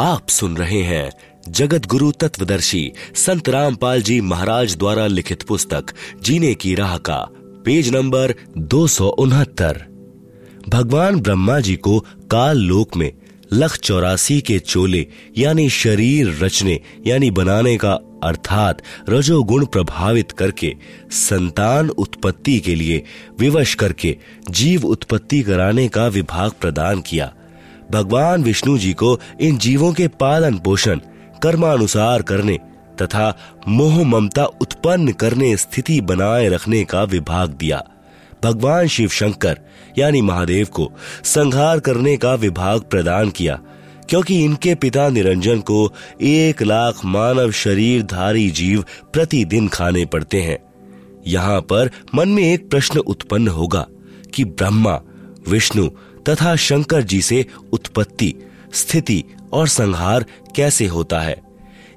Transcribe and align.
आप 0.00 0.28
सुन 0.28 0.56
रहे 0.56 0.82
हैं 0.82 1.10
जगत 1.48 1.86
गुरु 1.86 2.12
तत्वदर्शी 2.12 2.92
संत 3.14 3.48
रामपाल 3.48 4.02
जी 4.02 4.20
महाराज 4.20 4.76
द्वारा 4.76 5.06
लिखित 5.06 5.42
पुस्तक, 5.42 5.84
जीने 6.22 6.54
की 6.54 6.74
राह 6.74 6.98
का, 6.98 7.16
पेज 7.64 7.94
नंबर 7.94 8.34
दो 8.58 8.86
सौ 8.86 9.08
उनहत्तर। 9.08 9.84
भगवान 10.68 11.20
ब्रह्मा 11.20 11.60
जी 11.60 11.76
को 11.76 11.98
काल 12.30 12.58
लोक 12.58 12.96
में 12.96 13.12
लख 13.52 13.76
चौरासी 13.76 14.40
के 14.40 14.58
चोले, 14.58 15.06
यानी 15.38 15.68
शरीर 15.70 16.38
रचने, 16.44 16.80
यानी 17.06 17.30
बनाने 17.30 17.76
का 17.76 17.92
अर्थात 18.22 18.82
रजोगुण 19.08 19.66
प्रभावित 19.66 20.32
करके, 20.32 20.76
संतान 21.10 21.90
उत्पत्ति 21.90 22.60
के 22.60 22.74
लिए 22.74 23.02
विवश 23.40 23.74
करके, 23.74 24.16
जीव 24.50 24.86
उत्पत्ति 24.86 25.42
कराने 25.42 25.88
का 25.88 26.06
विभाग 26.06 26.50
प्रदान 26.50 27.00
किया। 27.00 27.34
भगवान 27.90 28.42
विष्णु 28.42 28.78
जी 28.78 28.92
को 28.92 29.18
इन 29.40 29.58
जीवों 29.58 29.92
के 29.92 30.08
पालन 30.08 30.58
पोषण, 30.58 31.00
कर्मानुसार 31.42 32.22
करने 32.22 32.58
तथा 33.02 33.36
मोह 33.68 34.02
ममता 34.04 34.44
उत्पन्न 34.44 35.12
करने 35.12 35.56
स्थिति 35.56 36.00
बनाए 36.00 36.48
रखने 36.48 36.84
का 36.84 37.02
विभाग 37.02 37.50
दिया। 37.50 37.82
भगवान 38.44 38.86
शिव 38.86 39.08
शंकर, 39.08 39.58
यानी 39.98 40.20
महादेव 40.22 40.66
को 40.66 40.90
संहार 41.24 41.80
करने 41.80 42.16
का 42.16 42.34
विभाग 42.34 42.80
प्रदान 42.80 43.30
किया, 43.30 43.58
क्योंकि 44.08 44.44
इनके 44.44 44.74
पिता 44.74 45.08
निरंजन 45.08 45.60
को 45.60 45.92
एक 46.20 46.62
लाख 46.62 47.04
मानव 47.04 47.50
शरीरधारी 47.50 48.50
जीव 48.50 48.84
प्रतिदिन 49.12 49.68
खाने 49.68 50.04
पड़ते 50.04 50.40
हैं। 50.40 50.58
यहाँ 51.26 51.60
पर 51.60 51.90
मन 52.14 52.28
में 52.28 52.42
एक 52.42 52.70
प्रश्न 52.70 52.98
उत्पन्न 52.98 53.48
होगा 53.48 53.86
कि 54.34 54.44
ब्रह्मा, 54.44 55.00
विष्णु 55.48 55.88
तथा 56.30 56.56
शंकर 56.56 57.02
जी 57.02 57.22
से 57.22 57.46
उत्पत्ति, 57.72 58.34
स्थिति 58.72 59.24
और 59.52 59.68
संहार 59.68 60.24
कैसे 60.56 60.86
होता 60.86 61.20
है? 61.20 61.36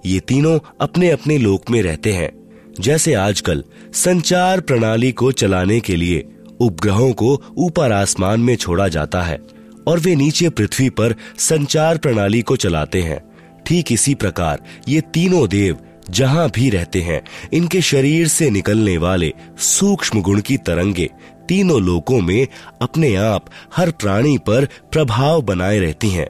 ये 0.05 0.19
तीनों 0.19 0.59
अपने 0.81 1.09
अपने 1.09 1.37
लोक 1.37 1.69
में 1.69 1.81
रहते 1.81 2.13
हैं। 2.13 2.31
जैसे 2.79 3.13
आजकल 3.13 3.63
संचार 3.93 4.61
प्रणाली 4.61 5.11
को 5.11 5.31
चलाने 5.31 5.79
के 5.79 5.95
लिए 5.95 6.23
उपग्रहों 6.59 7.11
को 7.13 7.41
ऊपर 7.57 7.91
आसमान 7.91 8.39
में 8.39 8.55
छोड़ा 8.55 8.87
जाता 8.87 9.21
है 9.21 9.39
और 9.87 9.99
वे 9.99 10.15
नीचे 10.15 10.49
पृथ्वी 10.49 10.89
पर 10.89 11.15
संचार 11.37 11.97
प्रणाली 11.97 12.41
को 12.41 12.55
चलाते 12.55 13.01
हैं। 13.01 13.21
ठीक 13.65 13.91
इसी 13.91 14.15
प्रकार 14.15 14.61
ये 14.87 15.01
तीनों 15.01 15.47
देव 15.49 15.77
जहाँ 16.09 16.49
भी 16.49 16.69
रहते 16.69 17.01
हैं, 17.01 17.21
इनके 17.53 17.81
शरीर 17.81 18.27
से 18.27 18.49
निकलने 18.49 18.97
वाले 18.97 19.33
सूक्ष्म 19.57 20.21
गुण 20.21 20.41
की 20.41 20.57
तरंगे 20.57 21.09
तीनों 21.49 21.81
लोकों 21.81 22.21
में 22.21 22.47
अपने 22.81 23.15
आप 23.15 23.45
हर 23.75 23.91
प्राणी 23.91 24.37
पर 24.37 24.65
प्रभाव 24.65 25.41
बनाए 25.41 25.79
रहती 25.79 26.09
हैं। 26.09 26.27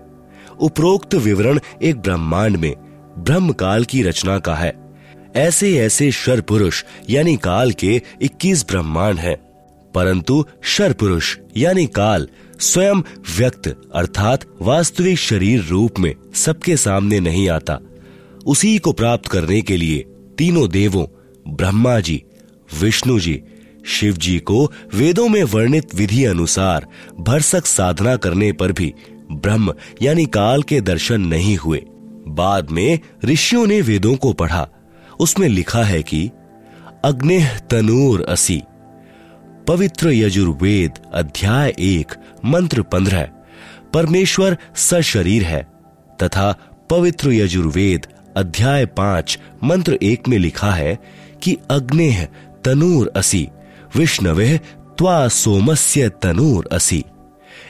उपरोक्त 0.60 1.16
विवरण 1.16 1.60
एक 1.84 2.02
ब्रह्मांड 2.02 2.58
में 2.58 2.76
ब्रह्म 3.18 3.52
काल 3.52 3.84
की 3.84 4.04
रचना 4.04 4.40
का 4.40 4.56
है। 4.56 4.74
ऐसे 5.36 5.78
ऐसे 5.78 6.12
शर 6.12 6.42
पुरुष 6.42 6.84
यानी 7.10 7.38
काल 7.38 7.72
के 7.72 8.02
21 8.22 8.66
ब्रह्मांड 8.68 9.20
हैं। 9.20 9.38
परंतु 9.96 10.46
शर 10.64 10.94
पुरुष 10.94 11.38
यानी 11.58 11.88
काल, 11.88 12.30
स्वयं 12.60 13.02
व्यक्त, 13.38 13.82
अर्थात 13.96 14.46
वास्तविक 14.62 15.18
शरीर 15.18 15.64
रूप 15.64 16.00
में 16.00 16.16
सबके 16.36 16.78
सामने 16.78 17.20
नहीं 17.20 17.50
आता। 17.50 17.80
उसी 18.46 18.78
को 18.78 18.92
प्राप्त 18.92 19.28
करने 19.28 19.62
के 19.62 19.78
लिए 19.78 20.06
तीनों 20.38 20.70
देवों, 20.70 21.06
ब्रह्मा 21.56 22.00
जी, 22.00 22.24
विष्णु 22.82 23.20
जी 23.20 23.44
शिव 23.86 24.14
जी 24.14 24.40
को 24.40 24.72
वेदों 24.94 25.30
में 25.30 25.44
वर्णित 25.44 25.96
विधि 25.96 26.26
अनुसार 26.26 26.88
भरसक 27.20 27.66
साधना 27.66 28.16
करने 28.16 28.52
पर 28.52 28.72
भी 28.72 28.94
ब्रह्म 29.32 29.74
यानी 30.02 30.26
काल 30.26 30.64
के 30.64 30.82
दर्शन 30.82 31.22
नहीं 31.22 31.58
हुए। 31.58 31.86
बाद 32.28 32.72
में 32.72 33.00
ऋषियों 33.26 33.68
ने 33.68 33.82
वेदों 33.82 34.16
को 34.16 34.34
पढ़ा। 34.34 34.70
उसमें 35.20 35.50
लिखा 35.50 35.84
है 35.84 36.04
कि, 36.04 36.32
अग्नि 37.06 37.46
तनूर 37.70 38.26
असी, 38.30 38.62
पवित्र 39.68 40.10
यजुर्वेद 40.10 40.92
अध्याय 41.14 41.76
एक, 41.80 42.12
मंत्र 42.46 42.82
पंद्रह, 42.82 43.30
परमेश्वर 43.94 44.58
सशरीर 44.76 45.44
है, 45.44 45.68
तथा 46.24 46.56
पवित्र 46.90 47.32
यजुर्वेद 47.32 48.08
अध्याय 48.38 48.86
पाँच, 48.86 49.40
मंत्र 49.64 50.00
एक 50.04 50.28
में 50.28 50.38
लिखा 50.38 50.72
है 50.72 51.00
कि 51.44 51.58
अग्नि 51.72 52.28
तनूर 52.66 53.12
असी 53.16 53.50
विष्णवे 53.96 54.58
त्वा 54.98 55.28
सोमस्य 55.28 56.10
तनूर 56.10 56.70
असी। 56.72 57.04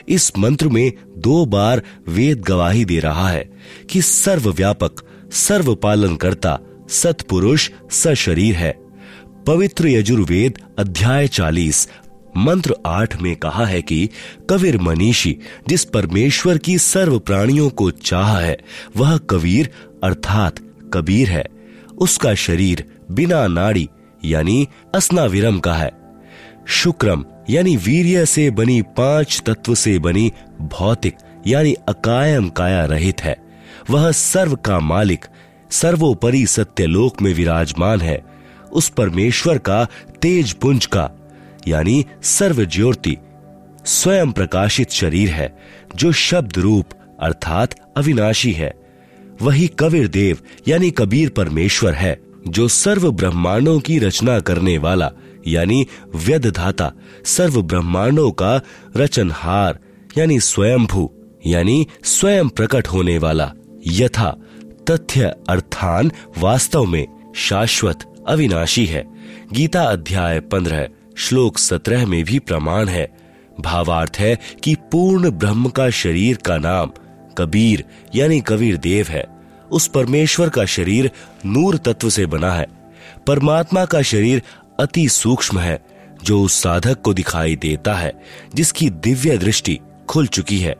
इस 0.08 0.32
मंत्र 0.38 0.68
में 0.68 0.92
दो 1.18 1.46
बार 1.46 1.82
वेद 2.08 2.40
गवाही 2.40 2.84
दे 2.84 2.98
रहा 2.98 3.28
है 3.28 3.50
कि 3.90 4.02
सर्वव्यापक 4.02 5.02
सर्व 5.32 5.74
पालन 5.74 6.16
करता 6.16 6.58
सतपुरुष, 6.88 7.70
सशरीर 7.90 8.54
है। 8.54 8.78
पवित्र 9.46 9.88
यजुर्वेद 9.88 10.58
अध्याय 10.78 11.28
चालीस, 11.28 11.88
मंत्र 12.36 12.74
आठ 12.86 13.22
में 13.22 13.36
कहा 13.36 13.66
है 13.66 13.82
कि 13.82 14.08
कबीर 14.50 14.78
मनीषी, 14.78 15.38
जिस 15.68 15.84
परमेश्वर 15.84 16.58
की 16.58 16.78
सर्व 16.78 17.18
प्राणियों 17.18 17.70
को 17.70 17.90
चाह 17.90 18.40
है, 18.40 18.58
वह 18.96 19.16
कबीर 19.16 19.70
अर्थात 20.04 20.54
कबीर 20.94 21.28
है। 21.28 21.44
उसका 21.98 22.34
शरीर 22.34 22.84
बिना 23.10 23.46
नाड़ी, 23.46 23.88
यानी 24.24 24.68
असनाविरम 24.94 25.58
का 25.58 25.74
है। 25.74 26.03
शुक्रम, 26.68 27.24
यानी 27.50 27.76
वीर्य 27.76 28.26
से 28.26 28.50
बनी 28.50 28.82
पाँच 28.82 29.42
तत्व 29.46 29.74
से 29.74 29.98
बनी 29.98 30.32
भौतिक, 30.60 31.14
यानी 31.46 31.74
अकायम 31.88 32.48
काया 32.48 32.84
रहित 32.84 33.20
है। 33.20 33.36
वह 33.90 34.10
सर्व 34.12 34.54
का 34.56 34.80
मालिक, 34.80 35.24
सर्वोपरि 35.70 36.46
सत्यलोक 36.46 37.22
में 37.22 37.34
विराजमान 37.34 38.00
है। 38.00 38.24
उस 38.72 38.88
परमेश्वर 38.88 39.58
का 39.58 39.86
तेज 40.22 40.52
पुंज 40.52 40.86
का, 40.86 41.10
यानी 41.68 42.04
सर्व 42.22 42.64
ज्योति 42.64 43.16
स्वयं 43.86 44.32
प्रकाशित 44.32 44.90
शरीर 44.90 45.28
है, 45.28 45.58
जो 45.96 46.12
शब्द 46.12 46.58
रूप, 46.58 46.86
अर्थात 47.20 47.74
अविनाशी 47.96 48.52
है। 48.52 48.72
वही 49.42 49.70
कबीर 49.78 50.08
देव, 50.08 50.38
यानी 50.68 50.90
कबीर 50.90 51.28
परमेश्वर 51.28 51.92
है, 51.92 52.20
जो 52.48 52.68
सर्व 52.68 53.12
ब्रह्मांडों 53.12 53.80
की 53.80 53.98
रचना 53.98 54.40
करने 54.40 54.78
वाला 54.78 55.10
यानी 55.46 55.86
व्यदधाता 56.14 56.92
सर्व 57.24 57.62
ब्रह्मांडों 57.62 58.30
का 58.30 58.60
रचनहार, 58.96 59.78
यानी 60.18 60.40
स्वयंभू, 60.40 61.12
यानी 61.46 61.86
स्वयं 62.04 62.48
प्रकट 62.48 62.86
होने 62.86 63.18
वाला, 63.18 63.52
यथा, 63.86 64.36
तथ्य 64.90 65.34
अर्थान 65.48 66.12
वास्तव 66.38 66.84
में 66.84 67.32
शाश्वत 67.36 67.98
अविनाशी 68.28 68.86
है। 68.86 69.04
गीता 69.52 69.82
अध्याय 69.82 70.40
पंद्रह, 70.40 70.88
श्लोक 71.16 71.58
सत्रह 71.58 72.06
में 72.06 72.24
भी 72.24 72.38
प्रमाण 72.38 72.88
है। 72.88 73.16
भावार्थ 73.60 74.12
है 74.18 74.38
कि 74.64 74.74
पूर्ण 74.74 75.30
ब्रह्म 75.30 75.68
का 75.68 75.90
शरीर 75.90 76.36
का 76.36 76.58
नाम 76.58 76.92
कबीर, 77.38 77.84
यानी 78.14 78.40
कबीर 78.40 78.76
देव 78.76 79.06
है। 79.08 79.26
उस 79.72 79.86
परमेश्वर 79.86 80.48
का 80.48 80.64
शरीर 80.64 81.10
नूर 81.46 81.76
तत्व 81.76 82.10
से 82.10 82.26
बना 82.26 82.52
है। 82.52 82.66
परमात्मा 83.26 83.84
का 83.84 84.02
शरीर 84.02 84.42
अति 84.80 85.08
सूक्ष्म 85.08 85.58
है, 85.58 85.84
जो 86.24 86.42
उस 86.42 86.62
साधक 86.62 87.00
को 87.00 87.14
दिखाई 87.14 87.56
देता 87.56 87.94
है, 87.94 88.12
जिसकी 88.54 88.90
दिव्य 88.90 89.38
दृष्टि 89.38 89.80
खुल 90.08 90.26
चुकी 90.26 90.58
है। 90.58 90.76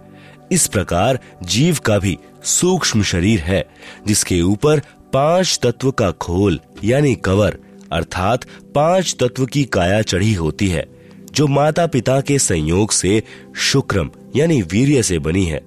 इस 0.53 0.67
प्रकार 0.67 1.19
जीव 1.43 1.79
का 1.85 1.99
भी 1.99 2.19
सूक्ष्म 2.45 3.03
शरीर 3.03 3.41
है, 3.41 3.65
जिसके 4.07 4.41
ऊपर 4.43 4.81
पाँच 5.13 5.59
तत्व 5.63 5.91
का 5.91 6.11
खोल 6.11 6.61
यानी 6.85 7.15
कवर 7.15 7.59
अर्थात 7.93 8.45
पाँच 8.75 9.17
तत्व 9.21 9.47
की 9.47 9.65
काया 9.65 10.03
चढ़ी 10.03 10.35
होती 10.35 10.69
है, 10.69 10.87
जो 11.35 11.47
माता 11.47 11.87
पिता 11.87 12.21
के 12.21 12.39
संयोग 12.39 12.93
से 12.93 13.23
शुक्रम 13.57 14.11
यानी 14.37 14.63
वीर्य 14.63 15.03
से 15.03 15.19
बनी 15.19 15.45
है। 15.45 15.61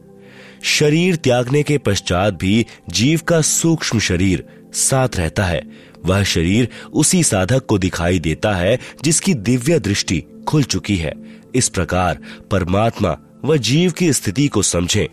शरीर 0.64 1.16
त्यागने 1.16 1.64
के 1.64 1.78
पश्चात 1.78 2.34
भी 2.34 2.66
जीव 2.90 3.22
का 3.28 3.42
सूक्ष्म 3.42 4.00
शरीर 4.00 4.48
साथ 4.74 5.10
रहता 5.16 5.44
है 5.46 5.62
वह 6.08 6.24
शरीर 6.24 6.68
उसी 6.94 7.24
साधक 7.24 7.66
को 7.66 7.78
दिखाई 7.78 8.20
देता 8.20 8.54
है 8.56 8.78
जिसकी 9.04 9.34
दिव्य 9.34 9.80
दृष्टि 9.80 10.24
खुल 10.48 10.64
चुकी 10.64 10.96
है। 10.96 11.14
इस 11.56 11.70
प्रकार 11.70 12.20
परमात्मा 12.52 13.18
व 13.46 13.58
जीव 13.58 13.92
की 13.92 14.12
स्थिति 14.14 14.48
को 14.48 14.62
समझें। 14.62 15.08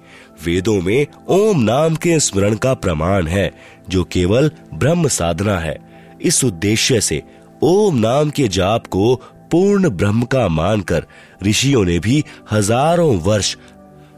वेदों 0.45 0.81
में 0.83 1.07
ओम 1.29 1.61
नाम 1.61 1.97
के 1.97 2.19
स्मरण 2.21 2.55
का 2.57 2.73
प्रमाण 2.75 3.27
है, 3.27 3.51
जो 3.89 4.05
केवल 4.05 4.51
ब्रह्म 4.75 5.09
साधना 5.09 5.59
है। 5.59 5.77
इस 6.23 6.45
उद्देश्य 6.45 7.01
से 7.01 7.23
ओम 7.63 7.99
नाम 7.99 8.31
के 8.31 8.49
जाप 8.49 8.87
को 8.87 9.15
पूर्ण 9.51 9.89
ब्रह्म 9.89 10.23
का 10.25 10.47
मानकर 10.49 11.07
ऋषियों 11.43 11.85
ने 11.85 11.99
भी 11.99 12.23
हज़ारों 12.53 13.17
वर्ष 13.21 13.57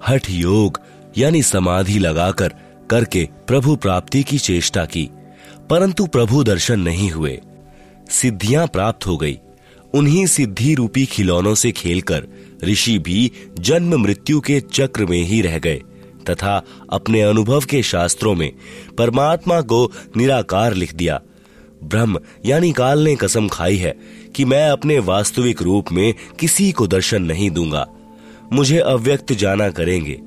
हठ 0.09 0.31
योग 0.31 0.81
यानी 1.19 1.43
समाधि 1.43 1.99
लगाकर 1.99 2.55
करके 2.91 3.29
प्रभु 3.47 3.77
प्राप्ति 3.77 4.23
की 4.23 4.39
चेष्टा 4.39 4.85
की। 4.85 5.09
परंतु 5.71 6.07
प्रभु 6.07 6.45
दर्शन 6.45 6.81
नहीं 6.81 7.11
हुए। 7.11 7.41
सिद्धियाँ 8.11 8.67
प्राप्त 8.67 9.07
हो 9.07 9.17
गई। 9.17 9.39
उन्हीं 9.95 10.27
सिद्धि 10.27 10.75
रूपी 10.75 11.07
खिलौनों 11.07 11.55
से 11.55 11.73
खेलकर 11.73 12.27
ऋषि 12.65 12.99
भी 12.99 13.33
जन्म 13.61 14.03
मृत्यु 14.03 14.41
के 14.41 14.61
चक्र 14.61 15.07
में 15.07 15.23
ही 15.23 15.43
रह 15.43 15.59
गए 15.59 15.83
तथा 16.31 16.63
अपने 16.91 17.23
अनुभव 17.23 17.61
के 17.61 17.83
शास्त्रों 17.83 18.35
में 18.35 18.53
परमात्मा 18.99 19.61
को 19.61 19.93
निराकार 20.17 20.75
लिख 20.75 20.95
दिया। 20.95 21.21
ब्रह्म 21.85 22.21
यानी 22.45 22.73
काल 22.73 22.99
ने 22.99 23.17
कसम 23.17 23.49
खाई 23.49 23.77
है 23.77 23.97
कि 24.35 24.45
मैं 24.45 24.69
अपने 24.69 24.99
वास्तविक 24.99 25.63
रूप 25.63 25.93
में 25.93 26.15
किसी 26.41 26.73
को 26.73 26.87
दर्शन 26.87 27.23
नहीं 27.23 27.51
दूँगा। 27.51 27.89
मुझे 28.53 28.79
अव्यक्त 28.79 29.33
जाना 29.33 29.69
करेंगे। 29.71 30.21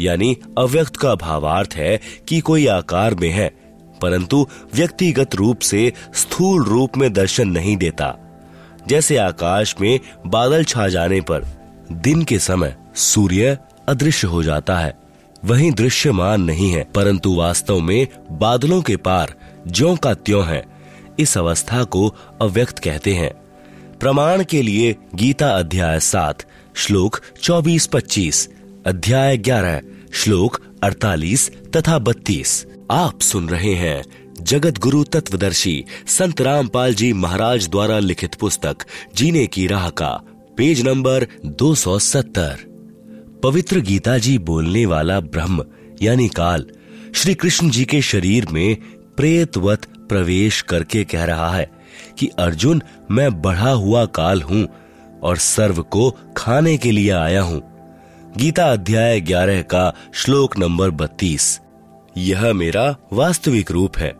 यानी 0.00 0.36
अव्यक्त 0.58 0.96
का 0.96 1.14
भावार्थ 1.14 1.70
है 1.74 2.00
कि 2.28 2.40
कोई 2.40 2.66
आकार 2.66 3.14
में 3.14 3.30
है। 3.30 3.69
परंतु 4.02 4.46
व्यक्तिगत 4.74 5.34
रूप 5.34 5.58
से 5.58 5.92
स्थूल 6.14 6.64
रूप 6.64 6.96
में 6.96 7.12
दर्शन 7.12 7.48
नहीं 7.48 7.76
देता। 7.76 8.16
जैसे 8.88 9.16
आकाश 9.16 9.74
में 9.80 10.00
बादल 10.26 10.64
छा 10.64 10.88
जाने 10.88 11.20
पर 11.20 11.44
दिन 11.92 12.22
के 12.22 12.38
समय 12.38 12.76
सूर्य 12.94 13.58
अदृश्य 13.88 14.26
हो 14.26 14.42
जाता 14.42 14.78
है, 14.78 14.98
वही 15.44 15.70
दृश्यमान 15.70 16.42
नहीं 16.42 16.70
है। 16.70 16.84
परंतु 16.94 17.34
वास्तव 17.34 17.80
में 17.80 18.08
बादलों 18.32 18.82
के 18.82 18.96
पार 18.96 19.34
ज्यो 19.66 19.96
का 19.96 20.14
त्यों 20.14 20.46
है, 20.46 20.66
इस 21.18 21.38
अवस्था 21.38 21.84
को 21.84 22.14
अव्यक्त 22.42 22.78
कहते 22.78 23.14
हैं। 23.14 23.30
प्रमाण 24.00 24.44
के 24.44 24.62
लिए 24.62 24.96
गीता 25.14 25.50
अध्याय 25.50 26.00
सात, 26.00 26.38
श्लोक 26.74 27.20
चौबीस 27.42 27.86
पच्चीस, 27.86 28.48
अध्याय 28.86 29.36
ग्यारह, 29.36 29.80
श्लोक 30.12 30.60
अड़तालीस 30.82 31.50
तथा 31.76 31.98
बत्तीस। 31.98 32.66
आप 32.90 33.20
सुन 33.20 33.48
रहे 33.48 33.74
हैं 33.74 34.04
जगत 34.40 34.78
गुरु 34.78 35.04
तत्वदर्शी 35.04 35.84
संत 36.06 36.40
रामपाल 36.40 36.94
जी 36.94 37.12
महाराज 37.12 37.68
द्वारा 37.68 37.98
लिखित 37.98 38.34
पुस्तक, 38.34 38.76
जीने 39.14 39.46
की 39.46 39.66
राह 39.66 39.90
का, 39.90 40.22
पेज 40.56 40.88
नंबर 40.88 41.26
270 41.46 42.56
पवित्र 43.42 43.80
गीता 43.80 44.18
जी 44.18 44.38
बोलने 44.38 44.86
वाला 44.86 45.20
ब्रह्म, 45.20 45.64
यानी 46.02 46.28
काल, 46.28 46.66
श्री 47.14 47.34
कृष्ण 47.34 47.70
जी 47.70 47.84
के 47.84 48.02
शरीर 48.02 48.46
में 48.46 48.76
प्रेतवत 49.16 49.86
प्रवेश 50.08 50.62
करके 50.62 51.04
कह 51.04 51.24
रहा 51.24 51.50
है 51.50 51.70
कि, 52.18 52.26
अर्जुन, 52.26 52.82
मैं 53.10 53.42
बढ़ा 53.42 53.70
हुआ 53.70 54.04
काल 54.04 54.42
हूँ 54.42 54.68
और 55.22 55.36
सर्व 55.36 55.82
को 55.82 56.16
खाने 56.36 56.78
के 56.78 56.90
लिए 56.90 57.10
आया 57.10 57.42
हूँ। 57.42 57.62
गीता 58.36 58.72
अध्याय 58.72 59.20
ग्यारह 59.20 59.62
का 59.62 59.94
श्लोक 60.14 60.58
नंबर 60.58 60.90
बत्तीस। 60.90 61.60
यह 62.20 62.52
मेरा 62.52 62.96
वास्तविक 63.12 63.70
रूप 63.70 63.98
है। 63.98 64.14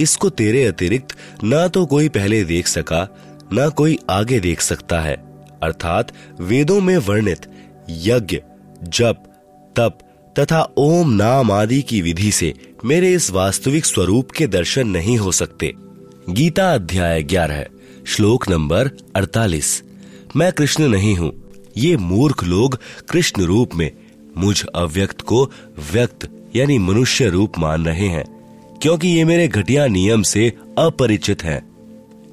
इसको 0.00 0.30
तेरे 0.30 0.64
अतिरिक्त 0.64 1.16
न 1.44 1.68
तो 1.68 1.86
कोई 1.86 2.08
पहले 2.08 2.44
देख 2.44 2.66
सका, 2.66 3.08
न 3.52 3.70
कोई 3.70 3.98
आगे 4.10 4.40
देख 4.40 4.60
सकता 4.60 5.00
है। 5.00 5.14
अर्थात 5.62 6.12
वेदों 6.40 6.80
में 6.80 6.96
वर्णित 6.98 7.46
यज्ञ, 7.90 8.40
जप, 8.82 9.22
तप 9.76 9.98
तथा 10.38 10.62
ओम 10.76 11.10
नाम 11.10 11.50
आदि 11.50 11.82
की 11.82 12.02
विधि 12.02 12.32
से 12.32 12.54
मेरे 12.84 13.12
इस 13.14 13.30
वास्तविक 13.30 13.84
स्वरूप 13.84 14.30
के 14.30 14.46
दर्शन 14.46 14.88
नहीं 14.88 15.18
हो 15.18 15.32
सकते। 15.32 15.72
गीता 16.30 16.74
अध्याय 16.74 17.22
ग्यारह, 17.22 17.64
श्लोक 18.06 18.48
नंबर 18.48 18.90
अड़तालीस। 19.16 19.82
मैं 20.36 20.52
कृष्ण 20.52 20.88
नहीं 20.88 21.16
हूँ। 21.16 21.32
ये 21.76 21.96
मूर्ख 21.96 22.44
लोग 22.44 22.78
कृष्ण 23.10 23.42
रूप 23.42 23.74
में 23.74 23.90
मुझ 24.36 24.64
अव्यक्त 24.74 25.20
को 25.20 25.44
व्यक्त 25.92 26.28
यानी 26.56 26.78
मनुष्य 26.78 27.28
रूप 27.28 27.58
मान 27.58 27.84
रहे 27.84 28.08
हैं, 28.08 28.24
क्योंकि 28.82 29.08
ये 29.08 29.24
मेरे 29.24 29.48
घटिया 29.48 29.86
नियम 29.86 30.22
से 30.22 30.48
अपरिचित 30.78 31.44
हैं, 31.44 31.60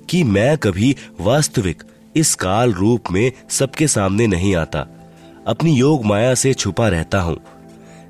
कि 0.10 0.24
मैं 0.24 0.58
कभी 0.58 0.96
वास्तविक 1.22 1.84
इस 2.16 2.36
काल 2.36 2.74
रूप 2.74 3.12
में 3.12 3.32
सबके 3.50 3.88
सामने 3.88 4.28
नहीं 4.28 4.56
आता। 4.56 4.88
अपनी 5.48 5.74
योग 5.74 6.06
माया 6.06 6.34
से 6.36 6.54
छुपा 6.54 6.88
रहता 6.88 7.22
हूँ। 7.22 7.38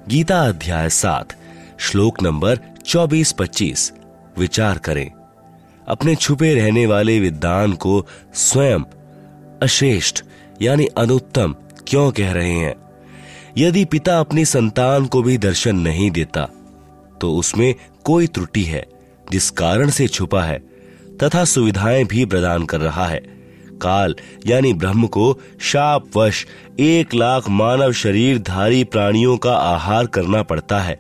गीता 0.10 0.40
अध्याय 0.42 0.90
सात, 0.90 1.36
श्लोक 1.80 2.22
नंबर 2.24 2.60
चौबीस 2.86 3.32
पच्चीस 3.32 3.92
विचार 4.38 4.78
करें। 4.78 5.12
अपने 5.88 6.16
छुपे 6.16 6.54
रहने 6.54 6.86
वाले 6.86 7.20
विद्वान 7.20 7.74
को 7.74 8.06
स्वयं 8.34 8.84
अश्रेष्ठ, 9.62 10.24
यानी 10.62 10.86
अनुत्तम, 10.86 11.56
क्यों 11.88 12.12
कह 12.12 12.32
रहे 12.32 12.54
हैं? 12.54 12.76
यदि 13.60 13.84
पिता 13.86 14.20
अपनी 14.20 14.44
संतान 14.46 15.06
को 15.06 15.22
भी 15.24 15.38
दर्शन 15.38 15.76
नहीं 15.76 16.10
देता 16.12 16.44
तो 17.22 17.32
उसमें 17.36 17.74
कोई 18.04 18.28
त्रुटि 18.28 18.62
है, 18.64 18.86
जिस 19.32 19.50
कारण 19.50 19.90
से 19.90 20.08
छुपा 20.08 20.44
है, 20.44 20.58
तथा 21.24 21.44
सुविधाएँ 21.46 22.04
भी 22.06 22.26
प्रदान 22.26 22.66
कर 22.66 22.80
रहा 22.80 23.06
है। 23.06 23.20
काल, 23.82 24.16
यानी 24.48 24.74
ब्रह्म 24.74 25.08
को 25.08 25.40
शाप 25.62 26.18
वश 26.18 26.46
एक 26.80 27.14
लाख 27.14 27.50
मानव 27.50 27.92
शरीर 27.94 28.40
धारी 28.40 28.84
प्राणियों 28.84 29.38
का 29.38 29.54
आहार 29.54 30.06
करना 30.06 30.44
पड़ता 30.44 30.80
है, 30.80 30.96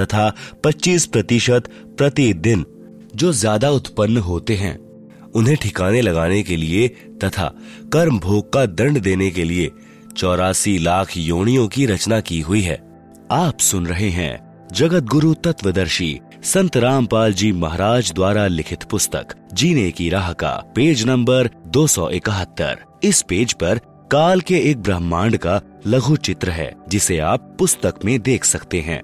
तथा 0.00 0.32
25 0.64 1.06
प्रतिशत 1.06 1.68
प्रतिदिन 1.98 2.64
जो 3.14 3.32
ज़्यादा 3.32 3.70
उत्पन्न 3.70 4.16
होते 4.16 4.56
हैं, 4.56 4.78
उन्हें 5.34 5.56
ठिकाने 5.56 6.00
लगाने 6.00 6.42
के 6.42 6.56
लिए 6.56 6.88
तथा 7.24 7.52
कर्म 7.92 8.18
भोग 8.18 8.52
का 8.52 8.66
दंड 8.66 8.98
देने 8.98 9.30
के 9.30 9.44
लिए 9.44 9.70
चौरासी 10.16 10.78
लाख 10.78 11.16
योनियों 11.16 11.66
की 11.68 11.86
रचना 11.86 12.20
की 12.20 12.40
हुई 12.40 12.60
है। 12.60 12.78
आप 13.32 13.58
सुन 13.60 13.86
रहे 13.86 14.08
हैं 14.10 14.66
जगत 14.72 15.04
गुरु 15.04 15.32
तत्वदर्शी 15.34 16.18
संत 16.44 16.76
रामपाल 16.76 17.32
जी 17.32 17.50
महाराज 17.52 18.12
द्वारा 18.12 18.46
लिखित 18.46 18.82
पुस्तक, 18.82 19.34
जीने 19.54 19.90
की 19.90 20.08
राह 20.08 20.32
का 20.32 20.52
पेज 20.76 21.04
नंबर 21.06 21.50
दो 21.66 21.86
सौ 21.86 22.08
इकहत्तर। 22.10 22.84
इस 23.04 23.22
पेज 23.22 23.52
पर 23.52 23.80
काल 24.12 24.40
के 24.40 24.58
एक 24.70 24.78
ब्रह्मांड 24.78 25.36
का 25.36 25.60
लघु 25.86 26.16
चित्र 26.16 26.50
है, 26.50 26.72
जिसे 26.88 27.18
आप 27.18 27.54
पुस्तक 27.58 28.04
में 28.04 28.18
देख 28.22 28.44
सकते 28.44 28.80
हैं। 28.80 29.02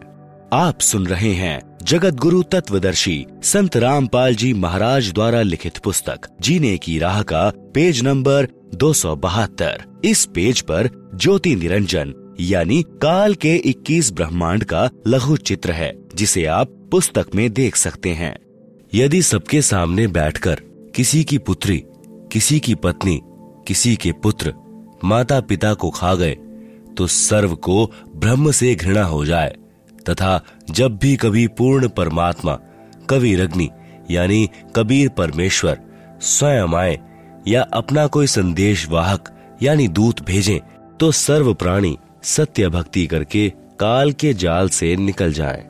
आप 0.52 0.80
सुन 0.80 1.06
रहे 1.06 1.32
हैं 1.32 1.60
जगत 1.82 2.14
गुरु 2.14 2.42
तत्वदर्शी 2.42 3.26
संत 3.42 3.76
रामपाल 3.76 4.34
जी 4.34 4.52
महाराज 4.54 5.12
द्वारा 5.12 5.42
लिखित 5.42 5.78
पुस्तक, 5.78 6.28
जीने 6.40 6.76
की 6.78 6.98
राह 6.98 7.22
का 7.22 7.50
पेज 7.74 8.02
नंबर 8.02 8.48
दो 8.74 8.92
सौ 8.92 9.14
बहत्तर 9.16 9.84
इस 10.04 10.24
पेज 10.26 10.60
पर 10.60 10.88
ज्योति 11.14 11.54
निरंजन, 11.56 12.14
यानी 12.40 12.82
काल 13.02 13.34
के 13.34 13.54
21 13.66 14.12
ब्रह्मांड 14.12 14.64
का 14.64 14.88
लघु 15.06 15.36
चित्र 15.36 15.72
है, 15.72 15.92
जिसे 16.14 16.44
आप 16.44 16.72
पुस्तक 16.90 17.34
में 17.34 17.52
देख 17.52 17.76
सकते 17.76 18.10
हैं। 18.10 18.36
यदि 18.94 19.22
सबके 19.22 19.62
सामने 19.62 20.06
बैठकर 20.06 20.60
किसी 20.94 21.22
की 21.24 21.38
पुत्री, 21.38 21.82
किसी 22.32 22.60
की 22.60 22.74
पत्नी, 22.74 23.20
किसी 23.68 23.94
के 23.96 24.12
पुत्र 24.12 24.52
माता 25.04 25.40
पिता 25.40 25.72
को 25.74 25.90
खा 25.90 26.14
गए 26.14 26.36
तो 26.96 27.06
सर्व 27.06 27.54
को 27.56 27.84
ब्रह्म 28.16 28.50
से 28.50 28.74
घृणा 28.74 29.04
हो 29.04 29.24
जाए, 29.24 29.54
तथा 30.10 30.40
जब 30.70 30.96
भी 30.96 31.16
कभी 31.16 31.46
पूर्ण 31.48 31.88
परमात्मा, 31.88 32.58
कवि 33.10 33.34
रग्नि, 33.34 33.68
यानी 34.11 34.49
कबीर 34.76 35.08
परमेश्वर, 35.08 35.78
स्वयं 36.20 36.75
आए 36.75 36.99
या 37.48 37.62
अपना 37.72 38.06
कोई 38.06 38.26
संदेश 38.26 38.88
वाहक, 38.88 39.28
यानी 39.62 39.88
दूत 39.88 40.22
भेजें 40.22 40.58
तो 41.00 41.10
सर्व 41.12 41.52
प्राणी 41.54 41.96
सत्य 42.24 42.68
भक्ति 42.68 43.06
करके 43.06 43.48
काल 43.80 44.12
के 44.12 44.32
जाल 44.34 44.68
से 44.68 44.94
निकल 44.96 45.32
जाएँ। 45.32 45.64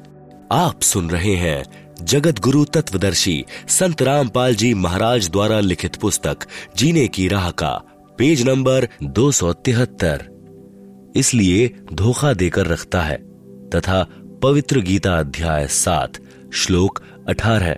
आप 0.53 0.83
सुन 0.83 1.11
रहे 1.11 1.35
हैं 1.35 1.65
जगत 2.03 2.41
गुरु 2.41 2.65
तत्वदर्शी 2.65 3.45
संत 3.69 4.03
रामपाल 4.03 4.55
जी 4.55 4.73
महाराज 4.75 5.29
द्वारा 5.31 5.61
लिखित 5.61 5.97
पुस्तक, 5.97 6.47
जीने 6.77 7.07
की 7.09 7.29
राह 7.29 7.51
का, 7.51 7.71
पेज 8.19 8.47
नंबर 8.49 8.89
दो 9.03 9.31
सौ 9.31 9.53
तिहत्तर 9.53 10.25
इसलिए 11.17 11.69
धोखा 11.93 12.33
देकर 12.33 12.67
रखता 12.67 13.03
है, 13.03 13.17
तथा 13.71 14.07
पवित्र 14.43 14.81
गीता 14.81 15.19
अध्याय 15.19 15.67
सात, 15.67 16.19
श्लोक 16.55 17.01
अठारह, 17.29 17.77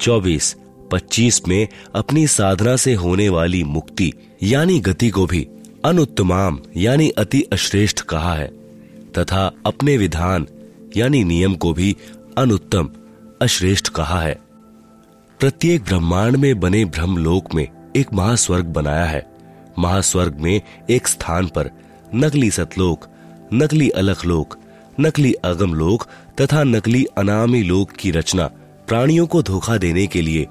चौबीस 0.00 0.54
पच्चीस 0.92 1.48
में 1.48 1.68
अपनी 1.94 2.26
साधना 2.26 2.76
से 2.76 2.94
होने 2.94 3.28
वाली 3.28 3.64
मुक्ति, 3.64 4.12
यानी 4.42 4.80
गति 4.80 5.10
को 5.10 5.26
भी 5.26 5.46
अनुत्तमाम, 5.84 6.58
यानी 6.76 7.10
अति 7.10 7.42
अश्रेष्ठ 7.52 8.00
कहा 8.00 8.34
है, 8.34 8.46
तथा 9.18 9.52
अपने 9.66 9.96
विधान, 9.96 10.46
यानी 10.96 11.24
नियम 11.24 11.54
को 11.54 11.72
भी 11.72 11.96
अनुत्तम, 12.38 12.90
अश्रेष्ठ 13.42 13.88
कहा 13.88 14.20
है। 14.20 14.38
प्रत्येक 15.40 15.82
ब्रह्मांड 15.82 16.36
में 16.36 16.60
बने 16.60 16.84
ब्रह्मलोक 16.84 17.54
में 17.54 17.68
एक 17.96 18.12
महास्वर्ग 18.14 18.64
बनाया 18.64 19.04
है। 19.04 19.26
महास्वर्ग 19.78 20.36
में 20.38 20.60
एक 20.90 21.08
स्थान 21.08 21.46
पर 21.46 21.70
नकली 22.14 22.50
सतलोक, 22.50 23.06
नकली 23.54 23.88
अलख 23.88 24.26
लोक 24.26 24.56
नकली 25.00 25.32
अगम 25.32 25.74
लोक 25.74 26.06
तथा 26.40 26.62
नकली 26.64 27.04
अनामी 27.04 27.62
लोक 27.62 27.90
की 27.90 28.10
रचना 28.10 28.46
प्राणियों 28.88 29.26
को 29.26 29.42
धोखा 29.42 29.76
देने 29.76 30.06
के 30.06 30.20
लिए 30.20 30.46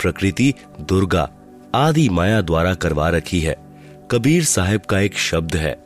प्रकृति 0.00 0.52
दुर्गा 0.80 1.28
आदि 1.74 2.08
माया 2.08 2.40
द्वारा 2.40 2.74
करवा 2.74 3.08
रखी 3.08 3.40
है। 3.40 3.56
कबीर 4.10 4.44
साहब 4.44 4.80
का 4.80 5.00
एक 5.00 5.18
शब्द 5.18 5.56
है, 5.56 5.76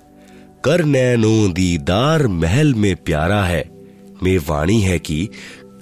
कर 0.65 0.85
नैनो 0.85 1.49
दीदार 1.49 2.27
महल 2.27 2.75
में 2.75 2.97
प्यारा 2.97 3.43
है। 3.45 3.65
में 4.23 4.39
वाणी 4.49 4.81
है 4.81 4.99
कि 4.99 5.29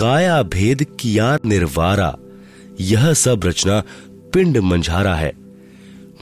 काया 0.00 0.42
भेद 0.42 0.86
किया 1.00 1.36
निर्वारा। 1.44 2.16
यह 2.80 3.12
सब 3.12 3.40
रचना 3.44 3.82
पिंड 4.34 4.58
मंझारा 4.58 5.14
है। 5.14 5.32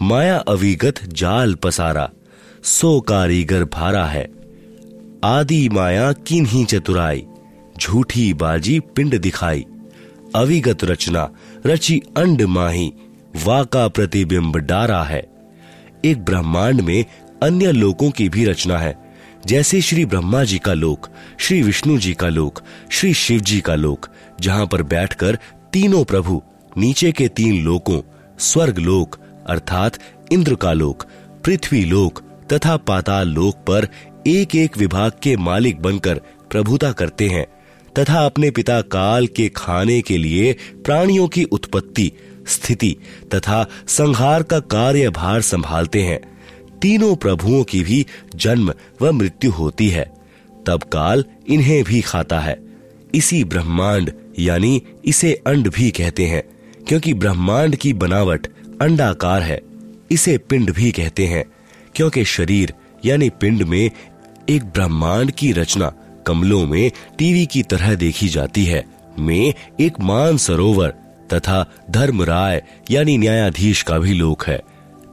माया 0.02 0.36
अविगत 0.38 1.04
जाल 1.04 1.54
पसारा, 1.54 2.10
सो 2.62 3.00
कारीगर 3.00 3.64
भारा 3.64 4.04
है। 4.06 4.26
आदि 5.24 5.68
माया 5.68 6.12
किन्हीं 6.12 6.64
चतुराई, 6.64 7.24
झूठी 7.78 8.32
बाजी 8.34 8.78
पिंड 8.80 9.18
दिखाई। 9.18 9.64
अविगत 10.36 10.84
रचना 10.84 11.30
रची 11.68 12.00
अंड 12.16 12.42
माही, 12.42 12.92
वाका 13.44 13.88
प्रतिबिंब 13.88 14.56
डारा 14.56 15.02
है। 15.02 15.20
एक 16.04 16.25
ब्रह्मांड 16.25 16.80
में 16.80 17.04
अन्य 17.42 17.72
लोकों 17.72 18.10
की 18.10 18.28
भी 18.28 18.44
रचना 18.44 18.78
है, 18.78 18.94
जैसे 19.46 19.80
श्री 19.80 20.04
ब्रह्मा 20.04 20.44
जी 20.44 20.58
का 20.58 20.75
लोक, 20.75 21.08
श्री 21.38 21.62
विष्णु 21.62 21.98
जी 21.98 22.14
का 22.14 22.28
लोक, 22.28 22.62
श्री 22.90 23.12
शिव 23.14 23.40
जी 23.40 23.60
का 23.60 23.75
लोक, 23.75 24.08
जहाँ 24.40 24.66
पर 24.66 24.82
बैठकर 24.82 25.38
तीनों 25.72 26.04
प्रभु, 26.04 26.42
नीचे 26.78 27.12
के 27.12 27.28
तीन 27.28 27.62
लोकों, 27.64 28.00
स्वर्ग 28.38 28.78
लोक, 28.78 29.18
अर्थात 29.46 29.98
इंद्र 30.32 30.54
का 30.54 30.72
लोक, 30.72 31.06
पृथ्वी 31.44 31.84
लोक, 31.84 32.22
तथा 32.52 32.76
पाताल 32.76 33.28
लोक 33.28 33.54
पर 33.54 33.88
एक 34.26 34.56
एक 34.56 34.78
विभाग 34.78 35.12
के 35.22 35.37
मालिक 35.37 35.82
बनकर 35.82 36.20
प्रभुता 36.50 36.92
करते 36.92 37.28
हैं। 37.28 37.46
तथा 37.99 38.26
अपने 38.26 38.50
पिता 38.50 38.81
काल 38.81 39.26
के 39.26 39.49
खाने 39.49 40.02
के 40.02 40.19
लिए 40.19 40.57
प्राणियों 40.85 41.28
की 41.28 41.45
उत्पत्ति, 41.45 42.12
स्थिति 42.47 42.97
तथा 43.35 43.67
संहार 43.88 44.43
का 44.43 44.61
कार्यभार 44.61 45.40
संभालते 45.40 46.02
हैं। 46.02 46.21
तीनों 46.83 47.17
प्रभुओं 47.17 47.64
की 47.64 47.83
भी 47.83 48.07
जन्म 48.37 48.75
व 49.02 49.12
मृत्यु 49.12 49.50
होती 49.50 49.88
है। 49.88 50.14
तब 50.67 50.83
काल 50.83 51.25
इन्हें 51.49 51.85
भी 51.85 52.00
खाता 52.00 52.40
है। 52.40 52.59
इसी 53.14 53.45
ब्रह्मांड, 53.45 54.12
यानी 54.38 54.83
इसे 55.05 55.43
अंड 55.47 55.71
भी 55.71 55.90
कहते 55.90 56.26
हैं, 56.26 56.43
क्योंकि 56.88 57.14
ब्रह्मांड 57.14 57.76
की 57.76 57.93
बनावट 57.93 58.47
अंडाकार 58.81 59.43
है। 59.43 59.62
इसे 60.11 60.38
पिंड 60.38 60.73
भी 60.73 60.93
कहते 60.93 61.26
हैं, 61.26 61.45
क्योंकि 61.95 62.25
शरीर, 62.25 62.75
यानी 63.05 63.31
पिंड 63.31 63.62
में 63.62 63.90
एक 64.49 64.64
ब्रह्मांड 64.64 65.31
की 65.31 65.52
रचना 65.52 65.93
कमलों 66.28 66.66
में 66.66 66.90
टीवी 67.18 67.47
की 67.47 67.62
तरह 67.62 67.94
देखी 67.94 68.28
जाती 68.28 68.64
है। 68.64 68.85
में 69.18 69.54
एक 69.80 70.00
मान 70.00 70.37
सरोवर 70.37 70.88
तथा 71.32 71.66
धर्म 71.90 72.23
राय 72.23 72.62
यानी 72.90 73.18
न्यायाधीश 73.18 73.82
का 73.82 73.99
भी 73.99 74.14
लोक 74.14 74.44
है 74.47 74.58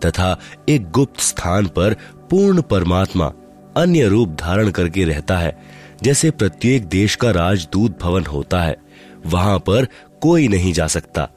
तथा 0.06 0.40
एक 0.70 0.92
गुप्त 0.92 1.20
स्थान 1.20 1.66
पर 1.66 1.94
पूर्ण 2.30 2.62
परमात्मा 2.62 3.34
अन्य 3.78 4.08
रूप 4.08 4.30
धारण 4.30 4.70
करके 4.70 5.04
रहता 5.04 5.38
है, 5.38 5.58
जैसे 6.04 6.32
प्रत्येक 6.32 6.86
देश 6.86 7.16
का 7.16 7.32
राजदूत 7.32 8.00
भवन 8.02 8.26
होता 8.26 8.62
है। 8.62 8.78
वहाँ 9.26 9.60
पर 9.60 9.88
कोई 10.22 10.48
नहीं 10.48 10.74
जा 10.74 10.88
सकता। 10.88 11.30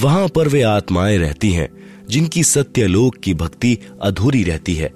वहाँ 0.00 0.28
पर 0.28 0.48
वे 0.48 0.62
आत्माएँ 0.62 1.18
रहती 1.18 1.52
हैं, 1.52 1.68
जिनकी 2.10 2.42
सत्यलोक 2.44 3.16
की 3.16 3.34
भक्ति 3.34 3.78
अधूरी 4.02 4.44
रहती 4.44 4.74
है। 4.74 4.90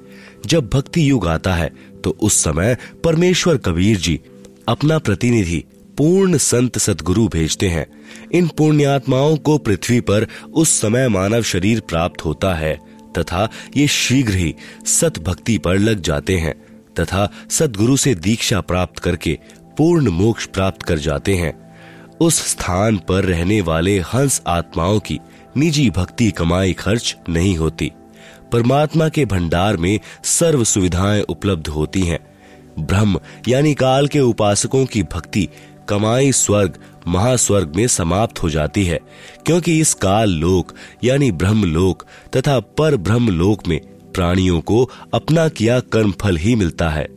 जब 0.47 0.71
भक्ति 0.75 1.11
युग 1.11 1.27
आता 1.27 1.55
है 1.55 1.71
तो 2.07 2.17
उस 2.21 2.35
समय 2.35 2.77
परमेश्वर 3.05 3.57
कबीर 3.57 3.97
जी 3.97 4.21
अपना 4.69 4.99
प्रतिनिधि, 4.99 5.65
पूर्ण 5.99 6.37
संत 6.37 6.79
सदगुरु 6.79 7.29
भेजते 7.29 7.69
हैं। 7.69 7.87
इन 8.33 8.49
पुण्यात्माओं 8.49 9.37
को 9.37 9.59
पृथ्वी 9.59 10.01
पर 10.01 10.27
उस 10.55 10.81
समय 10.81 11.09
मानव 11.09 11.43
शरीर 11.43 11.81
प्राप्त 11.81 12.25
होता 12.25 12.55
है, 12.55 12.75
तथा 13.19 13.49
ये 13.77 13.87
शीघ्र 13.87 14.35
ही 14.35 14.55
सत 14.87 15.19
भक्ति 15.19 15.59
पर 15.59 15.79
लग 15.79 16.03
जाते 16.03 16.37
हैं, 16.37 16.55
तथा 17.01 17.33
सदगुरु 17.51 17.97
से 17.97 18.15
दीक्षा 18.15 18.61
प्राप्त 18.61 18.99
करके 18.99 19.39
पूर्ण 19.79 20.11
मोक्ष 20.11 20.47
प्राप्त 20.47 20.83
कर 20.83 20.99
जाते 20.99 21.35
हैं। 21.35 21.55
उस 22.21 22.43
स्थान 22.47 22.97
पर 23.09 23.25
रहने 23.25 23.61
वाले 23.61 23.99
हंस 23.99 24.43
आत्माओं 24.47 25.01
की 25.01 25.21
निजी 25.57 25.91
भक्ति 25.91 26.31
कमाई 26.31 26.73
खर्च 26.73 27.17
नहीं 27.29 27.57
होती। 27.57 27.93
परमात्मा 28.53 29.09
के 29.09 29.25
भंडार 29.25 29.77
में 29.77 30.01
सर्व 30.25 30.65
सुविधाएँ 30.65 31.23
उपलब्ध 31.23 31.69
होती 31.69 32.01
हैं। 32.01 32.19
ब्रह्म, 32.79 33.21
यानी 33.49 33.75
काल 33.75 34.07
के 34.07 34.21
उपासकों 34.21 34.87
की 34.87 35.03
भक्ति, 35.03 35.49
कमाई 35.89 36.33
स्वर्ग, 36.33 36.73
महास्वर्ग 37.09 37.73
में 37.77 37.87
समाप्त 37.87 38.43
हो 38.43 38.51
जाती 38.51 38.85
है। 38.85 39.01
क्योंकि 39.47 39.81
इस 39.81 39.95
काल 39.95 40.31
लोक, 40.31 40.73
यानी 41.05 41.33
ब्रह्म 41.33 41.65
लोक, 41.65 42.05
तथा 42.37 42.61
पर 42.61 42.97
ब्रह्म 42.97 43.29
लोक 43.29 43.69
में 43.69 43.81
प्राणियों 44.15 44.61
को 44.61 44.91
अपना 45.15 45.49
किया 45.49 45.81
कर्म 45.81 46.15
फल 46.21 46.37
ही 46.37 46.55
मिलता 46.55 46.91
है। 46.91 47.09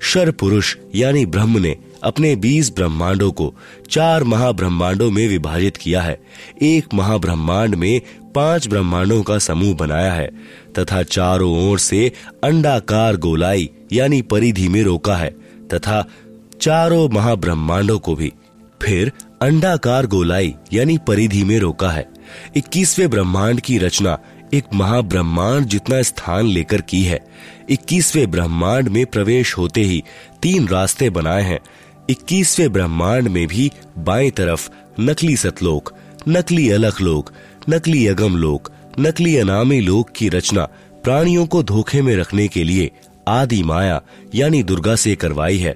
शर 0.00 0.30
पुरुष 0.30 0.76
यानी 0.94 1.26
ब्रह्म 1.26 1.58
ने 1.58 1.76
अपने 2.02 2.36
बीस 2.36 2.72
ब्रह्मांडों 2.74 3.32
को 3.32 3.54
चार 3.90 4.24
महाब्रह्मांडों 4.24 5.10
में 5.10 5.28
विभाजित 5.28 5.76
किया 5.76 6.02
है। 6.02 6.20
एक 6.62 6.94
महाब्रह्मांड 6.94 7.74
में 7.74 8.00
पाँच 8.34 8.68
ब्रह्मांडों 8.68 9.22
का 9.22 9.38
समूह 9.38 9.74
बनाया 9.74 10.12
है, 10.12 10.30
तथा 10.78 11.02
चारों 11.02 11.70
ओर 11.70 11.78
से 11.78 12.12
अंडाकार 12.44 13.16
गोलाई, 13.16 13.70
यानी 13.92 14.22
परिधि 14.22 14.68
में 14.68 14.82
रोका 14.82 15.16
है, 15.16 15.30
तथा 15.74 16.08
चारों 16.60 17.08
महाब्रह्मांडों 17.08 17.98
को 17.98 18.14
भी। 18.14 18.32
फिर 18.82 19.12
अंडाकार 19.42 20.06
गोलाई, 20.06 20.54
यानी 20.72 20.98
परिधि 20.98 21.44
में 21.44 21.58
रोका 21.58 21.90
है। 21.90 22.08
इक्कीसवे 22.56 23.08
ब्रह्मांड 23.08 23.60
की 23.60 23.78
रचना 23.78 24.18
एक 24.54 24.64
महाब्रह्मांड 24.74 25.66
जितना 25.66 26.02
स्थान 26.02 26.46
लेकर 26.46 26.80
की 26.80 27.02
है। 27.02 27.20
इक्कीसवे 27.70 28.26
ब्रह्मांड 28.26 28.88
में 28.88 29.06
प्रवेश 29.06 29.58
होते 29.58 29.80
ही 29.80 30.02
तीन 30.42 30.68
रास्ते 30.68 31.10
बनाए 31.10 31.42
हैं 31.42 31.58
इक्कीसवें 32.12 32.72
ब्रह्मांड 32.72 33.28
में 33.28 33.46
भी 33.46 33.70
बाएँ 33.98 34.30
तरफ़ 34.30 34.68
नकली 35.00 35.36
सतलोक, 35.36 35.92
नकली 36.28 36.68
अलख 36.70 37.00
लोक, 37.00 37.30
नकली 37.70 38.06
अगम 38.06 38.36
लोक, 38.36 38.70
नकली 39.00 39.36
अनामी 39.36 39.80
लोक 39.80 40.10
की 40.10 40.28
रचना 40.28 40.64
प्राणियों 41.04 41.46
को 41.46 41.62
धोखे 41.62 42.02
में 42.02 42.16
रखने 42.16 42.48
के 42.48 42.64
लिए 42.64 42.90
आदि 43.28 43.62
माया 43.62 44.02
यानी 44.34 44.62
दुर्गा 44.62 44.96
से 44.96 45.14
करवाई 45.14 45.58
है, 45.58 45.72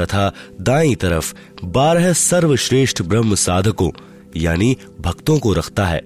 तथा 0.00 0.32
दाई 0.60 0.94
तरफ़ 0.94 1.34
बारह 1.64 2.12
सर्वश्रेष्ठ 2.12 3.02
ब्रह्म 3.02 3.34
साधकों 3.34 3.90
यानी 4.36 4.76
भक्तों 5.00 5.38
को 5.38 5.52
रखता 5.52 5.86
है। 5.86 6.00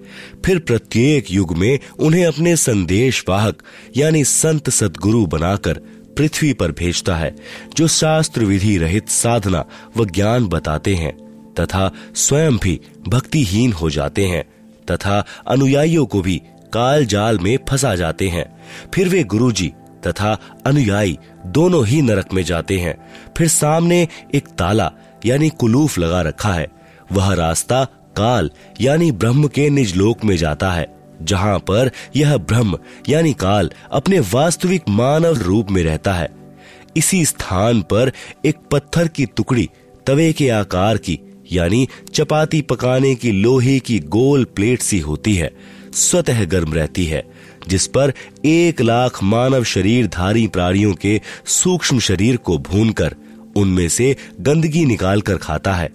फिर 0.45 0.59
प्रत्येक 0.59 1.31
युग 1.31 1.57
में 1.57 1.79
उन्हें 1.99 2.27
अपने 2.27 2.57
संदेश 2.57 3.25
वाहक 3.29 3.63
यानी 3.97 4.25
संत 4.25 4.71
सदगुरु 4.71 5.27
बनाकर 5.27 5.81
पृथ्वी 6.19 6.53
पर 6.53 6.73
भेजता 6.73 7.17
है, 7.17 7.37
जो 7.77 7.89
शास्त्र 7.89 8.45
विधि 8.45 8.79
रहित 8.79 9.09
साधना 9.09 9.65
व 9.97 10.05
ज्ञान 10.05 10.47
बताते 10.47 10.95
हैं, 10.95 11.17
तथा 11.61 11.93
स्वयं 12.15 12.57
भी 12.57 12.81
भक्तिहीन 13.09 13.73
हो 13.73 13.91
जाते 13.91 14.27
हैं, 14.27 14.45
तथा 14.91 15.25
अनुयायियों 15.49 16.07
को 16.07 16.23
भी 16.23 16.43
काल 16.73 17.07
जाल 17.07 17.39
में 17.39 17.59
फंसा 17.69 17.95
जाते 17.95 18.29
हैं। 18.29 18.63
फिर 18.95 19.09
वे 19.09 19.25
गुरुजी 19.25 19.73
तथा 20.07 20.39
अनुयायी 20.67 21.19
दोनों 21.47 21.87
ही 21.87 22.03
नरक 22.03 22.33
में 22.33 22.43
जाते 22.43 22.79
हैं। 22.79 23.11
फिर 23.37 23.49
सामने 23.49 24.09
एक 24.35 24.47
ताला, 24.47 24.93
यानी 25.27 25.49
कुलूफ 25.49 25.99
लगा 25.99 26.23
रखा 26.23 26.53
है। 26.53 26.69
वह 27.13 27.35
रास्ता 27.35 27.85
काल, 28.17 28.51
यानी 28.81 29.13
ब्रह्म 29.13 29.49
के 29.49 29.71
निज 29.71 29.97
लोक 29.97 30.25
में 30.25 30.37
जाता 30.37 30.71
है। 30.71 31.02
जहाँ 31.25 31.59
पर 31.59 31.91
यह 32.17 32.37
ब्रह्म, 32.37 32.79
यानी 33.09 33.33
काल, 33.33 33.71
अपने 33.93 34.21
वास्तविक 34.21 34.83
मानव 34.89 35.39
रूप 35.39 35.71
में 35.71 35.83
रहता 35.83 36.15
है। 36.15 36.29
इसी 36.97 37.25
स्थान 37.25 37.83
पर 37.83 38.13
एक 38.45 38.57
पत्थर 38.71 39.09
की 39.09 39.27
टुकड़ी, 39.27 39.71
तवे 40.07 40.33
के 40.33 40.49
आकार 40.49 40.97
की, 40.97 41.21
यानी 41.53 41.89
चपाती 42.15 42.63
पकाने 42.63 43.15
की 43.15 43.33
लोहे 43.33 43.79
की 43.79 43.99
गोल 43.99 44.45
प्लेट 44.45 44.83
सी 44.83 44.99
होती 44.99 45.35
है, 45.35 45.51
स्वतः 45.93 46.45
गर्म 46.45 46.75
रहती 46.75 47.05
है, 47.05 47.25
जिस 47.69 47.87
पर 47.87 48.13
एक 48.45 48.81
लाख 48.81 49.23
मानव 49.23 49.65
शरीर 49.65 50.07
धारी 50.07 50.47
प्राणियों 50.47 50.95
के 50.95 51.21
सूक्ष्म 51.47 51.99
शरीर 51.99 52.37
को 52.37 52.59
भूनकर, 52.59 53.15
उनमें 53.57 53.89
से 53.89 54.17
गंदगी 54.41 54.85
निकालकर 54.85 55.37
खाता 55.37 55.75
है। 55.75 55.91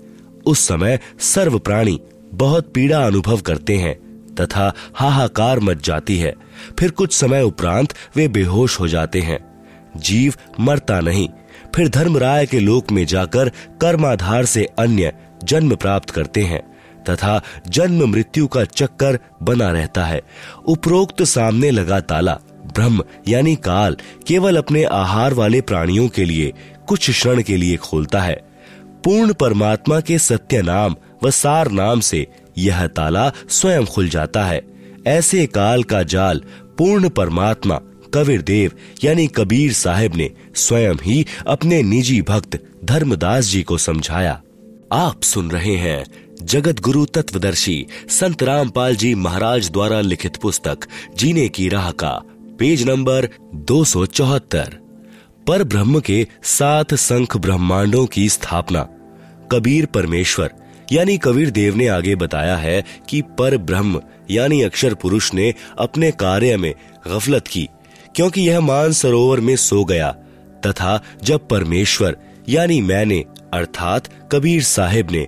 उस 0.46 0.68
समय 0.68 1.00
सर्व 1.20 1.60
प्राणी 1.60 2.02
बहुत 2.34 2.72
पीड़ा 2.74 3.06
अनुभव 3.06 3.38
करते 3.38 3.78
हैं। 3.78 4.07
तथा 4.40 4.74
हाहाकार 4.96 5.60
मच 5.60 5.86
जाती 5.86 6.18
है। 6.18 6.34
फिर 6.80 6.92
कुछ 6.92 7.14
समय 7.14 7.42
उपरांत 7.42 7.94
वे 8.16 8.28
बेहोश 8.28 8.80
हो 8.80 8.88
जाते 8.88 9.22
हैं। 9.22 9.40
जीव 9.98 10.34
मरता 10.60 11.00
नहीं। 11.00 11.30
फिर 11.76 11.90
धर्मराय 11.90 12.46
के 12.46 12.60
लोक 12.60 12.92
में 12.92 13.06
जाकर 13.06 13.50
कर्माधार 13.82 14.46
से 14.46 14.66
अन्य 14.80 15.14
जन्म 15.44 15.76
प्राप्त 15.76 16.10
करते 16.10 16.44
हैं 16.44 16.78
तथा 17.10 17.42
जन्म 17.68 18.10
मृत्यु 18.10 18.48
का 18.48 18.64
चक्कर 18.64 19.20
बना 19.44 19.72
रहता 19.72 20.06
है। 20.06 20.22
उपरोक्त 20.66 21.24
सामने 21.24 21.72
लगा 21.72 22.00
ताला, 22.00 22.40
ब्रह्म 22.76 23.04
यानी 23.28 23.56
काल, 23.56 23.98
केवल 24.28 24.58
अपने 24.58 24.84
आहार 24.84 25.34
वाले 25.34 25.62
प्राणियों 25.62 26.08
के 26.08 26.26
लिए, 26.26 26.54
कुछ 26.88 27.10
क्षण 27.10 27.42
के 27.42 27.58
लिए 27.58 27.78
खोलता 27.78 28.22
है। 28.22 28.36
पूर्ण 29.04 29.34
परमात्मा 29.34 30.00
के 30.00 30.20
सत्य 30.20 30.62
नाम 30.62 30.96
व 31.24 31.32
सार 31.32 31.72
नाम 31.72 32.00
से 32.00 32.28
यह 32.58 32.88
ताला 32.88 33.32
स्वयं 33.50 33.86
खुल 33.86 34.10
जाता 34.10 34.46
है। 34.46 34.62
ऐसे 35.08 35.46
काल 35.46 35.84
का 35.84 36.04
जाल 36.04 36.42
पूर्ण 36.78 37.10
परमात्मा, 37.10 37.80
कबीर 38.14 38.42
देव, 38.42 38.72
यानी 39.04 39.28
कबीर 39.28 39.74
साहब 39.74 40.16
ने 40.16 40.32
स्वयं 40.56 40.96
ही 41.04 41.26
अपने 41.48 41.84
निजी 41.84 42.22
भक्त 42.22 42.64
धर्मदास 42.86 43.46
जी 43.46 43.64
को 43.64 43.78
समझाया। 43.78 44.42
आप 44.94 45.24
सुन 45.24 45.52
रहे 45.52 45.76
हैं 45.76 46.06
जगत 46.44 46.80
गुरु 46.80 47.06
तत्वदर्शी 47.06 47.86
संत 48.10 48.44
रामपाल 48.44 48.96
जी 48.96 49.16
महाराज 49.16 49.72
द्वारा 49.72 50.02
लिखित 50.02 50.36
पुस्तक, 50.36 50.78
जीने 51.18 51.50
की 51.50 51.70
राह 51.70 51.92
का, 51.92 52.22
पेज 52.60 52.90
नंबर 52.90 53.30
दो 53.56 53.84
सौ 53.84 54.06
चौहत्तर। 54.06 54.78
पर 55.48 55.64
ब्रह्म 55.64 56.00
के 56.00 56.28
सात 56.44 56.94
संख 56.94 57.38
ब्रह्मांडों 57.38 58.06
की 58.06 58.30
स्थापना, 58.30 58.88
कबीर 59.52 59.86
परमेश्वर 59.86 60.54
यानी 60.92 61.18
कबीर 61.18 61.50
देव 61.50 61.76
ने 61.76 61.88
आगे 61.88 62.16
बताया 62.16 62.56
है 62.58 62.84
कि 63.10 63.22
पर 63.40 63.58
ब्रह्म, 63.58 64.02
यानी 64.32 64.62
अक्षर 64.62 64.94
पुरुष 64.94 65.34
ने 65.34 65.54
अपने 65.78 66.12
कार्य 66.12 66.58
में 66.58 66.74
गफलत 67.08 67.48
की, 67.48 67.68
क्योंकि 68.16 68.42
यह 68.42 68.60
मान 68.62 68.92
सरोवर 68.92 69.40
में 69.40 69.56
सो 69.56 69.84
गया, 69.86 70.12
तथा 70.66 71.02
जब 71.24 71.48
परमेश्वर, 71.48 72.18
यानी 72.50 72.82
मैंने, 72.82 73.24
अर्थात 73.54 74.08
कबीर 74.32 74.64
साहेब 74.64 75.12
ने, 75.12 75.26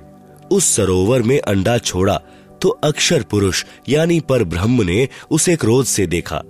उस 0.51 0.75
सरोवर 0.75 1.21
में 1.21 1.39
अंडा 1.39 1.77
छोड़ा 1.77 2.21
तो 2.61 2.69
अक्षर 2.69 3.23
पुरुष, 3.23 3.63
यानी 3.89 4.19
पर 4.19 4.43
ब्रह्म 4.43 4.83
ने 4.83 5.07
उसे 5.31 5.55
क्रोध 5.55 5.85
से 5.85 6.05
देखा। 6.07 6.41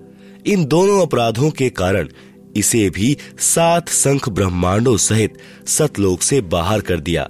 इन 0.45 0.65
दोनों 0.65 1.01
अपराधों 1.01 1.49
के 1.49 1.69
कारण, 1.69 2.07
इसे 2.55 2.89
भी 2.89 3.17
सात 3.39 3.89
संख 3.89 4.29
ब्रह्मांडों 4.29 4.95
सहित 4.97 5.37
सतलोक 5.67 6.21
से 6.21 6.41
बाहर 6.41 6.81
कर 6.81 6.99
दिया। 6.99 7.27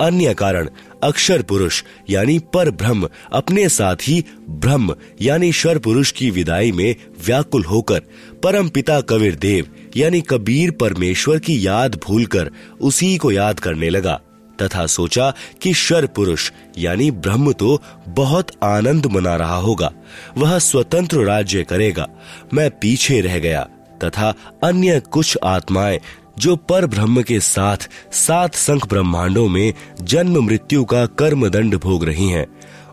अन्य 0.00 0.34
कारण 0.34 0.68
अक्षर 1.02 1.42
पुरुष, 1.42 1.82
यानी 2.10 2.38
पर 2.54 2.70
ब्रह्म, 2.70 3.08
अपने 3.32 3.68
साथ 3.68 3.96
ही 4.02 4.24
ब्रह्म, 4.50 4.94
यानी 5.22 5.52
शर 5.52 5.78
पुरुष 5.78 6.10
की 6.10 6.30
विदाई 6.30 6.72
में 6.72 6.94
व्याकुल 7.26 7.64
होकर, 7.64 8.00
परम 8.42 8.68
पिता 8.68 9.00
कबीर 9.00 9.34
देव, 9.34 9.66
यानी 9.96 10.20
कबीर 10.20 10.70
परमेश्वर 10.70 11.38
की 11.38 11.66
याद 11.66 12.00
भूलकर 12.04 12.50
उसी 12.80 13.16
को 13.16 13.32
याद 13.32 13.60
करने 13.60 13.90
लगा। 13.90 14.20
तथा 14.62 14.86
सोचा 14.86 15.32
कि 15.62 15.72
शर 15.74 16.06
पुरुष, 16.06 16.50
यानी 16.78 17.10
ब्रह्म 17.10 17.52
तो 17.52 17.80
बहुत 18.08 18.50
आनंद 18.64 19.06
मना 19.06 19.36
रहा 19.36 19.56
होगा, 19.56 19.92
वह 20.36 20.58
स्वतंत्र 20.58 21.24
राज्य 21.24 21.64
करेगा, 21.64 22.08
मैं 22.54 22.70
पीछे 22.70 23.20
रह 23.20 23.38
गया, 23.38 23.68
तथा 24.04 24.34
अन्य 24.64 25.00
कुछ 25.00 25.36
आत्माएँ 25.44 26.00
जो 26.38 26.56
पर 26.56 26.86
ब्रह्म 26.86 27.22
के 27.22 27.40
साथ 27.40 27.76
सात 28.12 28.54
संख 28.54 28.88
ब्रह्मांडों 28.88 29.48
में 29.48 29.74
जन्म 30.02 30.44
मृत्यु 30.44 30.84
का 30.84 31.06
कर्म 31.06 31.48
दंड 31.48 31.76
भोग 31.76 32.04
रही 32.04 32.28
हैं, 32.28 32.46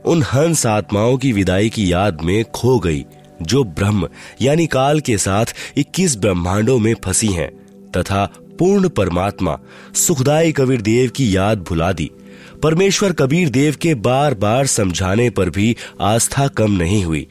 उन 0.05 0.23
हंस 0.23 0.65
आत्माओं 0.65 1.17
की 1.17 1.33
विदाई 1.33 1.69
की 1.69 1.91
याद 1.91 2.21
में 2.21 2.45
खो 2.45 2.79
गई, 2.79 3.05
जो 3.41 3.63
ब्रह्म, 3.63 4.09
यानी 4.41 4.67
काल 4.67 4.99
के 4.99 5.17
साथ 5.17 5.45
21 5.77 6.17
ब्रह्मांडों 6.17 6.79
में 6.79 6.95
फंसी 7.05 7.27
हैं, 7.27 7.51
तथा 7.91 8.25
पूर्ण 8.59 8.89
परमात्मा, 8.89 9.59
सुखदाई 9.95 10.51
कबीर 10.51 10.81
देव 10.81 11.09
की 11.09 11.35
याद 11.35 11.59
भुला 11.59 11.91
दी। 11.91 12.11
परमेश्वर 12.63 13.11
कबीर 13.11 13.49
देव 13.49 13.75
के 13.81 13.95
बार 13.95 14.33
बार 14.33 14.65
समझाने 14.65 15.29
पर 15.29 15.49
भी 15.49 15.75
आस्था 16.01 16.47
कम 16.47 16.71
नहीं 16.71 17.05
हुई। 17.05 17.27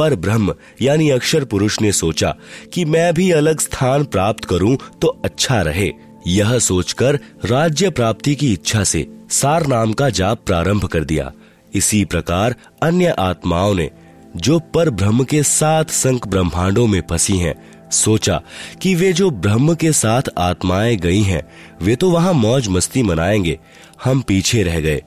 पर 0.00 0.14
ब्रह्म, 0.16 0.54
यानी 0.82 1.10
अक्षर 1.10 1.44
पुरुष 1.44 1.80
ने 1.80 1.92
सोचा 1.92 2.34
कि 2.72 2.84
मैं 2.84 3.12
भी 3.14 3.30
अलग 3.30 3.60
स्थान 3.60 4.04
प्राप्त 4.04 4.44
करूँ 4.44 4.76
तो 5.02 5.08
अच्छा 5.24 5.60
रहे। 5.62 5.90
यह 6.26 6.58
सोचकर 6.58 7.18
राज्य 7.44 7.90
प्राप्ति 7.90 8.34
की 8.34 8.52
इच्छा 8.52 8.84
से 8.84 9.06
सार 9.30 9.66
नाम 9.66 9.92
का 9.92 10.10
जाप 10.10 10.40
प्रारंभ 10.46 10.84
कर 10.84 11.04
दिया। 11.04 11.32
इसी 11.74 12.04
प्रकार 12.04 12.54
अन्य 12.82 13.14
आत्माओं 13.18 13.74
ने, 13.74 13.90
जो 14.36 14.58
पर 14.74 14.90
ब्रह्म 14.90 15.24
के 15.24 15.42
सात 15.42 15.90
संक 15.90 16.26
ब्रह्मांडों 16.26 16.86
में 16.86 17.02
फंसी 17.10 17.36
हैं, 17.38 17.54
सोचा 17.90 18.40
कि 18.82 18.94
वे 18.94 19.12
जो 19.12 19.30
ब्रह्म 19.30 19.74
के 19.74 19.92
साथ 19.92 20.22
आत्माएँ 20.38 20.96
गई 20.96 21.22
हैं, 21.22 21.42
वे 21.82 21.96
तो 21.96 22.10
वहाँ 22.10 22.32
मौज 22.32 22.68
मस्ती 22.68 23.02
मनाएँगे, 23.02 23.58
हम 24.04 24.20
पीछे 24.20 24.62
रह 24.62 24.80
गए। 24.80 25.02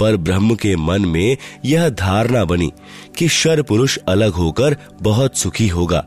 पर 0.00 0.16
ब्रह्म 0.16 0.54
के 0.54 0.74
मन 0.76 1.04
में 1.04 1.36
यह 1.64 1.88
धारणा 1.88 2.44
बनी 2.44 2.70
कि 3.18 3.28
शर 3.28 3.62
पुरुष 3.62 3.98
अलग 4.08 4.32
होकर 4.32 4.76
बहुत 5.02 5.36
सुखी 5.36 5.68
होगा। 5.68 6.04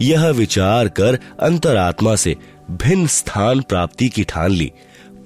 यह 0.00 0.26
विचार 0.30 0.88
कर 0.90 1.18
अंतरात्मा 1.40 2.14
से 2.16 2.36
भिन्न 2.72 3.06
स्थान 3.06 3.60
प्राप्ति 3.60 4.08
की 4.08 4.24
ठान 4.24 4.50
ली। 4.50 4.70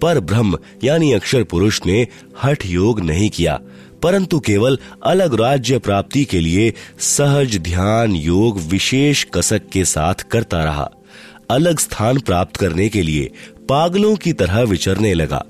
पर 0.03 0.21
ब्रह्म 0.21 0.59
यानी 0.85 1.13
अक्षर 1.13 1.45
पुरुष 1.45 1.81
ने 1.87 2.07
हठ 2.43 2.67
योग 2.67 3.01
नहीं 3.01 3.29
किया, 3.31 3.59
परंतु 4.03 4.41
केवल 4.41 4.79
अलग 5.07 5.35
राज्य 5.35 5.79
प्राप्ति 5.79 6.25
के 6.25 6.41
लिए 6.41 6.73
सहज 7.01 7.57
ध्यान 7.59 8.15
योग 8.15 8.59
विशेष 8.61 9.25
कसक 9.35 9.69
के 9.73 9.85
साथ 9.85 10.29
करता 10.31 10.63
रहा। 10.65 10.91
अलग 11.51 11.79
स्थान 11.79 12.19
प्राप्त 12.19 12.57
करने 12.57 12.89
के 12.89 13.03
लिए 13.03 13.31
पागलों 13.69 14.15
की 14.17 14.33
तरह 14.33 14.61
विचरने 14.63 15.13
लगा। 15.15 15.45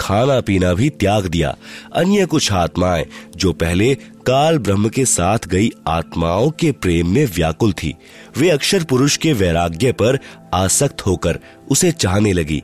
खाना 0.00 0.40
पीना 0.40 0.72
भी 0.74 0.90
त्याग 0.90 1.26
दिया। 1.26 1.56
अन्य 1.94 2.26
कुछ 2.26 2.52
आत्माएँ, 2.52 3.06
जो 3.36 3.52
पहले 3.52 3.94
काल 4.26 4.58
ब्रह्म 4.58 4.88
के 4.88 5.04
साथ 5.04 5.38
गई 5.48 5.70
आत्माओं 5.88 6.50
के 6.50 6.72
प्रेम 6.72 7.08
में 7.08 7.24
व्याकुल 7.26 7.72
थी, 7.72 7.94
वे 8.38 8.50
अक्षर 8.50 8.84
पुरुष 8.84 9.16
के 9.16 9.32
वैराग्य 9.32 9.92
पर 9.92 10.18
आसक्त 10.54 11.06
होकर 11.06 11.38
उसे 11.70 11.92
चाहने 11.92 12.32
लगी। 12.32 12.62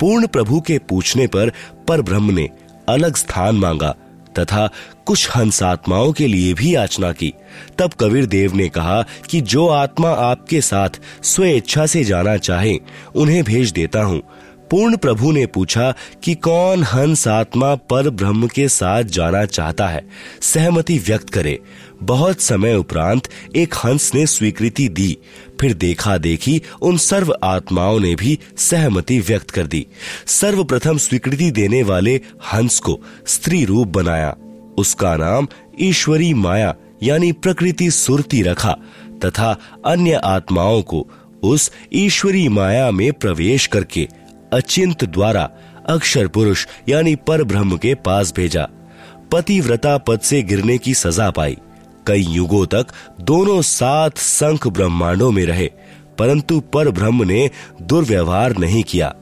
पूर्ण 0.00 0.26
प्रभु 0.26 0.60
के 0.60 0.78
पूछने 0.78 1.26
पर 1.26 1.52
पर 1.88 2.02
ब्रह्म 2.02 2.30
ने 2.30 2.48
अलग 2.88 3.16
स्थान 3.16 3.56
मांगा, 3.56 3.94
तथा 4.38 4.70
कुछ 5.06 5.28
हंस 5.36 5.62
आत्माओं 5.62 6.12
के 6.12 6.26
लिए 6.26 6.54
भी 6.54 6.74
याचना 6.74 7.12
की। 7.12 7.32
तब 7.78 7.90
कबीर 8.00 8.26
देव 8.26 8.54
ने 8.54 8.68
कहा 8.68 9.04
कि 9.30 9.40
जो 9.40 9.66
आत्मा 9.68 10.10
आपके 10.10 10.60
साथ 10.60 11.00
स्वेच्छा 11.22 11.86
से 11.86 12.04
जाना 12.04 12.36
चाहे, 12.36 12.78
उन्हें 13.14 13.44
भेज 13.44 13.70
देता 13.70 14.02
हूँ। 14.02 14.22
पूर्ण 14.70 14.96
प्रभु 14.96 15.32
ने 15.32 15.46
पूछा 15.46 15.94
कि 16.24 16.34
कौन 16.34 16.82
हंस 16.82 17.28
आत्मा 17.28 17.74
पर 17.74 18.10
ब्रह्म 18.10 18.46
के 18.46 18.68
साथ 18.68 19.02
जाना 19.02 19.44
चाहता 19.44 19.88
है? 19.88 20.08
सहमति 20.42 20.98
व्यक्त 20.98 21.30
करे। 21.30 21.58
बहुत 22.02 22.40
समय 22.40 22.74
उपरांत 22.74 23.28
एक 23.56 23.74
हंस 23.74 24.14
ने 24.14 24.26
स्वीकृति 24.26 24.88
दी। 24.88 25.18
फिर 25.60 25.74
देखा 25.74 26.18
देखी 26.18 26.62
उन 26.82 26.96
सर्व 26.96 27.38
आत्माओं 27.44 28.00
ने 28.00 28.14
भी 28.14 28.38
सहमति 28.56 29.20
व्यक्त 29.20 29.50
कर 29.50 29.66
दी। 29.66 29.86
सर्वप्रथम 30.26 30.98
स्वीकृति 30.98 31.50
देने 31.50 31.82
वाले 31.82 32.20
हंस 32.52 32.78
को 32.78 33.00
स्त्री 33.26 33.64
रूप 33.64 33.88
बनाया। 33.88 34.36
उसका 34.78 35.16
नाम 35.16 35.48
ईश्वरी 35.80 36.34
माया, 36.34 36.74
यानी 37.02 37.32
प्रकृति 37.32 37.90
सुरती 37.90 38.42
रखा, 38.42 38.76
तथा 39.24 39.58
अन्य 39.86 40.12
आत्माओं 40.12 40.82
को 40.82 41.08
उस 41.42 41.72
ईश्वरी 41.92 42.48
माया 42.48 42.90
में 42.90 43.12
प्रवेश 43.12 43.66
करके 43.66 44.08
अचिंत 44.52 45.04
द्वारा 45.04 45.48
अक्षर 45.88 46.26
पुरुष 46.26 46.66
यानी 46.88 47.14
पर 47.16 47.42
ब्रह्म 47.44 47.76
के 47.76 47.94
पास 47.94 48.32
भेजा। 48.36 48.68
पतिव्रता 49.32 49.96
पद 49.98 50.20
से 50.20 50.42
गिरने 50.42 50.78
की 50.78 50.94
सजा 50.94 51.30
पाई। 51.30 51.56
कई 52.06 52.22
युगों 52.22 52.64
तक 52.66 52.86
दोनों 53.20 53.60
सात 53.62 54.18
संख 54.18 54.66
ब्रह्मांडों 54.68 55.30
में 55.30 55.44
रहे, 55.46 55.70
परंतु 56.18 56.60
पर 56.60 56.90
ब्रह्म 56.90 57.24
ने 57.24 57.50
दुर्व्यवहार 57.82 58.56
नहीं 58.56 58.82
किया। 58.82 59.14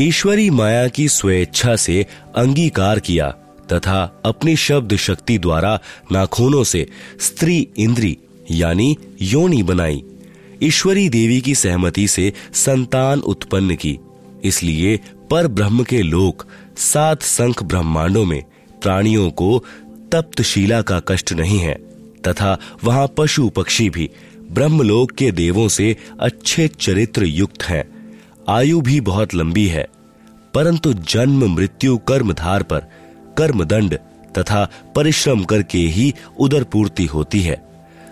ईश्वरी 0.00 0.48
माया 0.50 0.86
की 0.88 1.08
स्वेच्छा 1.08 1.76
से 1.76 2.06
अंगीकार 2.36 2.98
किया 2.98 3.28
तथा 3.72 4.02
अपनी 4.24 4.56
शब्द 4.56 4.96
शक्ति 4.96 5.38
द्वारा 5.38 5.78
नाखूनों 6.12 6.64
से 6.64 6.86
स्त्री 7.20 7.68
इंद्री 7.78 8.16
यानी 8.50 8.96
योनि 9.22 9.62
बनाई। 9.62 10.02
ईश्वरी 10.62 11.08
देवी 11.08 11.40
की 11.40 11.54
सहमति 11.54 12.08
से 12.08 12.32
संतान 12.54 13.20
उत्पन्न 13.20 13.74
की। 13.74 13.98
इसलिए 14.44 14.96
पर 15.30 15.46
ब्रह्म 15.48 15.84
के 15.84 16.02
लोक 16.02 16.46
सात 16.76 17.22
संख 17.22 17.62
ब्रह्मांडों 17.62 18.24
में 18.24 18.42
प्राणियों 18.82 19.30
को 19.30 19.58
तप्तशीला 20.12 20.80
का 20.82 21.00
कष्ट 21.08 21.32
नहीं 21.32 21.58
है, 21.58 21.74
तथा 22.28 22.58
वहाँ 22.84 23.06
पशु 23.16 23.48
पक्षी 23.48 23.88
भी 23.90 24.10
ब्रह्मलोक 24.50 25.12
के 25.12 25.30
देवों 25.32 25.68
से 25.68 25.96
अच्छे 26.20 26.68
चरित्र 26.68 27.24
युक्त 27.24 27.62
हैं। 27.62 27.84
आयु 28.48 28.80
भी 28.80 29.00
बहुत 29.00 29.34
लंबी 29.34 29.66
है, 29.66 29.86
परंतु 30.54 30.92
जन्म, 30.92 31.44
मृत्यु, 31.54 31.96
कर्मधार 31.98 32.62
पर 32.62 32.86
कर्मदंड 33.38 33.98
तथा 34.38 34.68
परिश्रम 34.96 35.44
करके 35.44 35.78
ही 35.78 36.12
उदर 36.38 36.64
पूर्ति 36.64 37.04
होती 37.04 37.40
है। 37.40 37.62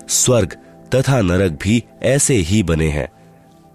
स्वर्ग 0.08 0.56
तथा 0.94 1.20
नरक 1.20 1.58
भी 1.62 1.82
ऐसे 2.02 2.34
ही 2.34 2.62
बने 2.62 2.88
हैं। 2.88 3.08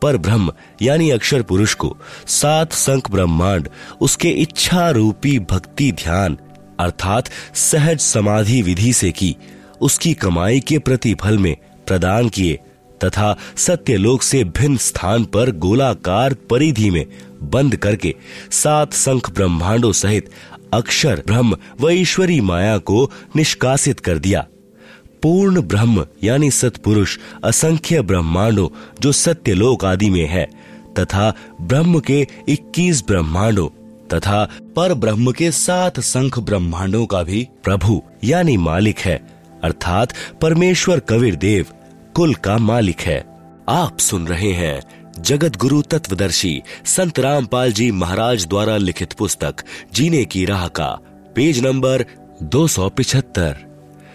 पर 0.02 0.18
ब्रह्म, 0.18 0.52
यानी 0.82 1.10
अक्षर 1.10 1.42
पुरुष 1.42 1.74
को, 1.74 1.98
सात 2.28 2.74
संक 2.74 3.12
ब्रह्मांड, 3.12 3.70
उसके 4.02 4.30
इच्छा 4.30 4.90
रूपी 4.90 5.40
भक्ति 5.40 5.92
ध्यान, 5.92 6.38
अर्थात 6.80 7.30
सहज 7.56 8.00
समाधि 8.00 8.62
विधि 8.62 8.94
से 8.94 9.12
की, 9.12 9.36
उसकी 9.82 10.14
कमाई 10.14 10.60
के 10.60 10.80
प्रतिफल 10.80 11.38
में 11.38 11.58
प्रदान 11.88 12.30
किए, 12.30 12.60
तथा 13.04 13.38
सत्यलोक 13.58 14.22
से 14.22 14.44
भिन्न 14.44 14.78
स्थान 14.78 15.26
पर 15.26 15.52
गोलाकार 15.52 16.34
परिधि 16.34 16.90
में 16.90 17.06
बंद 17.44 17.76
करके 17.76 18.16
सात 18.52 18.94
संख 18.94 19.30
ब्रह्मांडों 19.30 19.92
सहित 19.92 20.30
अक्षर 20.74 21.24
ब्रह्म 21.28 21.58
व 21.82 21.90
ईश्वरी 21.90 22.42
माया 22.42 22.78
को 22.78 23.12
निष्कासित 23.36 24.00
कर 24.00 24.18
दिया। 24.18 24.46
पूर्ण 25.24 25.62
ब्रह्म, 25.62 26.06
यानी 26.24 26.52
सतपुरुष, 26.52 27.18
असंख्य 27.44 28.02
ब्रह्मांडों, 28.02 28.70
जो 29.02 29.12
सत्यलोक 29.12 29.86
आदि 29.86 30.10
में 30.10 30.28
है, 30.28 30.50
तथा 31.00 31.34
ब्रह्म 31.62 32.00
के 32.00 32.28
21 32.50 33.04
ब्रह्मांडों, 33.08 33.68
तथा 34.14 34.50
पर 34.76 34.94
ब्रह्म 34.94 35.32
के 35.32 35.52
सात 35.52 36.00
संख 36.00 36.40
ब्रह्मांडों 36.40 37.06
का 37.06 37.24
भी 37.24 37.48
प्रभु, 37.64 38.02
यानी 38.24 38.58
मालिक 38.58 39.00
है, 39.00 39.28
अर्थात 39.64 40.14
परमेश्वर 40.42 41.00
कबीर 41.00 41.36
देव, 41.36 41.66
कुल 42.16 42.34
का 42.34 42.58
मालिक 42.58 43.00
है। 43.00 43.26
आप 43.70 44.00
सुन 44.00 44.28
रहे 44.28 44.52
हैं 44.52 44.82
जगत 45.22 45.58
गुरु 45.58 45.82
तत्वदर्शी 45.82 46.62
संत 46.86 47.20
रामपाल 47.20 47.72
जी 47.72 47.92
महाराज 47.92 48.48
द्वारा 48.48 48.78
लिखित 48.78 49.14
पुस्तक, 49.14 49.56
जीने 49.94 50.26
की 50.26 50.46
राह 50.46 50.68
का, 50.68 51.00
पेज 51.36 51.66
नंबर 51.66 52.06
दो 52.44 52.68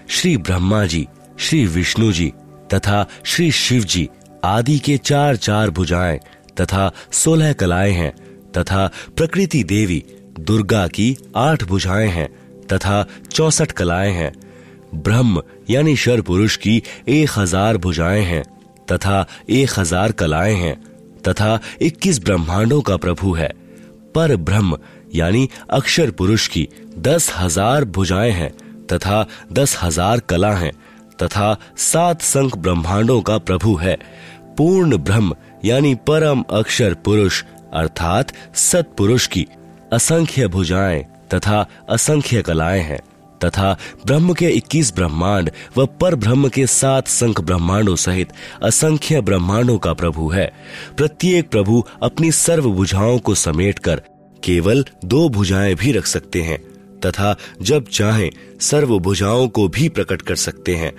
श्री 0.08 0.36
ब्रह्मा 0.36 0.84
जी, 0.86 1.06
श्री 1.38 1.64
विष्णु 1.66 2.12
जी 2.12 2.32
तथा 2.74 3.06
श्री 3.24 3.50
शिव 3.52 3.84
जी 3.84 4.08
आदि 4.44 4.78
के 4.78 4.96
चार 4.98 5.36
चार 5.36 5.70
भुजाएँ 5.70 6.18
तथा 6.60 6.90
सोलह 7.12 7.52
कलाएँ 7.52 7.92
हैं 7.92 8.12
तथा 8.52 8.86
प्रकृति 9.16 9.62
देवी 9.64 10.02
दुर्गा 10.40 10.86
की 10.88 11.16
आठ 11.36 11.64
भुजाएँ 11.64 12.08
हैं 12.08 12.28
तथा 12.72 13.04
चौसठ 13.32 13.72
कलाएँ 13.72 14.12
हैं। 14.12 14.32
ब्रह्म 14.94 15.42
यानी 15.70 15.96
शर 15.96 16.20
पुरुष 16.20 16.56
की 16.56 16.82
एक 17.08 17.38
हज़ार 17.38 17.76
भुजाएँ 17.76 18.24
हैं 18.24 18.42
तथा 18.92 19.26
एक 19.50 19.78
हज़ार 19.78 20.12
कलाएँ 20.12 20.54
हैं 20.54 20.74
तथा 21.28 21.58
इक्कीस 21.82 22.18
ब्रह्मांडों 22.20 22.80
का 22.80 22.96
प्रभु 22.96 23.32
है। 23.34 23.48
पर 24.14 24.36
ब्रह्म 24.38 24.78
यानी 25.14 25.48
अक्षर 25.70 26.10
पुरुष 26.10 26.46
की 26.48 26.68
दस 26.98 27.32
हज़ार 27.38 27.84
भुजाएँ 27.84 28.32
हैं 28.32 28.52
तथा 28.92 29.26
दस 29.52 29.78
हज़ार 29.82 30.20
कला 30.20 30.52
हैं, 30.52 30.72
तथा 31.22 31.56
सात 31.76 32.22
संख 32.22 32.56
ब्रह्मांडों 32.56 33.20
का 33.22 33.38
प्रभु 33.38 33.74
है। 33.76 33.96
पूर्ण 34.58 34.96
ब्रह्म, 34.96 35.34
यानी 35.64 35.94
परम 35.94 36.44
अक्षर 36.50 36.94
पुरुष, 36.94 37.42
अर्थात 37.72 38.32
सतपुरुष 38.54 39.26
की 39.26 39.46
असंख्य 39.92 40.46
भुजाएँ 40.48 41.02
तथा 41.34 41.66
असंख्य 41.88 42.42
कलाएँ 42.42 42.80
हैं, 42.80 43.00
तथा 43.44 43.76
ब्रह्म 44.06 44.32
के 44.32 44.48
21 44.48 44.94
ब्रह्मांड 44.94 45.50
व 45.78 45.86
पर 46.00 46.14
ब्रह्म 46.14 46.48
के 46.48 46.66
सात 46.66 47.08
संख 47.08 47.40
ब्रह्मांडों 47.40 47.96
सहित 47.96 48.32
असंख्य 48.62 49.20
ब्रह्मांडों 49.20 49.78
का 49.78 49.92
प्रभु 49.92 50.28
है। 50.28 50.52
प्रत्येक 50.96 51.50
प्रभु 51.50 51.82
अपनी 52.02 52.32
सर्व 52.32 52.70
भुजाओं 52.70 53.18
को 53.18 53.34
समेटकर 53.34 54.02
केवल 54.42 54.84
दो 55.04 55.28
भुजाएँ 55.28 55.74
भी 55.74 55.92
रख 55.92 56.06
सकते 56.06 56.42
हैं। 56.42 56.71
तथा 57.04 57.36
जब 57.62 57.88
चाहे 57.88 58.30
सर्व 58.60 58.98
भुजाओं 58.98 59.48
को 59.48 59.66
भी 59.68 59.88
प्रकट 59.88 60.22
कर 60.22 60.36
सकते 60.36 60.74
हैं। 60.76 60.92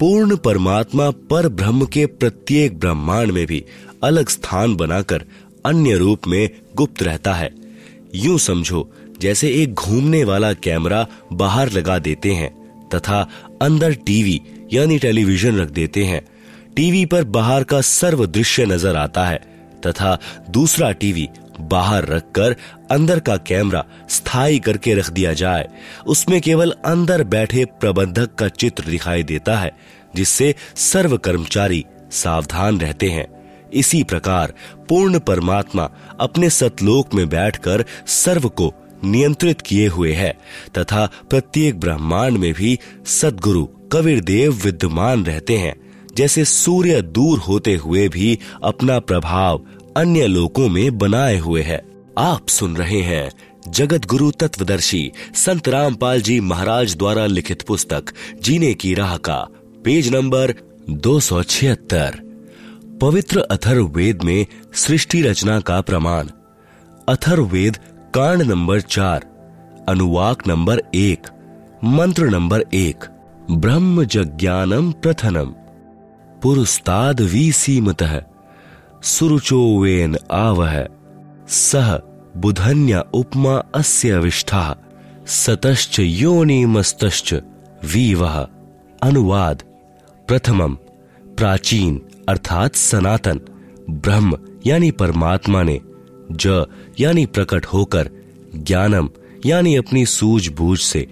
पूर्ण 0.00 0.36
परमात्मा 0.36 1.10
पर 1.30 1.48
ब्रह्म 1.50 1.86
के 1.86 2.04
प्रत्येक 2.06 2.78
ब्रह्मांड 2.80 3.32
में 3.32 3.44
भी 3.46 3.64
अलग 4.02 4.28
स्थान 4.28 4.76
बनाकर 4.76 5.24
अन्य 5.66 5.96
रूप 5.96 6.26
में 6.26 6.48
गुप्त 6.76 7.02
रहता 7.02 7.34
है। 7.34 7.50
यूँ 8.14 8.38
समझो, 8.38 8.88
जैसे 9.20 9.50
एक 9.52 9.74
घूमने 9.74 10.22
वाला 10.24 10.52
कैमरा 10.52 11.06
बाहर 11.32 11.70
लगा 11.72 11.98
देते 11.98 12.32
हैं 12.32 12.50
तथा 12.88 13.20
अंदर 13.62 13.94
टीवी 14.06 14.40
यानी 14.72 14.98
टेलीविज़न 14.98 15.56
रख 15.56 15.70
देते 15.70 16.04
हैं। 16.04 16.20
टीवी 16.76 17.04
पर 17.06 17.24
बाहर 17.26 17.64
का 17.64 17.80
सर्व 17.80 18.24
दृश्य 18.26 18.66
नज़र 18.66 18.96
आता 18.96 19.24
है 19.26 19.40
तथा 19.86 20.18
दूसरा 20.50 20.90
टीवी 20.92 21.28
बाहर 21.60 22.06
रखकर 22.06 22.56
अंदर 22.90 23.20
का 23.20 23.36
कैमरा 23.36 23.84
स्थायी 24.10 24.58
करके 24.58 24.94
रख 24.94 25.10
दिया 25.10 25.32
जाए। 25.32 25.68
उसमें 26.06 26.40
केवल 26.40 26.70
अंदर 26.84 27.24
बैठे 27.24 27.64
प्रबंधक 27.64 28.34
का 28.34 28.48
चित्र 28.48 28.84
दिखाई 28.84 29.22
देता 29.22 29.58
है, 29.58 29.70
जिससे 30.16 30.54
सर्व 30.76 31.16
कर्मचारी 31.16 31.84
सावधान 32.10 32.80
रहते 32.80 33.08
हैं। 33.08 33.26
इसी 33.74 34.02
प्रकार 34.04 34.54
पूर्ण 34.88 35.18
परमात्मा 35.18 35.90
अपने 36.20 36.50
सतलोक 36.50 37.14
में 37.14 37.28
बैठकर 37.28 37.84
सर्व 38.06 38.48
को 38.48 38.74
नियंत्रित 39.04 39.60
किए 39.60 39.88
हुए 39.88 40.12
है, 40.12 40.38
तथा 40.78 41.06
प्रत्येक 41.30 41.80
ब्रह्मांड 41.80 42.38
में 42.38 42.52
भी 42.54 42.78
सदगुरु 43.06 43.64
कबीर 43.64 44.20
देव 44.20 44.52
विद्यमान 44.64 45.24
रहते 45.24 45.56
हैं, 45.56 45.74
जैसे 46.16 46.44
सूर्य 46.44 47.02
दूर 47.02 47.38
होते 47.38 47.74
हुए 47.74 48.08
भी 48.08 48.38
अपना 48.64 48.98
प्रभाव 48.98 49.64
अन्य 49.96 50.26
लोकों 50.26 50.68
में 50.68 50.98
बनाए 50.98 51.38
हुए 51.38 51.62
है। 51.62 51.84
आप 52.18 52.48
सुन 52.48 52.76
रहे 52.76 53.00
हैं 53.00 53.30
जगत 53.68 54.06
गुरु 54.06 54.30
तत्वदर्शी 54.30 55.12
संत 55.34 55.68
रामपाल 55.68 56.22
जी 56.22 56.40
महाराज 56.40 56.96
द्वारा 56.96 57.26
लिखित 57.26 57.62
पुस्तक, 57.62 58.04
जीने 58.42 58.74
की 58.74 58.94
राह 58.94 59.16
का, 59.16 59.48
पेज 59.84 60.14
नंबर 60.14 60.54
दो 60.90 61.20
सौ 61.20 61.42
छिहत्तर। 61.42 62.20
पवित्र 63.00 63.40
अथर्ववेद 63.40 64.22
में 64.22 64.46
सृष्टि 64.74 65.22
रचना 65.22 65.60
का 65.60 65.80
प्रमाण। 65.80 66.28
अथर्ववेद 67.08 67.76
कांड 68.14 68.42
नंबर 68.42 68.80
चार, 68.80 69.20
अनुवाक 69.88 70.48
नंबर 70.48 70.82
एक, 70.94 71.26
मंत्र 71.84 72.24
नंबर 72.24 72.64
एक, 72.74 73.04
ब्रह्म 73.50 74.04
जज्ञानम 74.04 74.92
प्रथनम। 74.92 75.54
पुरुस्ताद 76.42 77.28
सीमत। 77.36 78.02
सुरुचोवेन 79.02 80.16
आवह, 80.30 80.86
सह 81.48 81.96
बुधन्य 82.36 83.04
उपमा 83.14 83.56
अस्य 83.74 84.18
विष्ठा, 84.18 84.76
सतश्च 85.26 86.00
योनि 86.00 86.66
मस्तश्च 86.66 87.34
वीवह 87.84 88.48
अनुवाद, 89.02 89.62
प्रथमम, 90.28 90.74
प्राचीन, 91.36 92.02
अर्थात 92.28 92.74
सनातन, 92.74 93.40
ब्रह्म, 93.90 94.38
यानी 94.66 94.90
परमात्मा 94.90 95.62
ने, 95.62 95.80
ज, 96.32 96.64
यानी 97.00 97.26
प्रकट 97.26 97.66
होकर, 97.66 98.10
ज्ञानम, 98.54 99.10
यानी 99.46 99.76
अपनी 99.76 100.06
सूझबूझ 100.06 100.78
से, 100.78 101.06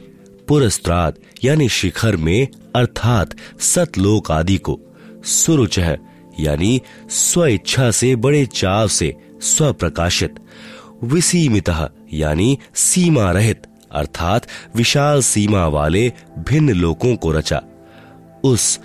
पुरस्त्राद, 0.49 1.15
यानी 1.45 1.69
शिखर 1.69 2.17
में, 2.17 2.49
अर्थात 2.77 3.35
सतलोक 3.61 4.31
आदि 4.31 4.57
को, 4.57 4.81
सुरुच 5.25 5.79
यानी 6.41 6.83
स्व 7.11 7.47
इच्छा 7.47 7.91
से, 7.91 8.17
बड़े 8.17 8.47
चाव 8.47 8.89
से, 8.89 9.17
स्वप्रकाशित, 9.41 10.35
विसीमित, 11.05 11.89
यानी 12.13 12.59
सीमा 12.75 13.31
रहित 13.31 13.63
अर्थात 13.93 14.47
विशाल 14.75 15.21
सीमा 15.21 15.67
वाले 15.67 16.13
भिन्न 16.39 16.71
लोकों 16.71 17.17
को 17.17 17.33
रचा। 17.33 17.63
उस 18.45 18.81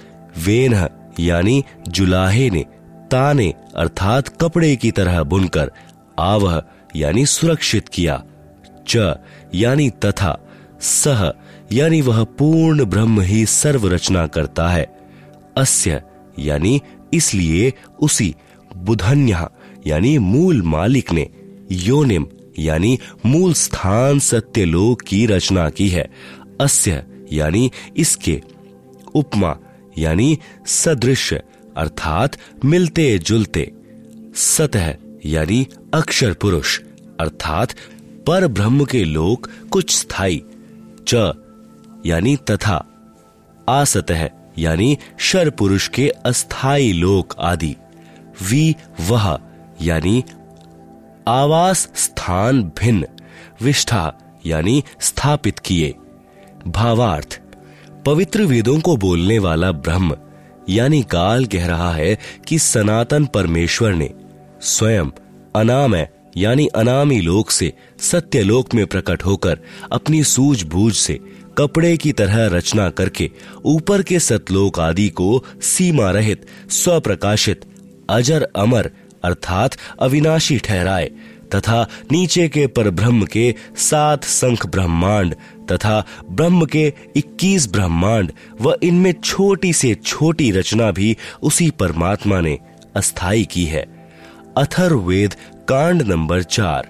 वेन 0.45 0.87
यानी 1.19 1.63
जुलाहे 1.87 2.49
ने, 2.49 2.65
ताने, 3.11 3.53
अर्थात 3.75 4.27
कपड़े 4.27 4.75
की 4.75 4.91
तरह 4.91 5.23
बुनकर, 5.23 5.71
आवह, 6.19 6.63
यानी 6.95 7.25
सुरक्षित 7.25 7.87
किया। 7.87 8.23
च, 8.87 9.15
यानी 9.55 9.89
तथा, 9.89 10.39
सह, 10.81 11.31
यानी 11.71 12.01
वह 12.01 12.23
पूर्ण 12.23 12.85
ब्रह्म 12.85 13.21
ही 13.21 13.45
सर्व 13.45 13.87
रचना 13.87 14.27
करता 14.27 14.69
है। 14.69 14.97
अस्य, 15.57 16.01
यानी 16.39 16.81
इसलिए 17.13 17.73
उसी 17.99 18.35
बुधन्य, 18.77 19.47
यानी 19.87 20.17
मूल 20.17 20.61
मालिक 20.61 21.11
ने 21.11 21.29
योनिम, 21.71 22.27
यानी 22.59 22.99
मूल 23.25 23.53
स्थान 23.53 24.19
सत्यलोक 24.19 25.01
की 25.01 25.25
रचना 25.25 25.69
की 25.69 25.89
है। 25.89 26.09
अस्य, 26.61 27.03
यानी 27.31 27.71
इसके 27.97 28.41
उपमा, 29.15 29.57
यानी 29.97 30.39
सदृश, 30.65 31.33
अर्थात 31.77 32.37
मिलते 32.65 33.19
जुलते 33.19 33.71
सतह, 34.35 34.95
यानी 35.25 35.67
अक्षर 35.93 36.33
पुरुष, 36.33 36.79
अर्थात 37.19 37.73
पर 38.27 38.47
ब्रह्म 38.47 38.85
के 38.85 39.03
लोक 39.03 39.49
कुछ 39.71 39.95
स्थायी 39.95 40.43
च, 41.07 41.13
यानी 42.05 42.35
तथा। 42.35 42.87
आसतः 43.69 44.29
यानी 44.57 44.97
शर 45.17 45.49
पुरुष 45.49 45.87
के 45.87 46.09
अस्थाई 46.09 46.91
लोक 46.91 47.35
आदि। 47.39 47.75
वी 48.49 48.75
वह, 49.01 49.39
यानी 49.81 50.23
आवास 51.27 51.89
स्थान 51.95 52.63
भिन्न, 52.63 53.05
विष्ठा, 53.61 54.13
यानी 54.45 54.83
स्थापित 55.01 55.59
किए। 55.59 55.95
भावार्थ, 56.67 57.41
पवित्र 58.05 58.41
वेदों 58.41 58.79
को 58.79 58.97
बोलने 58.97 59.39
वाला 59.39 59.71
ब्रह्म, 59.71 60.17
यानी 60.69 61.03
काल 61.03 61.45
कह 61.45 61.67
रहा 61.67 61.93
है 61.93 62.19
कि 62.47 62.59
सनातन 62.59 63.25
परमेश्वर 63.25 63.93
ने 63.93 64.09
स्वयं 64.61 65.05
अनामय 65.55 66.09
यानी 66.37 66.67
अनामी 66.67 67.21
लोक 67.21 67.51
से, 67.51 67.73
सत्यलोक 67.99 68.73
में 68.73 68.87
प्रकट 68.87 69.23
होकर, 69.23 69.59
अपनी 69.91 70.23
सूझबूझ 70.23 70.95
से 70.95 71.19
कपड़े 71.57 71.97
की 71.97 72.11
तरह 72.11 72.45
रचना 72.47 72.89
करके 72.89 73.29
ऊपर 73.65 74.01
के 74.01 74.19
सतलोक 74.19 74.79
आदि 74.79 75.09
को 75.09 75.43
सीमा 75.61 76.11
रहित 76.11 76.45
स्वप्रकाशित, 76.69 77.61
अजर 78.09 78.47
अमर 78.55 78.91
अर्थात 79.23 79.75
अविनाशी 79.99 80.57
ठहराए, 80.57 81.11
तथा 81.55 81.87
नीचे 82.11 82.47
के 82.49 82.67
पर 82.67 82.89
ब्रह्म 82.89 83.25
के 83.25 83.55
सात 83.77 84.23
संख 84.23 84.65
ब्रह्मांड 84.65 85.35
तथा 85.71 86.05
ब्रह्म 86.29 86.65
के 86.65 86.93
इक्कीस 87.15 87.67
ब्रह्मांड 87.71 88.31
व 88.61 88.75
इनमें 88.83 89.13
छोटी 89.23 89.73
से 89.73 89.93
छोटी 89.95 90.51
रचना 90.51 90.91
भी 90.91 91.17
उसी 91.43 91.69
परमात्मा 91.69 92.39
ने 92.41 92.57
अस्थाई 92.95 93.43
की 93.43 93.65
है। 93.65 93.85
अथर्वेद 94.57 95.33
कांड 95.69 96.01
नंबर 96.01 96.43
चार, 96.43 96.89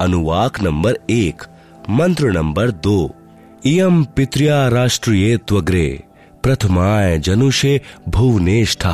अनुवाक 0.00 0.60
नंबर 0.62 0.98
एक, 1.10 1.42
मंत्र 1.90 2.30
नंबर 2.30 2.70
दो। 2.70 3.14
इयम 3.66 4.04
पित्र्या 4.04 4.68
राष्ट्रीय 4.68 5.36
त्वग्रे, 5.36 6.02
प्रथमाय 6.42 7.18
जनुषे 7.18 7.80
भुवनेष्ठ। 8.08 8.86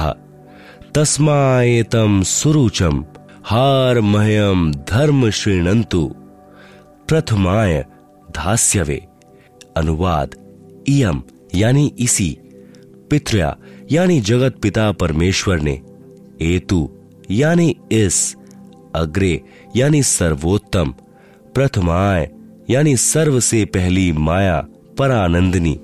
तस्माएतम 0.94 2.22
सुरुचम 2.22 3.04
हार 3.44 4.00
मह्यम 4.00 4.72
धर्म 4.72 5.30
श्रीणंतु 5.30 6.14
प्रथमाय 7.08 7.86
धास्यवे। 8.36 9.06
अनुवाद 9.76 10.34
इयम 10.88 11.22
यानी 11.54 11.94
इसी। 11.98 12.38
पित्रया, 13.10 13.56
यानी 13.92 14.20
जगत 14.20 14.54
पिता 14.62 14.92
परमेश्वर 14.92 15.60
ने 15.60 15.80
एतु, 16.42 16.90
यानी 17.30 17.76
इस। 17.92 18.36
अग्रे, 18.94 19.40
यानी 19.76 20.02
सर्वोत्तम। 20.02 20.94
प्रथमाय 21.54 22.30
यानी 22.72 22.96
सर्व 22.96 23.40
से 23.40 23.64
पहली 23.64 24.12
माया, 24.12 24.66
परानंदनी। 24.98 25.80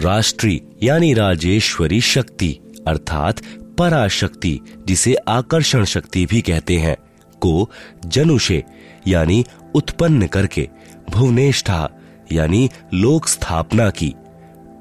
राष्ट्री, 0.00 0.62
यानी 0.82 1.14
राजेश्वरी 1.14 2.00
शक्ति, 2.00 2.58
अर्थात 2.86 3.40
पराशक्ति, 3.78 4.60
जिसे 4.86 5.14
आकर्षण 5.14 5.84
शक्ति 5.84 6.26
भी 6.26 6.40
कहते 6.40 6.76
हैं, 6.76 6.96
को 7.40 7.70
जनुषे, 8.06 8.64
यानी 9.06 9.44
उत्पन्न 9.74 10.26
करके, 10.26 10.68
भुवनेष्ठा, 11.10 11.90
यानी 12.32 12.70
लोक 12.94 13.28
स्थापना 13.28 13.90
की। 13.90 14.14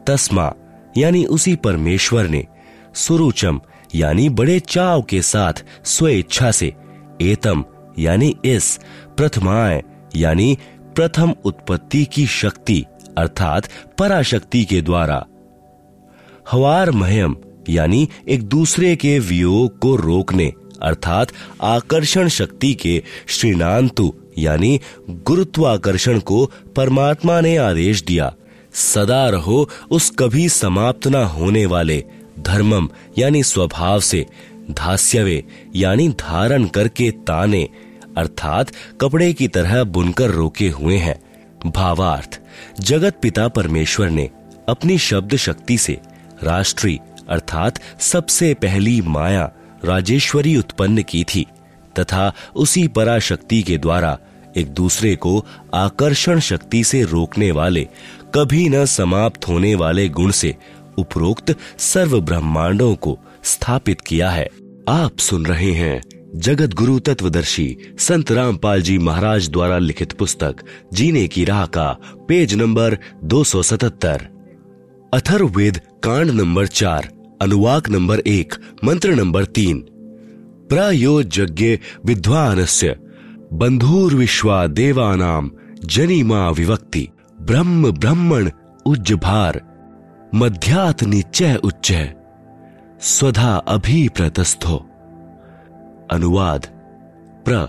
तस्मा, 0.07 0.53
यानी 0.97 1.25
उसी 1.25 1.55
परमेश्वर 1.55 2.27
ने, 2.27 2.47
सुरुचम, 2.95 3.61
यानी 3.95 4.29
बड़े 4.29 4.59
चाव 4.59 5.01
के 5.01 5.21
साथ 5.21 5.53
स्वेच्छा 5.85 6.51
से, 6.51 6.73
एतम, 7.21 7.65
यानी 7.99 8.37
इस, 8.45 8.79
प्रथमाय, 9.17 9.83
यानी 10.15 10.57
प्रथम 10.95 11.35
उत्पत्ति 11.45 12.05
की 12.05 12.25
शक्ति, 12.25 12.85
अर्थात 13.17 13.69
पराशक्ति 13.97 14.65
के 14.65 14.81
द्वारा। 14.81 15.25
हवार 16.51 16.91
महयम, 16.91 17.35
यानी 17.69 18.09
एक 18.27 18.43
दूसरे 18.43 18.95
के 18.95 19.19
वियोग 19.19 19.79
को 19.79 19.95
रोकने, 19.95 20.53
अर्थात 20.81 21.27
आकर्षण 21.61 22.27
शक्ति 22.27 22.73
के 22.73 23.03
श्रीनांतु, 23.27 24.13
यानी 24.37 24.81
गुरुत्वाकर्षण 25.09 26.19
को 26.19 26.51
परमात्मा 26.75 27.41
ने 27.41 27.57
आदेश 27.57 28.03
दिया। 28.03 28.33
सदा 28.73 29.29
रहो, 29.29 29.69
उस 29.91 30.13
कभी 30.19 30.49
समाप्त 30.49 31.07
न 31.07 31.15
होने 31.15 31.65
वाले, 31.65 32.03
धर्मम, 32.39 32.89
यानी 33.17 33.43
स्वभाव 33.43 33.99
से, 33.99 34.25
धास्यवे, 34.71 35.43
यानी 35.75 36.09
धारण 36.09 36.65
करके 36.65 37.11
ताने 37.11 37.69
अर्थात 38.17 38.71
कपड़े 39.01 39.33
की 39.33 39.47
तरह 39.47 39.83
बुनकर 39.83 40.29
रोके 40.29 40.69
हुए 40.69 40.97
हैं। 40.97 41.19
भावार्थ, 41.71 42.39
जगत 42.79 43.19
पिता 43.21 43.47
परमेश्वर 43.47 44.09
ने 44.09 44.29
अपनी 44.69 44.97
शब्द 44.97 45.35
शक्ति 45.35 45.77
से 45.77 45.99
राष्ट्रीय 46.43 46.99
अर्थात 47.29 47.79
सबसे 47.99 48.53
पहली 48.53 49.01
माया, 49.01 49.51
राजेश्वरी 49.85 50.57
उत्पन्न 50.57 51.03
की 51.03 51.23
थी, 51.23 51.45
तथा 51.99 52.33
उसी 52.55 52.87
पराशक्ति 52.87 53.61
के 53.63 53.77
द्वारा 53.77 54.17
एक 54.57 54.69
दूसरे 54.69 55.15
को 55.15 55.45
आकर्षण 55.73 56.39
शक्ति 56.39 56.83
से 56.83 57.03
रोकने 57.03 57.51
वाले, 57.51 57.87
कभी 58.35 58.69
न 58.69 58.85
समाप्त 58.85 59.47
होने 59.47 59.75
वाले 59.75 60.09
गुण 60.09 60.31
से 60.31 60.55
उपरोक्त 60.97 61.55
सर्व 61.77 62.21
ब्रह्मांडों 62.21 62.95
को 62.95 63.19
स्थापित 63.43 64.01
किया 64.01 64.29
है। 64.29 64.49
आप 64.89 65.17
सुन 65.19 65.45
रहे 65.45 65.71
हैं 65.71 66.01
जगत 66.35 66.73
गुरु 66.73 66.99
तत्वदर्शी 66.99 67.77
संत 67.99 68.31
रामपाल 68.31 68.81
जी 68.81 68.97
महाराज 68.97 69.49
द्वारा 69.49 69.77
लिखित 69.77 70.11
पुस्तक, 70.11 70.55
जीने 70.93 71.27
की 71.27 71.45
राह 71.45 71.65
का 71.65 71.97
पेज 72.27 72.53
नंबर 72.53 72.97
277 73.23 74.21
अथर्ववेद 75.13 75.77
कांड 76.03 76.31
नंबर 76.31 76.67
चार, 76.67 77.09
अनुवाक 77.41 77.89
नंबर 77.89 78.19
एक, 78.19 78.53
मंत्र 78.83 79.13
नंबर 79.13 79.45
तीन। 79.45 79.79
प्रयोज्य 80.69 81.79
विद्वानस्य, 82.05 82.95
बंधुर्विश्वा 83.53 84.67
देवानाम 84.67 85.51
जनिमा 85.85 86.49
विवक्ति 86.49 87.07
ब्रह्म 87.41 87.91
ब्रह्मण 87.91 88.49
उज्जभार 88.85 89.61
मध्यात 90.35 91.03
निश्चय 91.03 91.55
उच्चय, 91.55 92.13
स्वधा 93.01 93.55
अभिप्रतस्थो। 93.55 94.89
अनुवाद, 96.13 96.67
प्र, 97.47 97.67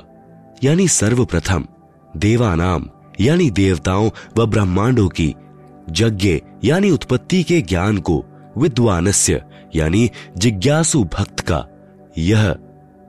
यानी 0.64 0.88
सर्वप्रथम, 0.88 1.66
देवानाम, 2.16 2.88
यानी 3.20 3.50
देवताओं 3.50 4.10
व 4.38 4.46
ब्रह्मांडों 4.46 5.08
की, 5.08 5.34
यज्ञ, 5.90 6.40
यानी 6.64 6.90
उत्पत्ति 6.90 7.42
के 7.42 7.60
ज्ञान 7.62 7.98
को, 7.98 8.24
विद्वानस्य, 8.58 9.42
यानी 9.74 10.10
जिज्ञासु 10.38 11.04
भक्त 11.04 11.40
का, 11.40 11.66
यह, 12.18 12.54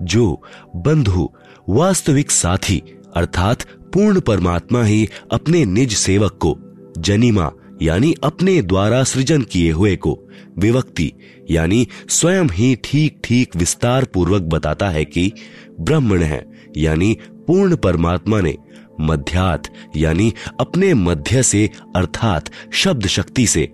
जो, 0.02 0.42
बंधु, 0.76 1.30
वास्तविक 1.70 2.32
साथी, 2.32 2.84
अर्थात 3.16 3.64
पूर्ण 3.94 4.20
परमात्मा 4.20 4.84
ही 4.84 5.10
अपने 5.32 5.66
निज 5.66 5.96
सेवक 5.96 6.32
को, 6.32 6.58
जनिमा 6.98 7.52
यानी 7.82 8.14
अपने 8.24 8.62
द्वारा 8.62 9.04
सृजन 9.04 9.42
किए 9.42 9.72
हुए 9.72 9.96
को 9.96 10.18
विवक्ति 10.58 11.12
यानी 11.52 11.88
स्वयं 12.10 12.50
ही 12.50 12.76
ठीक 12.84 13.20
ठीक 13.24 13.56
विस्तार 13.56 14.06
पूर्वक 14.06 14.42
बताता 14.42 14.90
है 14.90 15.06
कि 15.06 15.32
ब्रह्मण 15.80 16.22
है, 16.24 16.46
यानी 16.78 17.18
पूर्ण 17.48 17.76
परमात्मा 17.76 18.42
ने 18.42 18.56
मध्यात, 19.02 19.64
यानी 19.96 20.34
अपने 20.60 20.94
मध्य 20.94 21.44
से, 21.44 21.70
अर्थात 21.96 22.50
शब्द 22.74 23.08
शक्ति 23.08 23.48
से 23.48 23.72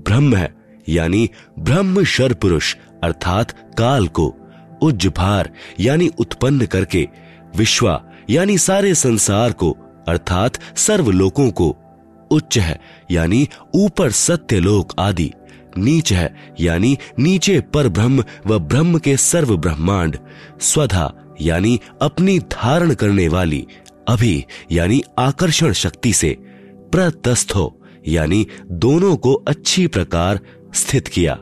ब्रह्म 0.00 0.36
है, 0.36 0.54
यानी 0.88 1.30
ब्रह्म 1.58 2.04
शर 2.04 2.32
पुरुष 2.32 2.74
अर्थात 3.04 3.52
काल 3.78 4.08
को 4.08 4.34
उज्जभार, 4.82 5.50
यानी 5.80 6.10
उत्पन्न 6.18 6.66
करके 6.66 7.08
विश्वा, 7.56 8.02
यानी 8.30 8.58
सारे 8.58 8.94
संसार 8.94 9.52
को, 9.52 9.70
अर्थात 10.08 10.58
सर्व 10.76 11.10
लोकों 11.10 11.50
को 11.50 11.76
उच्च 12.34 12.58
है, 12.58 12.80
यानी 13.10 13.48
ऊपर 13.74 14.10
सत्य 14.10 14.60
लोक 14.60 14.92
आदि। 14.98 15.32
नीच 15.78 16.12
है, 16.12 16.54
यानी 16.60 16.98
नीचे 17.18 17.60
पर 17.60 17.88
ब्रह्म 17.88 18.24
व 18.46 18.58
ब्रह्म 18.58 18.98
के 18.98 19.16
सर्व 19.16 19.56
ब्रह्मांड 19.56 20.16
स्वधा, 20.60 21.14
यानी 21.40 21.80
अपनी 22.02 22.38
धारण 22.38 22.94
करने 22.94 23.28
वाली। 23.28 23.66
अभी, 24.08 24.44
यानी 24.72 25.02
आकर्षण 25.18 25.72
शक्ति 25.72 26.12
से। 26.12 26.36
प्रतस्थो 26.92 27.80
यानी 28.08 28.46
दोनों 28.70 29.16
को 29.16 29.32
अच्छी 29.32 29.86
प्रकार 29.86 30.40
स्थित 30.74 31.08
किया। 31.08 31.34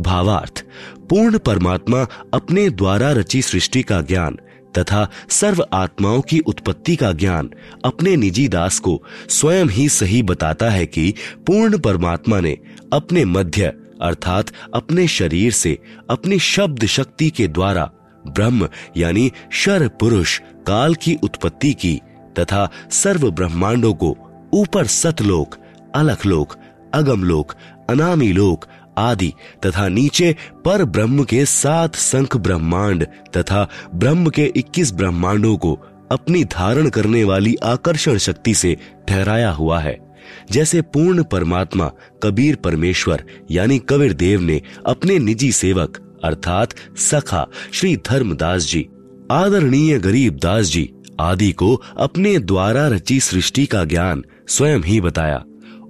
भावार्थ, 0.00 0.64
पूर्ण 1.10 1.38
परमात्मा 1.38 2.06
अपने 2.34 2.70
द्वारा 2.70 3.12
रची 3.12 3.42
सृष्टि 3.42 3.82
का 3.82 4.00
ज्ञान। 4.00 4.38
तथा 4.78 5.08
सर्व 5.28 5.66
आत्माओं 5.72 6.20
की 6.20 6.38
उत्पत्ति 6.38 6.96
का 6.96 7.12
ज्ञान 7.12 7.50
अपने 7.84 8.16
निजी 8.16 8.48
दास 8.48 8.78
को 8.78 9.02
स्वयं 9.28 9.66
ही 9.66 9.88
सही 9.88 10.22
बताता 10.22 10.70
है 10.70 10.86
कि 10.86 11.14
पूर्ण 11.46 11.78
परमात्मा 11.78 12.40
ने 12.40 12.58
अपने 12.92 13.24
मध्य, 13.24 13.72
अर्थात 14.02 14.46
अपने 14.74 15.06
शरीर 15.08 15.52
से 15.52 15.78
अपनी 16.10 16.38
शब्द 16.38 16.86
शक्ति 16.86 17.30
के 17.30 17.48
द्वारा 17.48 17.90
ब्रह्म, 18.26 18.68
यानी 18.96 19.32
शर 19.52 19.88
पुरुष, 19.88 20.38
काल 20.66 20.94
की 20.94 21.18
उत्पत्ति 21.22 21.72
की 21.74 22.00
तथा 22.38 22.70
सर्व 22.90 23.30
ब्रह्मांडों 23.30 23.94
को 23.94 24.16
ऊपर 24.54 24.86
सतलोक 24.86 25.54
अलख 25.94 26.26
लोक 26.26 26.54
अगम 26.94 27.24
लोक 27.24 27.52
अनामी 27.90 28.32
लोक 28.32 28.66
आदि 28.98 29.32
तथा 29.66 29.88
नीचे 29.88 30.36
पर 30.64 30.84
ब्रह्म 30.84 31.24
के 31.24 31.44
सात 31.46 31.96
संख 31.96 32.36
ब्रह्मांड 32.36 33.04
तथा 33.36 33.68
ब्रह्म 33.94 34.30
के 34.30 34.52
इक्कीस 34.56 34.92
ब्रह्मांडों 34.92 35.56
को 35.56 35.78
अपनी 36.12 36.44
धारण 36.44 36.88
करने 36.88 37.24
वाली 37.24 37.56
आकर्षण 37.56 38.18
शक्ति 38.18 38.54
से 38.54 38.76
ठहराया 39.08 39.50
हुआ 39.50 39.80
है। 39.80 40.16
जैसे 40.50 40.82
पूर्ण 40.82 41.22
परमात्मा, 41.22 41.90
कबीर 42.22 42.56
परमेश्वर, 42.56 43.24
यानी 43.50 43.78
कबीर 43.78 44.12
देव 44.12 44.40
ने 44.40 44.62
अपने 44.86 45.18
निजी 45.18 45.52
सेवक, 45.52 46.20
अर्थात 46.24 46.74
सखा, 46.96 47.46
श्री 47.72 47.96
धर्मदास 47.96 48.62
जी, 48.62 48.88
आदरणीय 49.30 49.98
गरीब 49.98 50.36
दास 50.42 50.66
जी 50.66 50.92
आदि 51.20 51.52
को 51.52 51.82
अपने 51.98 52.38
द्वारा 52.38 52.88
रची 52.88 53.20
सृष्टि 53.20 53.66
का 53.66 53.84
ज्ञान 53.84 54.24
स्वयं 54.48 54.80
ही 54.80 55.00
बताया। 55.00 55.44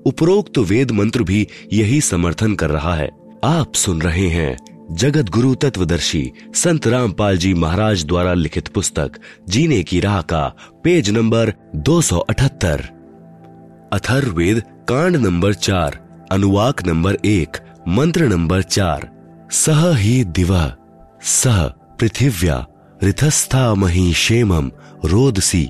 उपरोक्त 0.06 0.58
वेद 0.58 0.90
मंत्र 0.90 1.22
भी 1.22 1.46
यही 1.72 2.00
समर्थन 2.00 2.54
कर 2.54 2.70
रहा 2.70 2.94
है। 2.94 3.10
आप 3.44 3.74
सुन 3.74 4.02
रहे 4.02 4.28
हैं 4.28 4.56
जगत 4.90 5.30
गुरु 5.30 5.54
तत्वदर्शी 5.54 6.32
संत 6.54 6.86
रामपाल 6.86 7.36
जी 7.36 7.54
महाराज 7.54 8.04
द्वारा 8.04 8.34
लिखित 8.34 8.68
पुस्तक, 8.68 9.12
जीने 9.48 9.82
की 9.82 10.00
राह 10.00 10.20
का 10.22 10.42
पेज 10.84 11.10
नंबर 11.10 11.52
278 11.76 12.80
अथर्ववेद 13.92 14.62
कांड 14.88 15.16
नंबर 15.16 15.54
चार, 15.54 15.98
अनुवाक 16.32 16.86
नंबर 16.86 17.18
एक, 17.24 17.56
मंत्र 17.88 18.28
नंबर 18.28 18.62
चार, 18.62 19.08
सह 19.50 19.96
ही 19.96 20.24
दिव, 20.24 20.56
सह 21.22 21.66
पृथिव्या 22.00 22.66
रिथस्था 23.02 23.74
मही 23.74 24.12
क्षेमम 24.12 24.70
रोदसी 25.04 25.64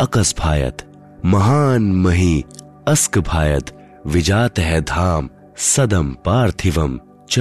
अकस्फायत 0.00 0.82
महान 1.24 1.82
मही 1.92 2.44
अस्क 2.88 3.18
भायत 3.18 3.88
विजात 4.06 4.58
है 4.58 4.80
धाम 4.80 5.30
सदम 5.56 6.16
पार्थिवम 6.24 7.00
च 7.30 7.38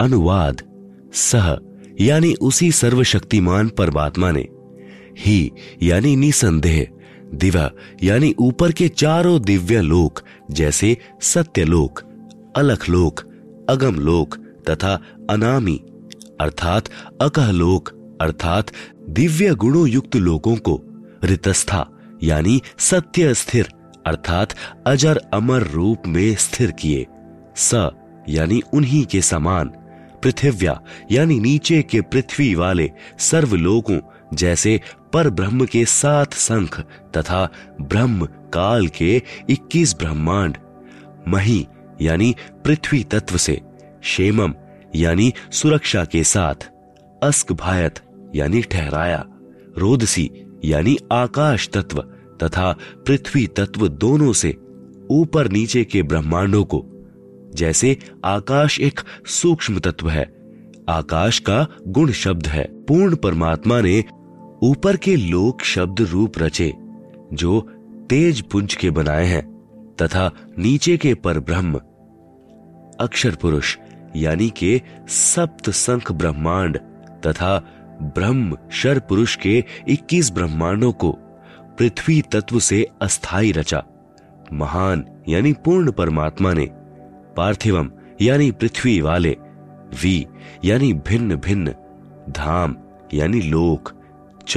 अनुवाद, 0.00 0.62
सह, 1.14 1.56
यानी 2.00 2.34
उसी 2.34 2.72
सर्वशक्तिमान 2.72 3.68
परमात्मा 3.68 4.30
ने। 4.30 4.48
ही, 5.18 5.52
यानी 5.82 6.16
निसंदेह, 6.16 6.86
दिवा, 7.34 7.70
यानी 8.02 8.34
ऊपर 8.38 8.72
के 8.72 8.88
चारों 8.88 9.42
दिव्य 9.42 9.80
लोक, 9.80 10.20
जैसे 10.50 10.96
सत्यलोक 11.20 12.00
अलख 12.56 12.88
लोक 12.88 13.20
अगम 13.70 13.94
लोक 13.94 14.36
तथा 14.70 15.00
अनामी, 15.30 15.84
अर्थात 16.40 16.84
अकह 17.22 17.50
लोक 17.50 17.88
अर्थात 18.20 18.66
दिव्य 19.08 19.54
गुणों 19.54 19.88
युक्त 19.88 20.16
लोगों 20.16 20.56
को, 20.56 20.82
रितस्था, 21.24 21.90
यानी 22.22 22.62
सत्य 22.78 23.34
स्थिर 23.34 23.68
अर्थात 24.06 24.54
अजर 24.86 25.20
अमर 25.34 25.62
रूप 25.62 26.02
में 26.06 26.34
स्थिर 26.34 26.70
किए। 26.70 27.06
स, 27.56 27.90
यानी 28.28 28.62
उन्हीं 28.72 29.04
के 29.04 29.22
समान, 29.22 29.68
पृथिव्या, 30.22 30.80
यानी 31.12 31.40
नीचे 31.40 31.82
के 31.82 32.00
पृथ्वी 32.00 32.54
वाले 32.54 32.90
सर्व 33.18 33.54
लोगों 33.54 34.00
जैसे 34.34 34.80
पर 35.12 35.30
ब्रह्म 35.30 35.66
के 35.66 35.84
सात 35.84 36.32
संख 36.32 36.80
तथा 37.16 37.48
ब्रह्म 37.80 38.26
काल 38.26 38.88
के 38.88 39.22
इक्कीस 39.50 39.96
ब्रह्मांड। 39.96 40.56
मही, 41.28 41.66
यानी 42.02 42.36
पृथ्वी 42.64 43.04
तत्व 43.04 43.36
से 43.36 43.60
शेमम 44.02 44.54
यानी 44.96 45.32
सुरक्षा 45.52 46.04
के 46.04 46.24
साथ। 46.24 46.70
अस्क 47.22 47.52
भायत, 47.52 47.94
यानी 48.34 48.62
ठहराया। 48.62 49.24
रोदसी, 49.78 50.30
यानी 50.64 50.98
आकाश 51.12 51.68
तत्व 51.68 52.04
तथा 52.44 52.76
पृथ्वी 53.06 53.46
तत्व 53.46 53.88
दोनों 53.88 54.32
से 54.32 54.56
ऊपर 55.10 55.50
नीचे 55.50 55.84
के 55.84 56.02
ब्रह्मांडों 56.02 56.64
को। 56.64 56.84
जैसे 57.54 57.98
आकाश 58.24 58.80
एक 58.80 59.00
सूक्ष्म 59.26 59.78
तत्व 59.78 60.08
है, 60.08 60.34
आकाश 60.88 61.38
का 61.38 61.66
गुण 61.88 62.10
शब्द 62.12 62.46
है। 62.46 62.64
पूर्ण 62.84 63.16
परमात्मा 63.16 63.80
ने 63.80 64.04
ऊपर 64.62 64.96
के 64.96 65.16
लोक 65.16 65.62
शब्द 65.62 66.00
रूप 66.00 66.32
रचे, 66.38 66.72
जो 67.32 67.60
तेज 68.10 68.40
पुंज 68.40 68.74
के 68.74 68.90
बनाए 68.90 69.26
हैं, 69.26 69.42
तथा 70.02 70.30
नीचे 70.58 70.96
के 70.96 71.14
पर 71.14 71.38
ब्रह्म, 71.38 71.74
अक्षर 73.00 73.34
पुरुष, 73.34 73.76
यानी 74.16 74.50
के 74.50 74.82
सप्त 75.08 75.70
संख 75.70 76.12
ब्रह्मांड, 76.12 76.78
तथा 77.26 77.58
ब्रह्म 78.02 78.56
शर 78.70 78.98
पुरुष 78.98 79.36
के 79.36 79.64
21 79.88 80.32
ब्रह्मांडों 80.32 80.92
को। 80.92 81.18
पृथ्वी 81.78 82.22
तत्व 82.22 82.58
से 82.58 82.86
अस्थाई 83.02 83.52
रचा। 83.52 83.82
महान 84.52 85.04
यानी 85.28 85.52
पूर्ण 85.52 85.92
परमात्मा 85.92 86.52
ने, 86.52 86.68
पार्थिवम 87.36 87.90
यानी 88.22 88.50
पृथ्वी 88.50 89.00
वाले, 89.00 89.36
वी 90.02 90.26
यानी 90.64 90.92
भिन्न 90.92 91.36
भिन्न, 91.36 91.74
धाम 92.30 92.76
यानी 93.14 93.40
लोक, 93.40 93.92
च 94.48 94.56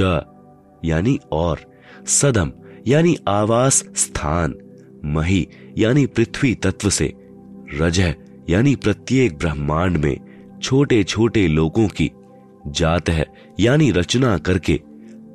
यानी 0.84 1.18
और, 1.32 1.60
सदम 2.06 2.52
यानी 2.86 3.16
आवास 3.28 3.84
स्थान, 3.96 4.54
मही 5.04 5.48
यानी 5.78 6.06
पृथ्वी 6.06 6.54
तत्व 6.54 6.90
से, 6.90 7.12
रजह 7.74 8.14
यानी 8.50 8.74
प्रत्येक 8.76 9.38
ब्रह्मांड 9.38 9.96
में 9.96 10.16
छोटे 10.62 11.04
छोटे 11.04 11.48
लोगों 11.48 11.88
की 11.88 12.10
जात 12.66 13.08
है 13.08 13.26
यानी 13.60 13.90
रचना 13.90 14.38
करके 14.38 14.80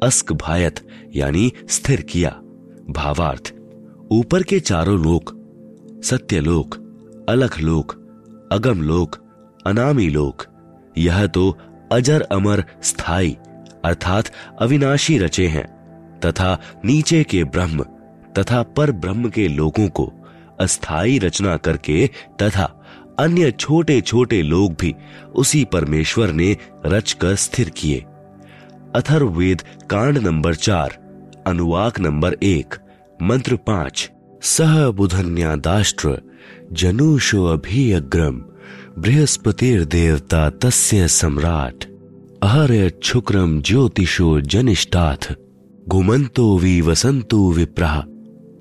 अस्क 0.03 0.31
भायत, 0.33 0.79
यानी 1.15 1.51
स्थिर 1.69 2.01
किया। 2.01 2.29
भावार्थ, 2.89 3.53
ऊपर 4.11 4.43
के 4.43 4.59
चारों 4.59 4.99
लोक 5.03 5.39
सत्यलोक 6.03 6.75
अलख 7.29 7.59
लोक, 7.61 7.91
अगम 8.51 8.81
लोक, 8.81 9.15
अनामी 9.65 10.09
लोक, 10.09 10.43
यह 10.97 11.25
तो 11.27 11.57
अजर 11.91 12.21
अमर 12.21 12.63
स्थायी, 12.83 13.37
अर्थात 13.85 14.31
अविनाशी 14.61 15.17
रचे 15.17 15.47
हैं, 15.47 15.65
तथा 16.19 16.57
नीचे 16.85 17.23
के 17.23 17.43
ब्रह्म, 17.43 17.83
तथा 18.37 18.63
पर 18.63 18.91
ब्रह्म 18.91 19.29
के 19.29 19.47
लोगों 19.47 19.87
को 19.89 20.11
अस्थाई 20.59 21.17
रचना 21.19 21.57
करके 21.57 22.09
तथा 22.41 22.63
अन्य 23.19 23.51
छोटे 23.51 24.01
छोटे 24.01 24.41
लोग 24.41 24.73
भी 24.73 24.95
उसी 25.35 25.63
परमेश्वर 25.65 26.31
ने 26.31 26.57
रचकर 26.85 27.35
स्थिर 27.35 27.69
किए। 27.69 28.05
अथर्ववेद 28.95 29.61
कांड 29.89 30.17
नंबर 30.17 30.55
चार, 30.55 30.89
अनुवाक 31.47 31.99
नंबर 31.99 32.33
एक, 32.43 32.75
मंत्र 33.21 33.55
पाँच, 33.55 34.09
सह 34.41 34.89
बुधन्यादाष्ट्र, 34.91 36.17
जनुषो 36.71 37.45
अभियग्रम, 37.45 38.41
बृहस्पतिर्देवता 38.97 40.49
तस्य 40.49 41.07
सम्राट 41.07 41.85
अहर 42.43 42.91
शुक्रम 43.03 43.61
ज्योतिषो 43.61 44.41
जनिष्ठाथ 44.41 45.33
घुमंतो 45.87 46.57
वि 46.57 46.81
वसंतो 46.81 47.51
विप्रह 47.51 47.95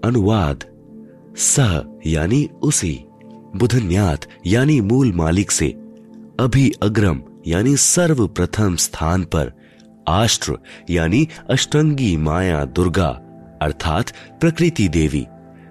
अनुवाद, 0.04 0.64
सह 1.36 1.82
यानी 2.06 2.48
उसी, 2.62 2.94
बुधन्यात 3.56 4.26
यानी 4.46 4.80
मूल 4.80 5.12
मालिक 5.12 5.50
से 5.50 5.68
अभी 6.40 6.70
अग्रम 6.82 7.22
यानी 7.46 7.76
सर्वप्रथम 7.76 8.76
स्थान 8.76 9.24
पर 9.24 9.52
आष्ट्र, 10.08 10.58
यानी 10.90 11.28
अष्टंगी 11.50 12.16
माया 12.16 12.64
दुर्गा, 12.64 13.08
अर्थात 13.62 14.12
प्रकृति 14.40 14.88
देवी 14.88 15.26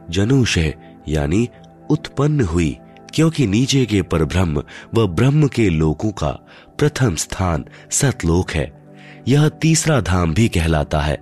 जनुषय 0.10 0.74
यानी 1.08 1.50
उत्पन्न 1.90 2.42
हुई, 2.42 2.78
क्योंकि 3.14 3.48
नीचे 3.48 3.86
के 3.86 4.02
पर 4.02 4.26
ब्रह्म 4.26 4.64
व 4.94 5.08
ब्रह्म 5.08 5.48
के 5.48 5.70
लोकों 5.70 6.12
का 6.12 6.32
प्रथम 6.78 7.16
स्थान 7.16 7.66
सतलोक 7.92 8.52
है। 8.52 8.96
यह 9.28 9.50
तीसरा 9.50 10.02
धाम 10.02 10.34
भी 10.34 10.50
कहलाता 10.50 11.00
है। 11.00 11.18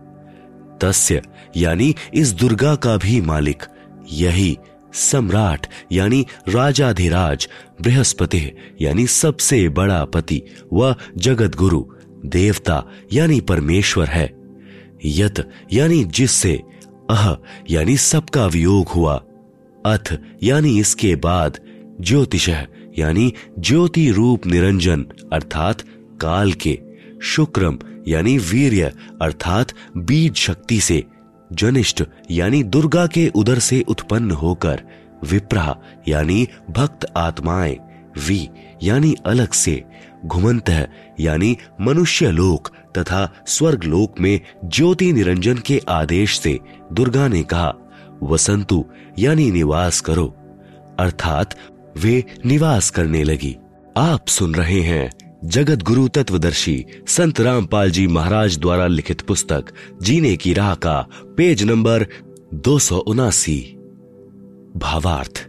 तस्य, 0.82 1.22
यानी 1.58 1.96
इस 2.14 2.32
दुर्गा 2.34 2.76
का 2.76 2.98
भी 2.98 3.22
मालिक, 3.22 3.64
यही 4.12 4.58
सम्राट, 4.94 5.68
यानी 5.92 6.26
राजाधिराज, 6.50 7.48
बृहस्पति, 7.82 8.52
यानी 8.82 9.08
सबसे 9.08 9.70
बड़ा 9.70 10.06
पति 10.06 10.44
व 10.74 10.96
जगत 11.18 11.56
गुरु 11.56 11.86
देवता 12.26 12.86
यानी 13.14 13.42
परमेश्वर 13.42 14.08
है। 14.08 14.34
यत 15.06 15.50
यानी 15.74 16.04
जिससे, 16.04 16.62
अह 17.10 17.38
यानी 17.70 17.98
सबका 17.98 18.46
वियोग 18.46 18.88
हुआ। 18.88 19.24
अथ 19.86 20.18
यानी 20.44 20.80
इसके 20.80 21.16
बाद 21.16 21.58
ज्योतिष 22.02 22.50
यानी 22.98 23.34
ज्योति 23.60 24.12
रूप 24.12 24.48
निरंजन 24.48 25.06
अर्थात 25.34 25.82
काल 26.22 26.54
के, 26.54 26.80
शुक्रम 27.22 27.80
यानी 28.08 28.38
वीर्य 28.38 28.92
अर्थात 29.22 29.74
बीज 29.98 30.36
शक्ति 30.36 30.80
से, 30.80 31.04
जनिष्ठ 31.54 32.04
यानी 32.32 32.64
दुर्गा 32.64 33.08
के 33.08 33.32
उदर 33.36 33.60
से 33.60 33.86
उत्पन्न 33.88 34.32
होकर 34.32 34.82
विप्रा 35.24 35.78
यानी 36.08 36.48
भक्त 36.70 37.06
आत्माएँ। 37.18 37.78
वी, 38.28 38.50
यानी 38.84 39.16
अलग 39.26 39.52
से, 39.52 39.84
घुमंत 40.26 40.90
यानी 41.20 41.58
मनुष्य 41.82 42.32
लोक, 42.32 42.68
तथा 42.68 43.44
स्वर्ग 43.48 43.84
लोक 43.84 44.20
में 44.20 44.40
ज्योति 44.66 45.14
निरंजन 45.14 45.58
के 45.58 45.82
आदेश 45.90 46.40
से, 46.40 46.60
दुर्गा 46.94 47.28
ने 47.28 47.44
कहा, 47.44 47.74
वसंतु, 48.24 48.86
यानी 49.20 49.52
निवास 49.52 50.02
करो। 50.02 50.36
अर्थात, 51.00 51.56
वे 51.98 52.24
निवास 52.46 52.90
करने 52.90 53.24
लगी। 53.24 53.58
आप 53.98 54.28
सुन 54.28 54.56
रहे 54.56 54.82
हैं 54.82 55.12
जगत 55.46 55.84
गुरु 55.84 56.08
तत्वदर्शी 56.08 56.86
संत 57.08 57.42
रामपाल 57.42 57.92
जी 57.92 58.08
महाराज 58.08 58.60
द्वारा 58.60 58.88
लिखित 58.88 59.22
पुस्तक, 59.22 59.66
जीने 60.02 60.36
की 60.36 60.54
राह 60.54 60.76
का 60.76 61.08
पेज 61.38 61.64
नंबर 61.64 62.08
दो 62.54 62.80
सौ 62.80 62.98
उनासी। 62.98 63.76
भावार्थ, 64.78 65.48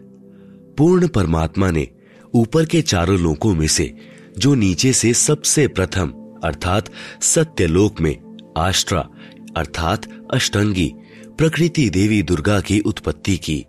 पूर्ण 0.78 1.09
परमात्मा 1.09 1.70
ने 1.70 1.88
ऊपर 2.35 2.64
के 2.64 2.83
चारों 2.83 3.19
लोकों 3.19 3.55
में 3.55 3.69
से, 3.69 3.97
जो 4.38 4.55
नीचे 4.55 4.93
से 4.93 5.14
सबसे 5.14 5.69
प्रथम, 5.69 6.09
अर्थात 6.45 6.90
सत्यलोक 7.21 8.00
में 8.00 8.17
आष्ट्रा 8.59 9.09
अर्थात 9.57 10.02
अष्टंगी, 10.35 10.94
प्रकृति 11.38 11.90
देवी 11.90 12.23
दुर्गा 12.23 12.61
की 12.61 12.81
उत्पत्ति 12.81 13.37
की। 13.37 13.67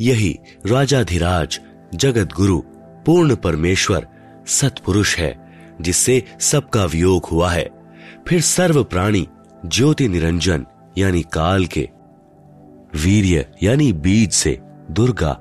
यही 0.00 0.38
राजाधिराज 0.66 1.60
जगत 1.94 2.32
गुरु 2.32 2.62
पूर्ण 3.06 3.36
परमेश्वर, 3.36 4.06
सतपुरुष 4.46 5.16
है, 5.16 5.50
जिससे 5.80 6.22
सबका 6.40 6.84
वियोग 6.84 7.24
हुआ 7.24 7.50
है। 7.50 7.68
फिर 8.28 8.40
सर्व 8.40 8.84
प्राणी 8.84 9.28
ज्योति 9.66 10.08
निरंजन, 10.08 10.66
यानी 10.98 11.22
काल 11.22 11.66
के, 11.66 11.88
वीर्य, 12.94 13.46
यानी 13.62 13.92
बीज 13.92 14.32
से, 14.32 14.60
दुर्गा 14.90 15.40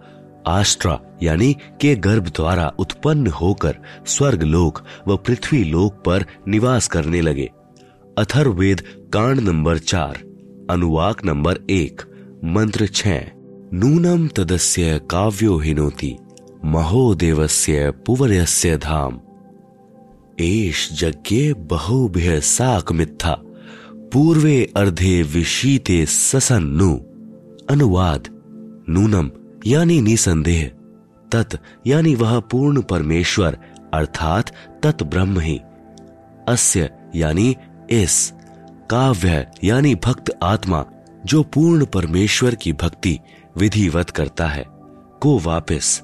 आष्ट्रा 0.50 1.00
यानी 1.24 1.54
के 1.82 1.96
गर्भ 1.96 2.28
द्वारा 2.28 2.74
उत्पन्न 2.80 3.28
होकर 3.28 3.78
स्वर्ग 4.06 4.44
लोक 4.44 4.82
व 5.08 5.18
पृथ्वी 5.18 5.64
लोक 5.64 5.94
पर 6.06 6.26
निवास 6.48 6.88
करने 6.88 7.22
लगे। 7.22 7.52
अथर्वेद 8.18 8.82
कांड 9.14 9.40
नंबर 9.40 9.78
चार, 9.78 10.20
अनुवाक 10.70 11.26
नंबर 11.26 11.60
एक, 11.70 12.02
मंत्र 12.44 12.88
छह, 12.88 13.20
नूनम 13.74 14.28
तदस्य 14.28 15.02
काव्यो 15.10 15.58
हिनोति, 15.58 16.16
महोदेवस्य 16.66 17.92
पुवर्यस्य 17.92 18.78
धाम। 18.78 19.20
एष 20.40 21.04
यज्ञे 21.04 21.54
बहुभ्य 21.54 22.42
साक 22.42 22.92
मिथ्या 22.92 23.42
पूर्वे 23.94 24.74
अर्धे 24.78 25.24
विशीते 25.24 26.06
ससन्नु। 26.06 26.98
अनुवाद, 27.70 28.28
नूनम 28.90 29.32
यानी 29.68 30.02
निसंदेह, 30.02 30.72
तत् 31.32 31.56
यानी 31.88 32.16
वह 32.16 32.40
पूर्ण 32.40 32.82
परमेश्वर, 32.82 33.58
अर्थात 33.94 34.52
तत् 34.84 35.04
ब्रह्म 35.04 35.40
ही। 35.40 35.62
अस्य 36.48 36.90
यानी 37.16 37.56
इस 37.90 38.34
काव्य 38.90 39.48
यानी 39.64 39.96
भक्त 39.96 40.40
आत्मा, 40.44 40.86
जो 41.26 41.44
पूर्ण 41.44 41.86
परमेश्वर 41.86 42.56
की 42.56 42.74
भक्ति 42.74 43.20
विधिवत 43.58 44.10
करता 44.10 44.48
है। 44.48 44.66
को 45.22 45.40
वापस, 45.40 46.02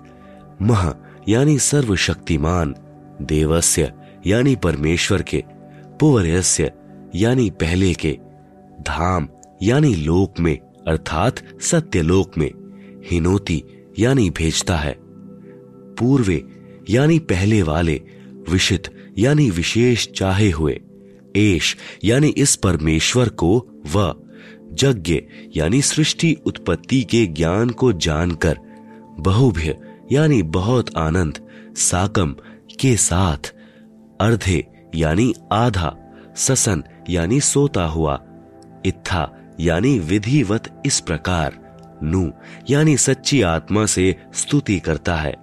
मह 0.61 0.95
यानी 1.27 1.59
सर्वशक्तिमान, 1.59 2.75
देवस्य 3.21 3.93
यानी 4.25 4.55
परमेश्वर 4.55 5.21
के, 5.21 5.43
पुवर्यस्य 5.99 6.71
यानी 7.15 7.49
पहले 7.49 7.93
के, 7.93 8.19
धाम 8.81 9.29
यानी 9.63 9.95
लोक 9.95 10.39
में, 10.39 10.57
अर्थात 10.87 11.35
सत्यलोक 11.61 12.37
में। 12.37 12.64
हिनोती, 13.11 13.63
यानी 13.99 14.29
भेजता 14.29 14.77
है। 14.77 14.97
पूर्वे, 15.95 16.43
यानी 16.89 17.19
पहले 17.19 17.63
वाले, 17.63 18.01
विशित, 18.49 19.11
यानी 19.17 19.49
विशेष 19.49 20.07
चाहे 20.07 20.49
हुए, 20.49 20.81
एश, 21.35 21.77
यानी 22.03 22.27
इस 22.27 22.55
परमेश्वर 22.55 23.29
को 23.29 23.67
व, 23.95 24.15
यज्ञ, 24.83 25.21
यानी 25.55 25.81
सृष्टि 25.81 26.37
उत्पत्ति 26.45 27.03
के 27.03 27.25
ज्ञान 27.25 27.69
को 27.69 27.93
जानकर, 27.93 28.57
बहुभ्य, 29.19 29.77
यानी 30.11 30.43
बहुत 30.43 30.97
आनंद, 30.97 31.39
साकम, 31.77 32.35
के 32.79 32.97
साथ, 32.97 33.55
अर्धे, 34.21 34.67
यानी 34.95 35.33
आधा, 35.51 35.97
ससन, 36.35 36.83
यानी 37.09 37.39
सोता 37.41 37.85
हुआ, 37.85 38.23
इत्था, 38.85 39.53
यानी 39.59 39.99
विधिवत 39.99 40.83
इस 40.85 40.99
प्रकार। 40.99 41.64
नु, 42.03 42.31
यानी 42.69 42.97
सच्ची 42.97 43.41
आत्मा 43.41 43.85
से 43.85 44.15
स्तुति 44.33 44.79
करता 44.79 45.15
है। 45.15 45.35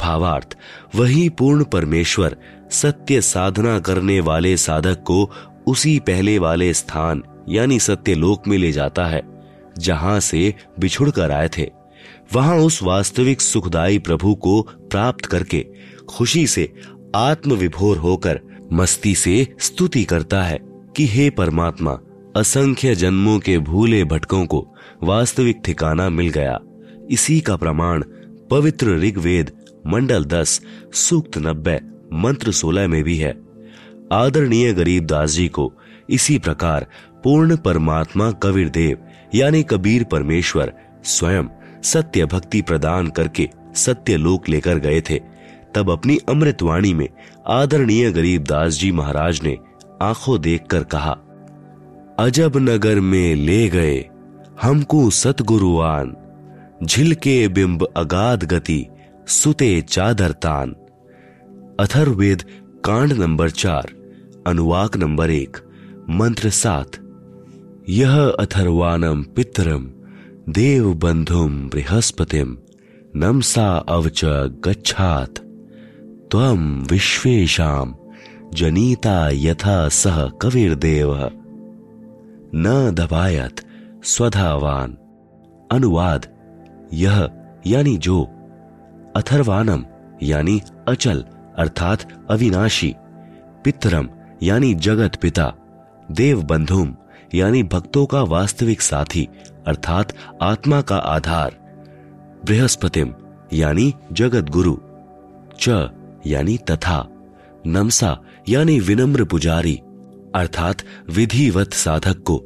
भावार्थ, 0.00 0.56
वही 0.94 1.28
पूर्ण 1.28 1.64
परमेश्वर, 1.64 2.36
सत्य 2.70 3.20
साधना 3.20 3.78
करने 3.78 4.20
वाले 4.20 4.56
साधक 4.56 5.02
को 5.02 5.30
उसी 5.66 5.98
पहले 5.98 6.38
वाले 6.38 6.74
स्थान, 6.74 7.22
यानी 7.48 7.80
सत्य 7.80 8.14
लोक 8.14 8.48
में 8.48 8.58
ले 8.58 8.72
जाता 8.72 9.06
है, 9.06 9.22
जहाँ 9.78 10.20
से 10.20 10.54
बिछुड़ 10.78 11.10
कर 11.10 11.30
आए 11.30 11.48
थे। 11.58 11.70
वहाँ 12.32 12.56
उस 12.56 12.82
वास्तविक 12.82 13.40
सुखदाई 13.40 13.98
प्रभु 13.98 14.34
को 14.34 14.62
प्राप्त 14.62 15.26
करके 15.26 15.66
खुशी 16.08 16.46
से 16.46 16.72
आत्मविभोर 17.16 17.96
होकर 17.96 18.40
मस्ती 18.72 19.14
से 19.14 19.54
स्तुति 19.60 20.04
करता 20.04 20.42
है 20.42 20.58
कि 20.96 21.06
हे 21.06 21.30
परमात्मा, 21.30 21.98
असंख्य 22.36 22.94
जन्मों 22.94 23.38
के 23.38 23.58
भूले 23.58 24.04
भटकों 24.04 24.46
को 24.46 24.75
वास्तविक 25.02 25.60
ठिकाना 25.64 26.08
मिल 26.08 26.28
गया। 26.28 26.58
इसी 27.10 27.40
का 27.40 27.56
प्रमाण 27.56 28.04
पवित्र 28.50 28.96
ऋग्वेद 28.98 29.50
मंडल 29.86 30.24
दस, 30.24 30.60
सूक्त 30.92 31.38
नब्बे, 31.38 31.78
मंत्र 32.12 32.52
सोलह 32.52 32.88
में 32.88 33.02
भी 33.04 33.16
है। 33.16 33.34
आदरणीय 34.12 34.72
गरीब 34.72 35.04
दास 35.04 35.30
जी 35.30 35.48
को 35.48 35.72
इसी 36.10 36.38
प्रकार 36.38 36.86
पूर्ण 37.24 37.56
परमात्मा 37.56 38.30
कबीर 38.32 38.68
देव, 38.68 38.98
यानी 39.34 39.62
कबीर 39.62 40.04
परमेश्वर, 40.04 40.72
स्वयं 41.04 41.48
सत्य 41.82 42.26
भक्ति 42.26 42.62
प्रदान 42.62 43.08
करके 43.08 43.48
सत्य 43.74 44.16
लोक 44.16 44.48
लेकर 44.48 44.78
गए 44.78 45.00
थे। 45.00 45.20
तब 45.74 45.90
अपनी 45.90 46.18
अमृतवाणी 46.28 46.92
में 46.94 47.08
आदरणीय 47.46 48.10
गरीब 48.10 48.44
दास 48.44 48.72
जी 48.72 48.92
महाराज 48.92 49.40
ने 49.42 49.56
आँखों 50.02 50.40
देखकर 50.40 50.84
कहा, 50.84 51.16
अजब 52.18 52.56
नगर 52.56 53.00
में 53.00 53.34
ले 53.34 53.68
गए 53.68 53.98
हमको 54.62 55.10
सतगुरुआन 55.10 56.16
झिलके 56.84 57.48
बिंब 57.48 57.88
अगाध 57.96 58.44
गति, 58.44 58.86
सुते 59.26 59.82
चादर 59.82 60.32
तान। 60.32 60.70
अथर्वेद 61.80 62.42
कांड 62.84 63.12
नंबर 63.12 63.50
चार, 63.50 63.92
अनुवाक 64.46 64.96
नंबर 64.96 65.30
एक, 65.30 65.56
मंत्र 66.10 66.50
सात। 66.50 66.90
यह 67.88 68.36
अथर्वानम 68.40 69.22
पितरम 69.22 69.90
देव 70.52 70.94
बंधुम 70.94 71.68
बृहस्पतिम, 71.68 72.58
नमसा 73.16 73.76
अवच 73.76 74.24
गच्छात। 74.64 75.38
त्वम 76.30 76.82
विश्वेशाम 76.90 77.94
जनीता 78.54 79.30
यथा 79.32 79.88
सह 79.88 80.28
कविर्देव। 80.28 81.30
न 82.54 82.90
दबायत 82.94 83.65
स्वधावान। 84.06 84.92
अनुवाद, 85.72 86.26
यह 86.92 87.30
यानी 87.66 87.96
जो, 87.96 88.22
अथर्वानम 89.16 89.84
यानी 90.22 90.60
अचल 90.88 91.24
अर्थात 91.58 92.26
अविनाशी, 92.30 92.94
पितरम 93.64 94.08
यानी 94.42 94.74
जगत 94.74 95.16
पिता 95.16 95.52
देव 96.10 96.42
बंधुम 96.42 96.96
यानी 97.34 97.62
भक्तों 97.62 98.06
का 98.06 98.22
वास्तविक 98.22 98.80
साथी 98.80 99.28
अर्थात 99.66 100.12
आत्मा 100.42 100.80
का 100.80 100.96
आधार, 100.96 101.56
बृहस्पतिम 102.46 103.14
यानी 103.52 103.94
जगत 104.12 104.50
गुरु 104.50 104.76
च 105.60 105.68
यानी 106.26 106.56
तथा, 106.56 107.08
नमसा 107.66 108.18
यानी 108.48 108.80
विनम्र 108.80 109.24
पुजारी 109.24 109.76
अर्थात 110.34 110.76
विधिवत 111.10 111.72
साधक 111.72 112.16
को। 112.16 112.45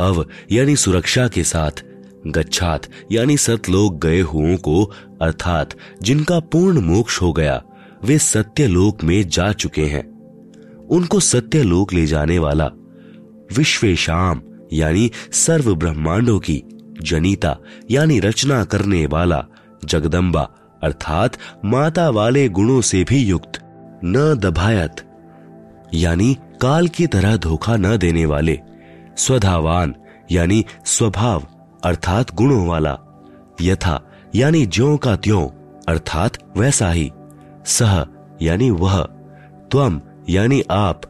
अव, 0.00 0.26
यानी 0.52 0.76
सुरक्षा 0.76 1.28
के 1.28 1.44
साथ, 1.44 1.84
गच्छात, 2.26 2.82
यानी 3.12 3.36
सतलोक 3.36 4.06
गए 4.06 4.20
हुओं 4.20 4.56
को, 4.56 4.84
अर्थात, 5.22 5.70
जिनका 6.02 6.40
पूर्ण 6.40 6.80
मोक्ष 6.80 7.22
हो 7.22 7.32
गया, 7.32 7.62
वे 8.04 8.18
सत्य 8.18 8.66
लोक 8.66 9.04
में 9.04 9.28
जा 9.28 9.52
चुके 9.52 9.84
हैं। 9.84 10.10
उनको 10.90 11.20
सत्य 11.20 11.62
लोक 11.62 11.92
ले 11.92 12.06
जाने 12.06 12.38
वाला, 12.38 12.70
विश्वेशाम, 13.56 14.42
यानी 14.72 15.10
सर्व 15.32 15.74
ब्रह्मांडों 15.74 16.38
की, 16.38 16.62
जनीता, 17.02 17.58
यानी 17.90 18.20
रचना 18.20 18.64
करने 18.64 19.06
वाला 19.06 19.46
जगदम्बा 19.84 20.50
अर्थात, 20.82 21.36
माता 21.64 22.10
वाले 22.10 22.48
गुणों 22.48 22.80
से 22.80 23.04
भी 23.04 23.18
युक्त, 23.18 23.52
न 24.04 24.34
दभायत, 24.38 24.92
यानी 25.94 26.36
काल 26.62 26.88
की 26.88 27.06
तरह 27.06 27.36
धोखा 27.36 27.76
न 27.76 27.96
देने 27.96 28.26
वाले। 28.26 28.58
स्वधावान, 29.16 29.94
यानी 30.30 30.64
स्वभाव, 30.84 31.42
अर्थात 31.84 32.34
गुणों 32.34 32.66
वाला। 32.66 32.98
यथा, 33.60 34.02
यानी 34.34 34.66
ज्यो 34.66 34.96
का 34.96 35.16
त्यों, 35.16 35.48
अर्थात 35.88 36.32
वैसा 36.56 36.90
ही। 36.90 37.10
सह, 37.66 38.06
यानी 38.42 38.70
वह। 38.70 39.02
त्वम 39.70 40.00
यानी 40.28 40.62
आप। 40.70 41.00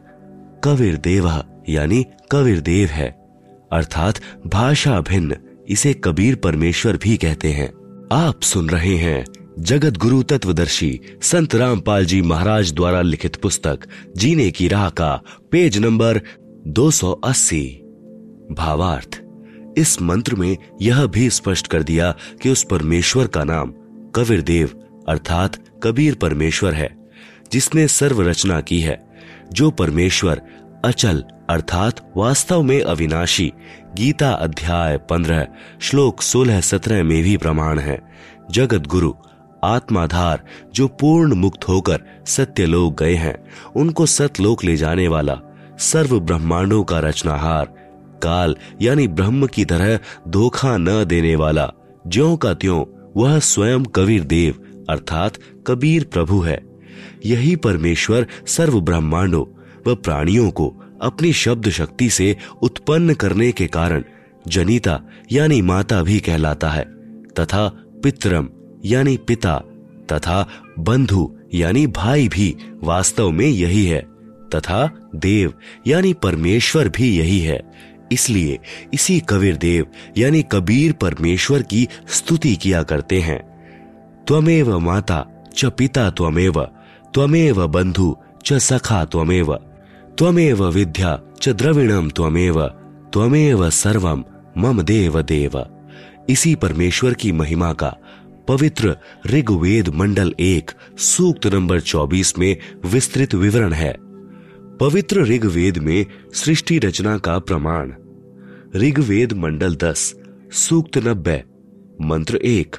कविर 0.63 0.97
देव 0.97 1.43
यानी 1.69 2.05
कबीर 2.31 2.59
देव 2.59 2.87
है। 2.87 3.09
अर्थात 3.71 4.15
भाषा 4.47 5.01
भिन्न, 5.01 5.35
इसे 5.69 5.93
कबीर 5.93 6.35
परमेश्वर 6.35 6.97
भी 6.97 7.17
कहते 7.17 7.51
हैं। 7.51 7.69
आप 8.11 8.41
सुन 8.41 8.69
रहे 8.69 8.95
हैं 8.95 9.25
जगत 9.59 9.97
गुरु 9.97 10.23
तत्वदर्शी 10.23 11.01
संत 11.21 11.55
रामपाल 11.55 12.05
जी 12.05 12.21
महाराज 12.21 12.73
द्वारा 12.73 13.01
लिखित 13.01 13.35
पुस्तक, 13.35 13.79
जीने 14.17 14.51
की 14.51 14.67
राह 14.67 14.89
का, 14.89 15.21
पेज 15.51 15.77
नंबर 15.77 16.21
280 16.67 17.80
भावार्थ। 18.53 19.21
इस 19.77 20.01
मंत्र 20.01 20.35
में 20.35 20.57
यह 20.81 21.05
भी 21.05 21.29
स्पष्ट 21.29 21.67
कर 21.67 21.83
दिया 21.83 22.15
कि 22.41 22.49
उस 22.49 22.63
परमेश्वर 22.63 23.27
का 23.27 23.43
नाम 23.43 23.73
कबीर 24.15 24.41
देव 24.41 24.67
अर्थात 25.09 25.57
कबीर 25.83 26.15
परमेश्वर 26.15 26.73
है, 26.73 27.09
जिसने 27.51 27.87
सर्व 27.87 28.21
रचना 28.21 28.61
की 28.61 28.79
है, 28.81 29.07
जो 29.53 29.71
परमेश्वर, 29.71 30.41
अचल 30.85 31.23
अर्थात 31.49 32.13
वास्तव 32.17 32.61
में 32.61 32.81
अविनाशी, 32.81 33.53
गीता 33.95 34.31
अध्याय 34.31 34.97
पंद्रह, 34.97 35.47
श्लोक 35.81 36.21
सोलह 36.21 36.61
सत्रह 36.61 37.03
में 37.03 37.23
भी 37.23 37.37
प्रमाण 37.37 37.79
है। 37.79 38.01
जगत 38.51 38.87
गुरु 38.87 39.13
आत्माधार, 39.63 40.43
जो 40.73 40.87
पूर्ण 40.87 41.35
मुक्त 41.35 41.67
होकर 41.67 42.23
सत्य 42.27 42.65
लोक 42.65 42.99
गए 42.99 43.15
हैं, 43.15 43.43
उनको 43.75 44.05
सतलोक 44.05 44.63
ले 44.63 44.77
जाने 44.77 45.07
वाला 45.07 45.39
सर्व 45.79 46.19
ब्रह्मांडों 46.19 46.83
का 46.83 46.99
रचनाहार 46.99 47.80
काल, 48.23 48.55
यानी 48.81 49.07
ब्रह्म 49.07 49.47
की 49.47 49.65
तरह 49.65 49.99
धोखा 50.27 50.77
न 50.77 51.05
देने 51.05 51.35
वाला। 51.35 51.71
ज्यो 52.07 52.35
का 52.37 52.53
त्यों, 52.53 52.85
वह 53.17 53.39
स्वयं 53.39 53.83
कबीर 53.83 54.23
देव, 54.23 54.55
अर्थात 54.89 55.33
कबीर 55.67 56.03
प्रभु 56.03 56.39
है। 56.39 56.59
यही 57.25 57.55
परमेश्वर 57.55 58.27
सर्व 58.47 58.79
ब्रह्मांडों 58.81 59.45
व 59.87 59.95
प्राणियों 59.95 60.49
को 60.51 60.67
अपनी 61.01 61.33
शब्द 61.33 61.69
शक्ति 61.69 62.09
से 62.09 62.37
उत्पन्न 62.61 63.13
करने 63.13 63.51
के 63.51 63.67
कारण 63.67 64.03
जनिता, 64.47 64.99
यानी 65.31 65.61
माता 65.61 66.01
भी 66.03 66.19
कहलाता 66.19 66.69
है, 66.69 66.83
तथा 67.39 67.67
पितरम, 68.03 68.49
यानी 68.85 69.17
पिता, 69.17 69.55
तथा 70.11 70.47
बंधु, 70.79 71.35
यानी 71.53 71.87
भाई 71.87 72.27
भी 72.27 72.55
वास्तव 72.83 73.31
में 73.31 73.47
यही 73.47 73.85
है, 73.85 73.99
तथा 74.55 74.89
देव, 75.15 75.53
यानी 75.87 76.13
परमेश्वर 76.13 76.89
भी 76.89 77.17
यही 77.17 77.39
है। 77.39 77.61
इसलिए 78.11 78.59
इसी 78.93 79.19
कबीर 79.19 79.55
देव, 79.55 79.85
यानी 80.17 80.43
कबीर 80.51 80.93
परमेश्वर 80.93 81.61
की 81.61 81.87
स्तुति 82.09 82.55
किया 82.55 82.83
करते 82.83 83.19
हैं। 83.19 83.39
त्वमेव 84.27 84.79
माता 84.79 85.25
च 85.57 85.65
पिता 85.65 86.09
त्वमेव 86.09 86.63
त्वमेव 87.13 87.67
बंधु 87.67 88.17
च 88.45 88.53
सखा 88.53 89.05
त्वमेव 89.05 89.55
त्वमेव 90.17 90.67
विद्या 90.67 91.19
च 91.41 91.49
द्रविणम 91.49 92.09
त्वमेव 92.09 92.67
त्वमेव 93.13 93.69
सर्वम 93.69 94.23
मम 94.57 94.81
देव 94.81 95.21
देव। 95.21 95.65
इसी 96.29 96.55
परमेश्वर 96.55 97.13
की 97.13 97.31
महिमा 97.31 97.73
का 97.73 97.97
पवित्र 98.47 98.95
ऋग्वेद 99.27 99.89
मंडल 99.89 100.33
एक, 100.39 100.71
सूक्त 100.97 101.47
नंबर 101.47 101.79
24 101.79 102.37
में 102.39 102.57
विस्तृत 102.85 103.35
विवरण 103.35 103.73
है। 103.73 103.95
पवित्र 104.79 105.23
ऋग्वेद 105.23 105.77
में 105.77 106.05
सृष्टि 106.33 106.79
रचना 106.79 107.17
का 107.17 107.39
प्रमाण। 107.39 107.93
ऋग्वेद 108.75 109.33
मंडल 109.33 109.75
10 109.75 110.01
सूक्त 110.51 110.97
नब्बे, 110.97 111.43
मंत्र 112.01 112.35
एक। 112.35 112.75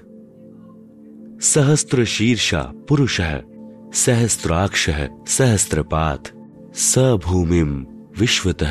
सहस्त्र 1.42 2.04
शीर्षा 2.04 2.60
पुरुष, 2.88 3.20
सहस्त्राक्ष, 3.94 4.88
सहस्त्रपात, 5.28 6.30
स 6.74 6.98
भूमिम 6.98 7.74
विश्वत, 8.18 8.62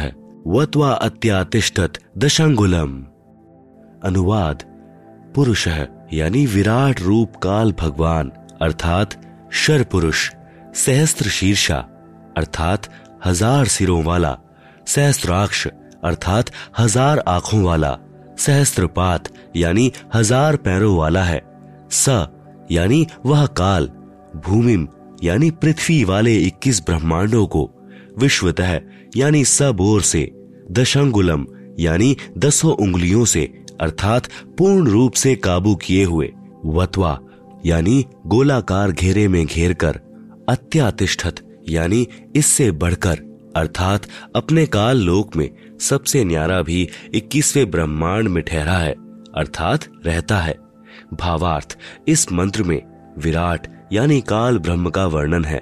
वत्वा 0.48 0.92
अत्यातिष्ठत 0.92 2.00
दशांगुलम 2.18 2.98
अनुवाद, 4.04 4.64
पुरुष, 5.36 5.68
यानी 6.14 6.46
विराट 6.46 7.02
रूप 7.02 7.36
काल 7.36 7.72
भगवान, 7.72 8.32
अर्थात 8.62 9.22
शर 9.54 9.84
पुरुष 9.84 10.30
सहस्त्र 10.76 11.30
शीर्षा 11.30 11.78
अर्थात 12.38 12.90
हज़ार 13.26 13.68
सिरों 13.68 14.04
वाला, 14.04 14.38
सहस्त्राक्ष। 14.88 15.68
अर्थात 16.04 16.52
हज़ार 16.80 17.24
आँखों 17.28 17.64
वाला, 17.64 17.98
सहस्त्रपात, 18.38 19.30
यानी 19.56 19.92
हज़ार 20.14 20.56
पैरों 20.56 20.98
वाला 20.98 21.24
है। 21.24 21.42
स, 21.92 22.28
यानी 22.72 23.08
वह 23.26 23.46
काल, 23.46 23.88
भूमिम, 24.36 24.88
यानी 25.24 25.52
पृथ्वी 25.52 26.04
वाले 26.04 26.36
21 26.38 26.82
ब्रह्मांडों 26.86 27.46
को, 27.48 27.70
विश्वतः, 28.18 28.80
यानी 29.16 29.46
सब 29.46 29.82
ओर 29.82 30.02
से, 30.02 30.32
दशंगुलम, 30.72 31.46
यानी 31.80 32.18
दसों 32.38 32.76
उंगलियों 32.76 33.26
से, 33.26 33.44
अर्थात 33.82 34.28
पूर्ण 34.58 34.88
रूप 34.88 35.14
से 35.14 35.36
काबू 35.36 35.76
किए 35.76 36.04
हुए, 36.04 36.32
वत्वा, 36.66 37.20
यानी 37.66 38.06
गोलाकार 38.28 38.92
घेरे 38.92 39.28
में 39.28 39.46
घेर 39.46 39.74
कर 39.74 40.00
अत्यातिष्ठत, 40.50 41.36
यानी 41.70 42.08
इससे 42.36 42.72
बढ़कर, 42.72 43.20
अर्थात 43.56 44.02
अपने 44.36 44.66
काल 44.66 44.98
लोक 44.98 45.36
में 45.36 45.50
सबसे 45.82 46.24
न्यारा 46.24 46.62
भी 46.62 46.90
इक्कीसवें 47.14 47.72
ब्रह्मांड 47.72 48.28
में 48.28 48.44
ठहरा 48.44 48.74
है, 48.74 48.92
अर्थात 49.36 49.86
रहता 50.06 50.38
है। 50.38 50.56
भावार्थ, 51.14 51.78
इस 52.08 52.32
मंत्र 52.32 52.64
में 52.64 52.82
विराट, 53.18 53.68
यानी 53.94 54.22
काल 54.22 54.60
ब्रह्म 54.60 54.90
का 54.90 55.06
वर्णन 55.06 55.46
है। 55.46 55.62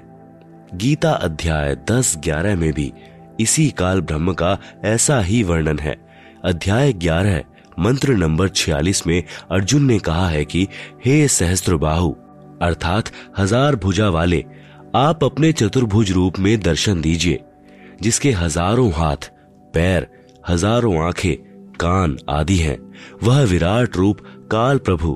गीता 0.74 1.10
अध्याय 1.10 1.76
दस 1.90 2.16
ग्यारह 2.18 2.56
में 2.56 2.72
भी 2.72 2.92
इसी 3.40 3.70
काल 3.70 4.00
ब्रह्म 4.00 4.32
का 4.32 4.58
ऐसा 4.84 5.20
ही 5.20 5.42
वर्णन 5.42 5.78
है। 5.78 5.96
अध्याय 6.44 6.92
ग्यारह, 6.92 7.42
मंत्र 7.78 8.12
नंबर 8.12 8.48
छियालीस 8.48 9.06
में 9.06 9.22
अर्जुन 9.50 9.84
ने 9.84 9.98
कहा 9.98 10.28
है 10.28 10.44
कि, 10.44 10.68
हे 11.04 11.28
सहस्त्र 11.28 11.74
अर्थात 12.62 13.10
हज़ार 13.38 13.76
भुजा 13.76 14.08
वाले, 14.08 14.44
आप 14.94 15.24
अपने 15.24 15.52
चतुर्भुज 15.52 16.12
रूप 16.12 16.38
में 16.38 16.60
दर्शन 16.60 17.00
दीजिए, 17.00 17.40
जिसके 18.02 18.30
हज़ारों 18.30 18.92
हाथ 18.92 19.30
पैर, 19.74 20.06
हज़ारों 20.48 20.96
आँखें, 20.98 21.36
कान 21.74 22.16
आदि 22.28 22.56
हैं। 22.56 22.78
वह 23.22 23.42
विराट 23.42 23.96
रूप 23.96 24.20
काल 24.52 24.78
प्रभु, 24.78 25.12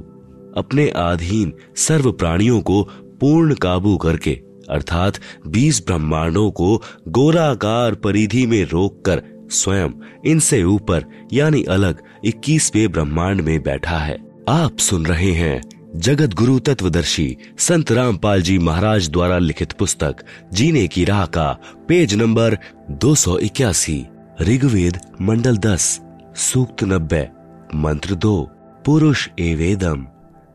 अपने 0.57 0.88
आधीन 0.90 1.52
सर्व 1.76 2.11
प्राणियों 2.12 2.61
को 2.61 2.82
पूर्ण 3.20 3.55
काबू 3.55 3.96
करके, 3.96 4.32
अर्थात 4.70 5.18
बीस 5.46 5.82
ब्रह्मांडों 5.86 6.50
को 6.50 6.76
गोराकार 7.09 7.94
परिधि 7.94 8.46
में 8.46 8.64
रोककर 8.64 9.22
स्वयं 9.50 9.90
इनसे 10.26 10.62
ऊपर, 10.62 11.05
यानी 11.32 11.62
अलग, 11.62 12.02
इक्कीसवे 12.24 12.86
ब्रह्मांड 12.88 13.40
में 13.40 13.62
बैठा 13.62 13.98
है। 13.98 14.16
आप 14.48 14.78
सुन 14.78 15.07
रहे 15.07 15.32
हैं 15.32 15.61
जगत 15.96 16.34
गुरु 16.34 16.59
तत्वदर्शी 16.59 17.36
संत 17.59 17.92
रामपाल 17.92 18.42
जी 18.42 18.59
महाराज 18.59 19.09
द्वारा 19.11 19.38
लिखित 19.38 19.72
पुस्तक, 19.72 20.16
जीने 20.52 20.86
की 20.88 21.05
राह 21.05 21.24
का, 21.26 21.50
पेज 21.88 22.14
नंबर 22.14 22.59
दो 22.90 23.14
सौ 23.14 23.36
इक्यासी। 23.38 24.05
ऋग्वेद 24.41 24.99
मंडल 25.20 25.57
दस, 25.57 26.01
सूक्त 26.37 26.85
नब्बे, 26.85 27.28
मंत्र 27.74 28.14
दो, 28.14 28.51
पुरुष 28.85 29.28
एवेदम 29.39 30.07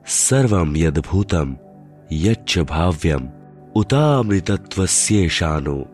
सर्वम 0.08 0.78
यदभूतम, 0.78 1.58
यच्च 2.12 2.60
भाव्यम, 2.60 3.30
उतामृतत्वस्येषानो, 3.76 5.88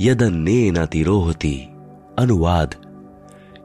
यदन्नेन 0.00 0.86
तिरोहति। 0.86 1.68
अनुवाद। 2.18 2.74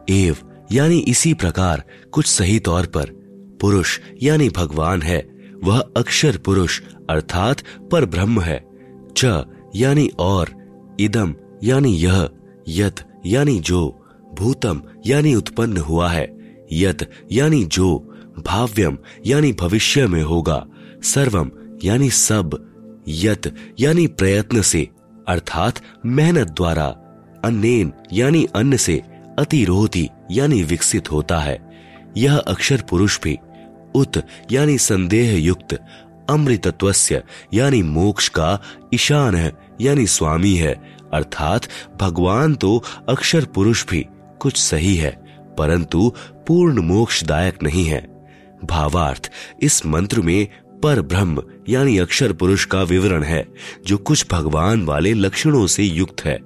एव, 0.10 0.38
यानी 0.72 0.98
इसी 0.98 1.34
प्रकार, 1.34 1.84
कुछ 2.12 2.26
सही 2.26 2.60
तौर 2.60 2.86
पर, 2.86 3.06
पुरुष, 3.62 4.00
यानी 4.24 4.50
भगवान 4.50 5.02
है, 5.02 5.30
वह 5.64 5.84
अक्षर 5.98 6.38
पुरुष, 6.38 6.82
अर्थात 7.10 7.58
पर 7.92 8.06
ब्रह्म 8.06 8.42
है, 8.42 8.66
च, 9.18 9.46
यानी 9.76 10.12
और 10.20 10.50
इदम 11.00 11.36
यानी 11.64 11.94
यह, 11.94 12.30
यत 12.68 13.09
यानी 13.26 13.60
जो 13.60 14.06
भूतम, 14.34 14.82
यानी 15.06 15.36
उत्पन्न 15.36 15.78
हुआ 15.78 16.10
है, 16.10 16.38
यत, 16.72 17.12
यानी 17.32 17.64
जो 17.64 18.16
भाव्यम, 18.40 18.98
यानी 19.26 19.54
भविष्य 19.54 20.08
में 20.08 20.24
होगा, 20.24 20.66
सर्वम, 21.04 21.52
यानी 21.84 22.10
सब, 22.10 22.66
यत, 23.08 23.56
यानी 23.80 24.08
प्रयत्न 24.08 24.62
से, 24.62 24.90
अर्थात 25.28 25.82
मेहनत 26.06 26.48
द्वारा, 26.48 26.86
अन्नेन, 27.46 27.94
यानी 28.14 28.48
अन्न 28.56 28.78
से 28.78 29.02
अतिरोधी 29.40 30.10
यानी 30.32 30.64
विकसित 30.64 31.12
होता 31.12 31.40
है। 31.40 31.72
यह 32.18 32.38
अक्षर 32.38 32.84
पुरुष 32.90 33.20
भी, 33.24 33.38
उत, 33.96 34.24
यानी 34.52 34.78
संदेह 34.78 35.40
युक्त 35.40 35.80
अमृतत्वस्य, 36.30 37.24
यानी 37.54 37.84
मोक्ष 37.84 38.30
का 38.30 38.62
ईशान 38.94 39.36
है, 39.36 39.54
यानी 39.82 40.08
स्वामी 40.08 40.56
है 40.56 40.99
अर्थात 41.14 41.68
भगवान 42.02 42.56
तो 42.56 42.78
अक्षर 43.10 43.46
पुरुष 43.46 43.86
भी 43.90 44.06
कुछ 44.40 44.58
सही 44.58 44.96
है, 44.96 45.12
परंतु 45.58 46.12
पूर्ण 46.48 46.82
मोक्षदायक 46.82 47.64
नहीं 47.64 47.86
है। 47.86 48.02
भावार्थ, 48.66 49.32
इस 49.62 49.86
मंत्र 49.86 50.22
में 50.22 50.48
पर 50.84 51.02
ब्रह्म 51.02 51.44
यानी 51.70 51.98
अक्षर 51.98 52.34
पुरुष 52.34 52.66
का 52.66 52.82
विवरण 52.84 53.24
है, 53.24 53.46
जो 53.88 53.98
कुछ 53.98 54.26
भगवान 54.32 54.86
वाले 54.86 55.14
लक्षणों 55.14 55.66
से 55.68 55.84
युक्त 55.84 56.26
है, 56.26 56.38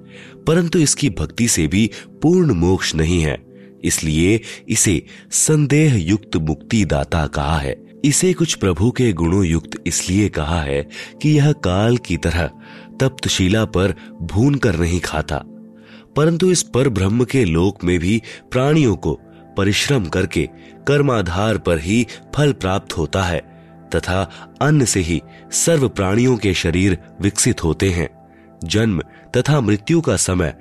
परंतु 0.46 0.78
इसकी 0.78 1.10
भक्ति 1.10 1.48
से 1.48 1.66
भी 1.66 1.90
पूर्ण 2.22 2.54
मोक्ष 2.54 2.94
नहीं 2.94 3.20
है। 3.22 3.36
इसलिए 3.84 4.40
इसे 4.68 5.02
संदेह 5.30 5.96
युक्त 5.98 6.36
मुक्ति 6.36 6.84
दाता 6.84 7.26
कहा 7.26 7.58
है। 7.58 7.76
इसे 8.04 8.32
कुछ 8.32 8.54
प्रभु 8.54 8.90
के 8.90 9.12
गुणों 9.12 9.44
युक्त 9.44 9.78
इसलिए 9.86 10.28
कहा 10.28 10.60
है 10.62 10.82
कि 11.22 11.30
यह 11.30 11.52
काल 11.52 11.96
की 11.96 12.16
तरह 12.16 12.50
तप्तशिला 13.00 13.64
पर 13.64 13.94
भून 14.22 14.54
कर 14.54 14.76
नहीं 14.76 15.00
खाता। 15.00 15.42
परंतु 16.16 16.50
इस 16.50 16.62
पर 16.62 16.88
ब्रह्म 16.88 17.24
के 17.24 17.44
लोक 17.44 17.84
में 17.84 17.98
भी 17.98 18.22
प्राणियों 18.50 18.96
को 18.96 19.20
परिश्रम 19.56 20.04
करके 20.04 20.48
कर्माधार 20.86 21.58
पर 21.58 21.78
ही 21.78 22.06
फल 22.34 22.52
प्राप्त 22.52 22.96
होता 22.98 23.22
है, 23.22 23.40
तथा 23.94 24.22
अन्न 24.60 24.84
से 24.84 25.00
ही 25.00 25.22
सर्व 25.52 25.88
प्राणियों 25.88 26.36
के 26.36 26.54
शरीर 26.54 26.98
विकसित 27.20 27.64
होते 27.64 27.90
हैं। 27.90 28.08
जन्म 28.64 29.00
तथा 29.36 29.60
मृत्यु 29.60 30.00
का 30.00 30.16
समय 30.16 30.54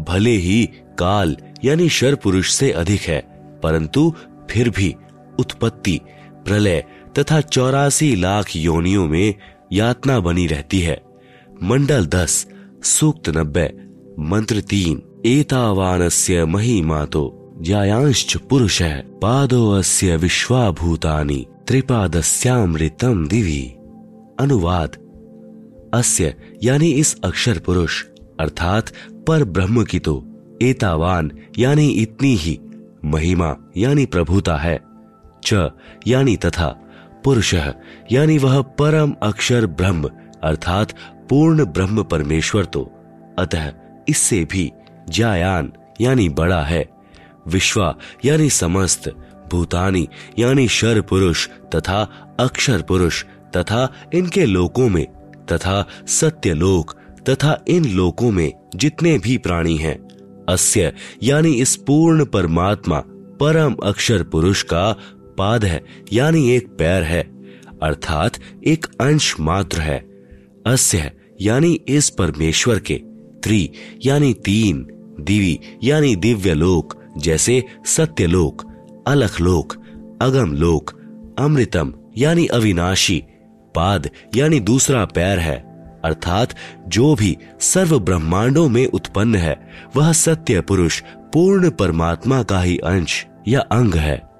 भले 0.00 0.30
ही 0.30 0.64
काल 0.98 1.36
यानी 1.64 1.88
शर 1.88 2.14
पुरुष 2.14 2.52
से 2.52 2.70
अधिक 2.72 3.00
है, 3.00 3.20
परंतु 3.62 4.12
फिर 4.50 4.70
भी 4.70 4.94
उत्पत्ति, 5.38 6.00
प्रलय 6.44 6.84
तथा 7.18 7.40
चौरासी 7.40 8.14
लाख 8.16 8.56
योनियों 8.56 9.06
में 9.08 9.34
यातना 9.72 10.20
बनी 10.20 10.46
रहती 10.46 10.80
है। 10.80 11.00
मंडल 11.62 12.06
दस, 12.06 12.46
सूक्त 12.82 13.28
नब्बे, 13.28 13.74
मंत्र 14.18 14.60
तीन, 14.60 15.22
एतावानस्य 15.26 16.44
महिमा 16.44 17.04
तो 17.04 17.54
ज्यायांश्च 17.62 18.36
पुरुष 18.36 18.82
पादो 19.22 19.70
अस्य 19.70 20.16
विश्वाभूतानि 20.16 21.46
त्रिपादस्यामृतम 21.68 23.28
दिवि। 23.28 23.74
अनुवाद। 24.40 24.96
अस्य, 25.94 26.34
यानी 26.62 26.90
इस 26.90 27.16
अक्षर 27.24 27.58
पुरुष, 27.58 28.04
अर्थात 28.40 28.92
पर 29.28 29.44
ब्रह्म 29.44 29.84
की 29.84 29.98
तो 29.98 30.24
एतावान, 30.62 31.30
यानी 31.58 31.88
इतनी 31.88 32.34
ही, 32.34 32.60
महिमा, 33.04 33.56
यानी 33.76 34.06
प्रभुता 34.06 34.56
है। 34.56 34.82
च, 35.44 35.70
यानी 36.06 36.36
तथा, 36.36 36.68
पुरुष, 37.24 37.54
यानी 38.12 38.38
वह 38.38 38.62
परम 38.62 39.14
अक्षर 39.22 39.66
ब्रह्म, 39.66 40.10
अर्थात 40.42 40.92
पूर्ण 41.32 41.64
ब्रह्म 41.64 42.02
परमेश्वर 42.02 42.64
तो 42.64 42.92
अतः 43.38 43.72
इससे 44.08 44.44
भी 44.44 44.72
जायान, 45.08 45.72
यानी 46.00 46.28
बड़ा 46.28 46.62
है। 46.62 46.88
विश्वा, 47.48 47.96
यानी 48.24 48.50
समस्त, 48.50 49.08
भूतानी, 49.52 50.08
यानी 50.38 50.68
शर 50.68 51.00
पुरुष 51.00 51.48
तथा 51.48 52.02
अक्षर 52.40 52.82
पुरुष 52.82 53.24
तथा 53.56 53.92
इनके 54.14 54.46
लोकों 54.46 54.88
में, 54.88 55.06
तथा 55.52 55.88
सत्य 56.06 56.54
लोक 56.54 56.94
तथा 57.28 57.64
इन 57.68 57.84
लोकों 57.84 58.30
में 58.30 58.52
जितने 58.74 59.18
भी 59.18 59.38
प्राणी 59.38 59.76
हैं। 59.76 60.08
अस्य, 60.48 60.92
यानी 61.22 61.52
इस 61.52 61.76
पूर्ण 61.76 62.24
परमात्मा, 62.24 63.02
परम 63.40 63.74
अक्षर 63.74 64.22
पुरुष 64.22 64.62
का 64.62 64.96
पाद 65.38 65.64
है, 65.64 65.84
यानी 66.12 66.50
एक 66.50 66.68
पैर 66.68 67.02
है, 67.02 67.22
अर्थात 67.82 68.32
एक 68.66 68.86
अंश 69.00 69.36
मात्र 69.40 69.80
है। 69.80 69.98
अस्य 70.66 71.10
यानी 71.42 71.72
इस 71.88 72.10
परमेश्वर 72.10 72.78
के 72.78 72.94
त्रि, 73.42 73.68
यानी 74.06 74.34
तीन, 74.34 74.86
दिवी, 75.20 75.58
यानी 75.84 76.16
दिव्य 76.16 76.54
लोक, 76.54 76.94
जैसे 77.18 77.62
सत्य 77.86 78.26
लोक, 78.26 78.62
अलख 79.06 79.40
लोक, 79.40 79.72
अगम 80.22 80.52
लोक, 80.52 80.90
अमृतम, 81.38 81.92
यानी 82.18 82.46
अविनाशी, 82.46 83.22
पाद, 83.74 84.08
यानी 84.36 84.60
दूसरा 84.60 85.04
पैर 85.04 85.38
है, 85.38 85.56
अर्थात 86.04 86.54
जो 86.88 87.14
भी 87.14 87.36
सर्व 87.60 87.98
ब्रह्मांडों 87.98 88.68
में 88.68 88.86
उत्पन्न 88.86 89.34
है, 89.34 89.56
वह 89.96 90.12
सत्य 90.12 90.60
पुरुष, 90.60 91.02
पूर्ण 91.34 91.70
परमात्मा 91.70 92.42
का 92.42 92.60
ही 92.60 92.76
अंश 92.78 93.26
या 93.48 93.60
अंग 93.60 93.94
है। 93.94 94.31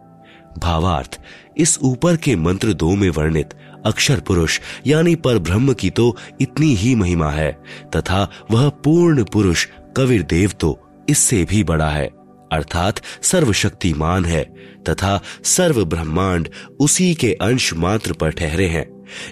भावार्थ, 0.58 1.20
इस 1.56 1.78
ऊपर 1.82 2.16
के 2.16 2.36
मंत्र 2.36 2.72
दो 2.72 2.94
में 2.94 3.08
वर्णित, 3.10 3.54
अक्षर 3.86 4.20
पुरुष, 4.20 4.58
यानी 4.86 5.14
पर 5.14 5.38
ब्रह्म 5.38 5.72
की 5.72 5.90
तो 5.90 6.16
इतनी 6.40 6.74
ही 6.74 6.94
महिमा 6.94 7.30
है, 7.30 7.52
तथा 7.96 8.28
वह 8.50 8.68
पूर्ण 8.84 9.24
पुरुष 9.24 9.66
कविर 9.96 10.22
देव 10.22 10.52
तो 10.60 10.78
इससे 11.10 11.44
भी 11.44 11.62
बड़ा 11.64 11.88
है, 11.90 12.06
अर्थात 12.52 13.00
सर्वशक्तिमान 13.22 14.24
है, 14.24 14.42
तथा 14.88 15.20
सर्व 15.44 15.84
ब्रह्मांड 15.84 16.48
उसी 16.80 17.14
के 17.14 17.32
अंश 17.32 17.72
मात्र 17.74 18.12
पर 18.12 18.30
ठहरे 18.30 18.66
हैं। 18.68 18.86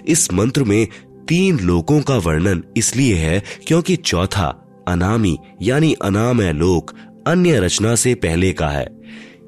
इस 0.07 0.31
मंत्र 0.33 0.63
में 0.63 0.87
तीन 1.27 1.59
लोकों 1.59 2.01
का 2.01 2.17
वर्णन 2.17 2.63
इसलिए 2.77 3.15
है 3.15 3.41
क्योंकि 3.67 3.95
चौथा 3.95 4.47
अनामी, 4.87 5.37
यानी 5.61 5.93
अनामय 5.93 6.51
लोक, 6.53 6.91
अन्य 7.27 7.59
रचना 7.59 7.95
से 7.95 8.13
पहले 8.15 8.51
का 8.53 8.67
है। 8.67 8.85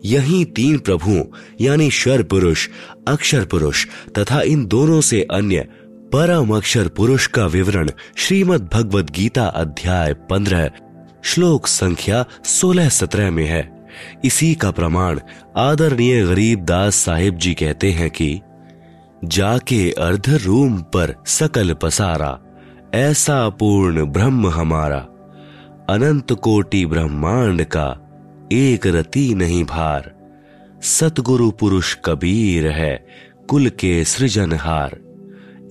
यही 0.06 0.46
तीन 0.46 0.78
प्रभुओं, 0.78 1.24
यानी 1.62 1.92
शर 1.92 2.24
पुरुष, 2.24 2.70
अक्षर 3.08 3.46
पुरुष, 3.46 3.88
तथा 4.18 4.42
इन 4.42 4.66
दोनों 4.66 5.02
से 5.02 5.22
अन्य 5.22 5.68
परम 6.14 6.50
अक्षर 6.50 6.88
पुरुष 6.88 7.28
का 7.28 7.46
विवरण 7.46 7.90
श्रीमद् 8.16 8.70
भगवद 8.74 9.10
गीता 9.10 9.46
अध्याय 9.46 10.14
पंद्रह, 10.14 10.70
श्लोक 11.24 11.68
संख्या 11.68 12.26
सोलह 12.46 12.90
सत्रह 12.90 13.32
में 13.32 13.46
है। 13.46 13.88
इसी 14.26 14.56
का 14.56 14.72
प्रमाण 14.72 15.20
आदरणीय 15.58 16.26
गरीब 16.26 16.66
दास 16.66 16.96
साहिब 16.96 17.38
जी 17.38 17.54
कहते 17.54 17.92
हैं 17.92 18.10
कि, 18.10 18.42
जाके 19.24 19.92
अर्ध 19.92 20.30
रूम 20.30 20.78
पर 20.78 21.16
सकल 21.26 21.74
पसारा, 21.74 22.40
ऐसा 22.94 23.50
पूर्ण 23.50 24.06
ब्रह्म 24.06 24.48
हमारा, 24.48 25.00
अनंत 25.90 26.32
कोटि 26.32 26.86
ब्रह्मांड 26.86 27.64
का 27.64 28.03
एक 28.54 28.88
रति 28.88 29.36
नहीं 29.36 29.64
भार। 29.64 30.16
सतगुरु 30.82 31.52
पुरुष 31.52 31.98
कबीर 32.06 32.68
है, 32.68 33.08
कुल 33.48 33.70
के 33.70 34.04
सृजनहार। 34.04 35.00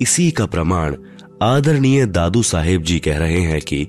इसी 0.01 0.30
का 0.30 0.47
प्रमाण 0.47 0.97
आदरणीय 1.43 2.07
दादू 2.07 2.43
साहेब 2.43 2.83
जी 2.83 2.99
कह 2.99 3.18
रहे 3.18 3.41
हैं 3.41 3.61
कि, 3.61 3.89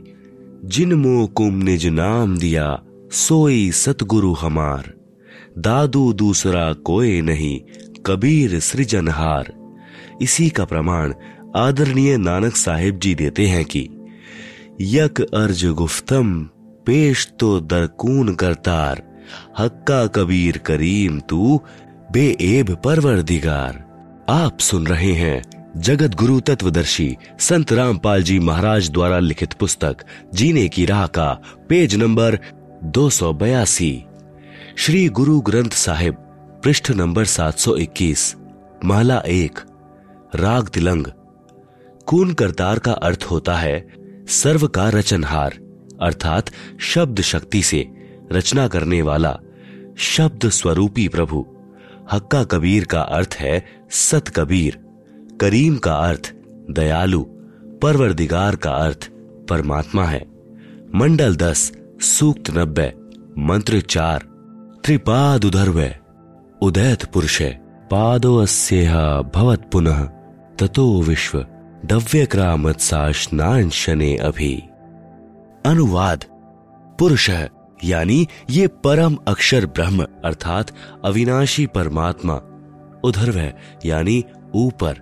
जिन 0.66 0.94
मो 0.94 1.28
कुम 1.28 1.56
निज 1.56 1.86
नाम 1.86 2.38
दिया, 2.38 2.84
सोई 3.12 3.72
सतगुरु 3.72 4.34
हमार। 4.34 4.94
दादू 5.58 6.14
दूसरा 6.14 6.74
कोई 6.74 7.22
नहीं, 7.22 7.62
कबीर 8.06 8.60
सृजनहार। 8.60 9.54
इसी 10.22 10.50
का 10.50 10.66
प्रमाण 10.66 11.14
आदरणीय 11.56 12.18
नानक 12.18 12.56
साहेब 12.56 13.00
जी 13.00 13.16
देते 13.16 13.48
हैं 13.48 13.66
कि, 13.66 13.90
यक 14.82 15.22
अर्ज़ 15.22 15.68
गुफ्तम 15.68 16.50
पेश 16.86 17.28
तो 17.40 17.60
दरकून 17.60 18.34
करतार। 18.36 19.02
हक्का 19.60 20.06
कबीर 20.08 20.58
करीम 20.58 21.20
तू 21.20 21.60
बेएब 22.12 22.76
परवरदिगार। 22.76 23.84
आप 24.30 24.60
सुन 24.60 24.88
रहे 24.88 25.12
हैं 25.12 25.42
जगत 25.78 26.16
गुरु 26.16 26.40
तत्वदर्शी 26.40 27.16
संत 27.40 27.72
रामपाल 27.74 28.24
जी 28.24 28.40
महाराज 28.40 28.90
द्वारा 28.92 29.20
लिखित 29.20 29.54
पुस्तक, 29.54 29.98
जीने 30.34 30.68
की 30.68 30.86
राह 30.86 31.06
का 31.08 31.32
पेज 31.70 31.96
नंबर 31.96 32.40
दो 32.84 33.10
सौ 33.10 33.34
बयासी। 33.34 34.06
श्री 34.78 35.08
गुरु 35.10 35.40
ग्रंथ 35.42 35.70
साहिब, 35.70 36.16
पृष्ठ 36.64 36.92
नंबर 36.92 37.26
721 37.26 38.36
महला 38.86 39.20
एक, 39.20 39.60
राग 40.36 40.68
तिलंग। 40.68 41.08
कून 42.08 42.34
करतार 42.34 42.80
का 42.80 42.92
अर्थ 42.92 43.24
होता 43.24 43.56
है, 43.56 43.88
सर्व 44.28 44.68
का 44.68 44.90
रचनहार। 44.90 45.60
अर्थात 46.04 46.46
शब्द 46.80 47.22
शक्ति 47.22 47.62
से 47.62 47.88
रचना 48.32 48.68
करने 48.68 49.02
वाला 49.02 49.40
शब्द 49.98 50.50
स्वरूपी 50.50 51.08
प्रभु। 51.08 51.46
हक्का 52.12 52.44
कबीर 52.44 52.86
का 52.86 53.02
अर्थ 53.02 53.36
है 53.40 53.66
सत 53.90 54.28
कबीर। 54.28 54.80
करीम 55.42 55.78
का 55.78 55.96
अर्थ 55.96 56.34
दयालु। 56.72 57.26
परवरदिगार 57.82 58.56
का 58.56 58.72
अर्थ 58.72 59.10
परमात्मा 59.50 60.06
है। 60.06 60.26
मंडल 60.96 61.36
दस, 61.36 61.72
सूक्त 62.02 62.58
नब्बे, 62.58 62.94
मंत्र 63.38 63.80
चार, 63.80 64.20
त्रिपाद 64.86 65.46
उधर्व 65.46 65.92
उदैत 66.62 67.06
पुरुष 67.06 67.42
पादो 67.92 68.42
भवत 69.36 69.70
पुनः, 69.72 70.04
ततो 70.60 71.02
विश्व 71.02 71.46
दव्य 71.86 72.26
क्रामत 72.26 72.80
शने 73.70 74.18
अभी। 74.18 74.64
अनुवाद। 75.66 76.24
पुरुष 77.00 77.30
यानी 77.84 78.28
ये 78.50 78.68
परम 78.68 79.16
अक्षर 79.16 79.66
ब्रह्म, 79.66 80.04
अर्थात 80.04 80.72
अविनाशी 81.06 81.66
परमात्मा। 81.66 82.34
उधर्व 83.04 83.54
यानी 83.86 84.24
ऊपर, 84.56 84.94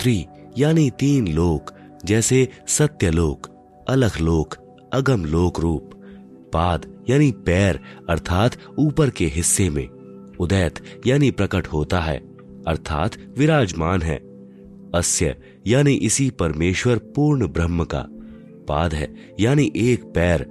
त्रि, 0.00 0.26
यानी 0.58 0.90
तीन 0.90 1.28
लोक, 1.28 1.70
जैसे 2.04 2.48
सत्य 2.68 3.10
लोक 3.10 3.46
अलख 3.88 4.20
लोक 4.20 4.54
अगम 4.92 5.24
लोक 5.24 5.60
रूप 5.60 5.90
पाद, 6.52 7.04
यानी 7.10 7.32
पैर, 7.32 7.80
अर्थात 8.10 8.56
ऊपर 8.78 9.10
के 9.10 9.26
हिस्से 9.26 9.70
में। 9.70 9.88
उदैत, 10.40 10.74
यानी 11.06 11.30
प्रकट 11.30 11.66
होता 11.66 12.00
है, 12.00 12.18
अर्थात 12.68 13.12
विराजमान 13.38 14.02
है। 14.02 14.16
अस्य, 14.94 15.36
यानी 15.66 15.92
इसी 15.92 16.30
परमेश्वर 16.30 16.98
पूर्ण 16.98 17.48
ब्रह्म 17.48 17.84
का। 17.84 18.06
पाद 18.68 18.94
है, 18.94 19.14
यानी 19.40 19.72
एक 19.76 20.04
पैर, 20.04 20.42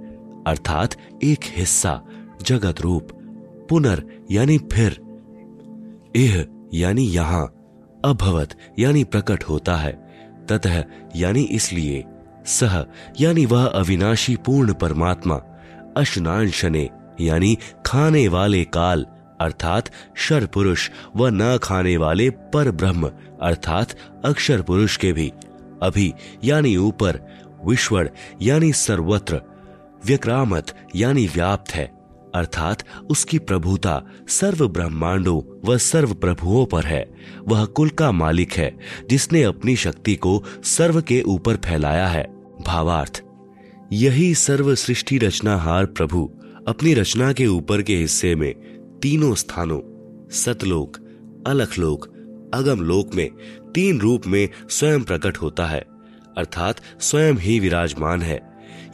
अर्थात 0.46 0.94
एक 1.24 1.38
हिस्सा, 1.42 2.02
जगत 2.42 2.80
रूप, 2.80 3.08
पुनर, 3.70 4.02
यानी 4.30 4.58
फिर। 4.58 5.00
इह, 6.16 6.46
यानी 6.74 7.02
यहाँ, 7.02 7.54
अभवत, 8.04 8.48
यानी 8.78 9.04
प्रकट 9.04 9.44
होता 9.44 9.76
है। 9.76 10.08
ततः, 10.48 10.84
यानी 11.16 11.42
इसलिए, 11.42 12.04
सह, 12.46 12.84
यानी 13.20 13.46
वह 13.46 13.66
अविनाशी 13.66 14.36
पूर्ण 14.36 14.72
परमात्मा, 14.72 15.34
अशनांशने, 15.96 16.90
यानी 17.20 17.58
खाने 17.86 18.28
वाले 18.28 18.64
काल, 18.64 19.06
अर्थात 19.40 19.90
शर 20.16 20.46
पुरुष 20.46 20.90
व 21.16 21.28
न 21.28 21.58
खाने 21.62 21.96
वाले 21.96 22.30
पर 22.30 22.70
ब्रह्म 22.70 23.10
अर्थात 23.42 23.88
अक्षर 24.24 24.62
पुरुष 24.62 24.96
के 24.96 25.12
भी। 25.12 25.32
अभी, 25.82 26.14
यानी 26.44 26.76
ऊपर 26.76 27.20
विश्वड़ 27.66 28.08
यानी 28.42 28.72
सर्वत्र, 28.72 29.40
व्यक्रामत, 30.06 30.72
यानी 30.96 31.26
व्याप्त 31.26 31.70
है, 31.70 31.86
अर्थात 32.34 32.82
उसकी 33.10 33.38
प्रभुता 33.38 34.02
सर्व 34.28 34.68
ब्रह्मांडों 34.68 35.40
व 35.64 35.78
सर्व 35.78 36.14
प्रभुओं 36.14 36.66
पर 36.66 36.84
है। 36.84 37.04
वह 37.48 37.64
कुल 37.64 37.88
का 37.88 38.12
मालिक 38.12 38.52
है, 38.52 38.76
जिसने 39.10 39.42
अपनी 39.42 39.76
शक्ति 39.76 40.14
को 40.14 40.42
सर्व 40.64 41.00
के 41.02 41.22
ऊपर 41.22 41.56
फैलाया 41.56 42.06
है। 42.06 42.26
भावार्थ, 42.66 43.22
यही 43.92 44.34
सर्व 44.34 44.74
सृष्टि 44.74 45.18
रचनाहार 45.18 45.86
प्रभु 45.86 46.30
अपनी 46.68 46.94
रचना 46.94 47.32
के 47.32 47.46
ऊपर 47.46 47.82
के 47.82 47.96
हिस्से 47.96 48.34
में 48.34 48.54
तीनों 49.02 49.34
स्थानों, 49.34 49.80
सतलोक, 50.30 50.96
अलखलोक 51.46 52.06
अगम 52.54 52.80
लोक 52.80 53.14
में 53.14 53.30
तीन 53.74 54.00
रूप 54.00 54.26
में 54.26 54.48
स्वयं 54.70 55.02
प्रकट 55.02 55.36
होता 55.36 55.66
है। 55.66 55.84
अर्थात 56.38 56.80
स्वयं 57.00 57.34
ही 57.34 57.58
विराजमान 57.60 58.22
है। 58.22 58.40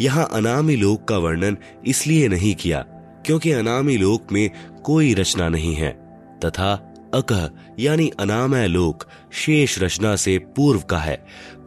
यहाँ 0.01 0.29
अनामी 0.33 0.77
लोक 0.77 1.05
का 1.09 1.19
वर्णन 1.19 1.57
इसलिए 1.87 2.29
नहीं 2.29 2.55
किया 2.55 2.85
क्योंकि 3.27 3.53
अनामी 3.53 3.97
लोक 3.97 4.33
में 4.33 4.51
कोई 4.85 5.15
रचना 5.15 5.49
नहीं 5.49 5.75
है। 5.75 5.91
तथा 6.45 6.73
अकह 7.15 7.51
यानी 7.79 8.11
अनामय 8.21 8.67
लोक 8.69 9.05
शेष 9.33 9.79
रचना 9.83 10.15
से 10.17 10.37
पूर्व 10.57 10.81
का 10.81 10.99
है। 10.99 11.17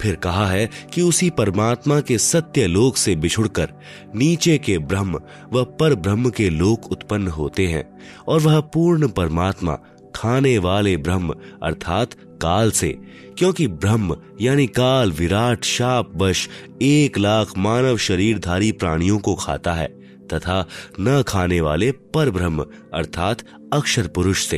फिर 0.01 0.15
कहा 0.15 0.47
है 0.47 0.69
कि 0.93 1.01
उसी 1.01 1.29
परमात्मा 1.29 1.99
के 2.01 2.17
सत्य 2.17 2.67
लोक 2.67 2.97
से 2.97 3.15
बिछुड़कर 3.15 3.73
नीचे 4.15 4.57
के 4.57 4.77
ब्रह्म 4.77 5.19
व 5.53 5.63
पर 5.79 5.95
ब्रह्म 5.95 6.29
के 6.29 6.49
लोक 6.49 6.91
उत्पन्न 6.91 7.27
होते 7.27 7.67
हैं 7.67 7.83
और 8.27 8.39
वह 8.39 8.59
पूर्ण 8.73 9.07
परमात्मा, 9.07 9.77
खाने 10.15 10.57
वाले 10.57 10.95
ब्रह्म, 10.97 11.35
अर्थात 11.63 12.15
काल 12.41 12.71
से, 12.71 12.97
क्योंकि 13.37 13.67
ब्रह्म, 13.67 14.15
यानी 14.41 14.67
काल, 14.67 15.11
विराट, 15.11 15.63
शाप, 15.63 16.11
वश, 16.15 16.47
एक 16.81 17.17
लाख 17.17 17.57
मानव 17.57 17.97
शरीरधारी 17.97 18.71
प्राणियों 18.71 19.19
को 19.19 19.35
खाता 19.35 19.73
है, 19.73 19.87
तथा 20.33 20.65
न 20.99 21.23
खाने 21.27 21.61
वाले 21.61 21.91
पर 21.91 22.31
ब्रह्म, 22.31 22.65
अर्थात 22.93 23.41
अक्षर 23.73 24.07
पुरुष 24.07 24.45
से। 24.45 24.57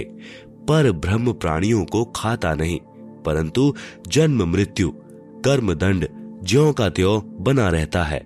पर 0.67 0.91
ब्रह्म 0.91 1.33
प्राणियों 1.33 1.85
को 1.85 2.03
खाता 2.05 2.53
नहीं, 2.53 2.79
परंतु 3.25 3.73
जन्म, 4.07 4.43
मृत्यु, 4.51 4.91
कर्म, 5.45 5.73
दंड, 5.73 6.07
ज्यो 6.43 6.71
का 6.73 6.89
त्यो 6.89 7.19
बना 7.39 7.69
रहता 7.69 8.03
है, 8.03 8.19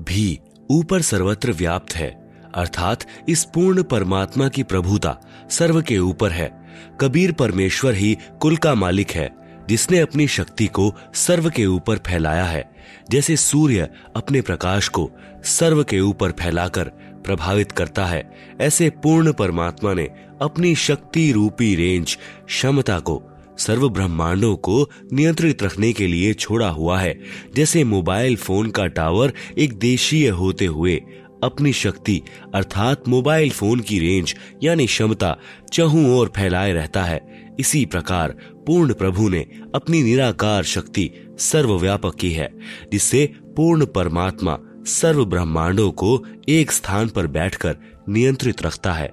भी 0.00 0.38
ऊपर 0.70 1.02
सर्वत्र 1.02 1.52
व्याप्त 1.52 1.94
है, 1.94 2.10
अर्थात 2.54 3.04
इस 3.28 3.44
पूर्ण 3.44 3.82
परमात्मा 3.82 4.48
की 4.48 4.62
प्रभुता 4.62 5.16
सर्व 5.50 5.80
के 5.82 5.98
ऊपर 5.98 6.30
है। 6.30 6.59
कबीर 7.00 7.32
परमेश्वर 7.32 7.94
ही 7.94 8.16
कुल 8.40 8.56
का 8.56 8.74
मालिक 8.74 9.10
है, 9.10 9.30
जिसने 9.68 9.98
अपनी 9.98 10.28
शक्ति 10.28 10.66
को 10.66 10.94
सर्व 11.14 11.50
के 11.50 11.66
ऊपर 11.66 11.96
फैलाया 11.96 12.44
है। 12.44 12.70
जैसे 13.10 13.36
सूर्य 13.36 13.88
अपने 14.16 14.40
प्रकाश 14.40 14.88
को 14.88 15.10
सर्व 15.44 15.84
के 15.84 16.00
ऊपर 16.00 16.30
फैलाकर 16.30 16.84
प्रभावित 17.24 17.72
करता 17.72 18.06
है, 18.06 18.30
ऐसे 18.60 18.90
पूर्ण 18.90 19.32
परमात्मा 19.32 19.94
ने 19.94 20.08
अपनी 20.42 20.74
शक्ति 20.74 21.32
रूपी 21.32 21.74
रेंज, 21.74 22.18
क्षमता 22.46 22.98
को 22.98 23.22
सर्व 23.58 23.88
ब्रह्मांडों 23.88 24.56
को 24.56 24.90
नियंत्रित 25.12 25.62
रखने 25.62 25.92
के 25.92 26.06
लिए 26.06 26.34
छोड़ा 26.34 26.68
हुआ 26.68 27.00
है। 27.00 27.18
जैसे 27.56 27.84
मोबाइल 27.84 28.36
फ़ोन 28.36 28.70
का 28.70 28.86
टावर 28.86 29.32
एक 29.58 29.78
देशीय 29.78 30.28
होते 30.28 30.66
हुए 30.66 31.02
अपनी 31.44 31.72
शक्ति, 31.72 32.22
अर्थात 32.54 33.08
मोबाइल 33.08 33.50
फ़ोन 33.50 33.80
की 33.80 33.98
रेंज, 33.98 34.34
यानी 34.62 34.86
क्षमता, 34.86 35.36
चहु 35.72 36.18
और 36.18 36.32
फैलाए 36.36 36.72
रहता 36.72 37.02
है। 37.02 37.20
इसी 37.60 37.84
प्रकार, 37.86 38.28
पूर्ण 38.66 38.94
प्रभु 38.94 39.28
ने 39.28 39.46
अपनी 39.74 40.02
निराकार 40.02 40.62
शक्ति 40.62 41.10
सर्वव्यापक 41.38 42.14
की 42.14 42.32
है, 42.32 42.50
जिससे 42.92 43.34
पूर्ण 43.56 43.86
परमात्मा 43.86 44.58
सर्व 44.86 45.24
ब्रह्मांडों 45.24 45.90
को 45.90 46.24
एक 46.48 46.72
स्थान 46.72 47.08
पर 47.08 47.26
बैठकर 47.26 47.76
नियंत्रित 48.08 48.62
रखता 48.62 48.92
है। 48.92 49.12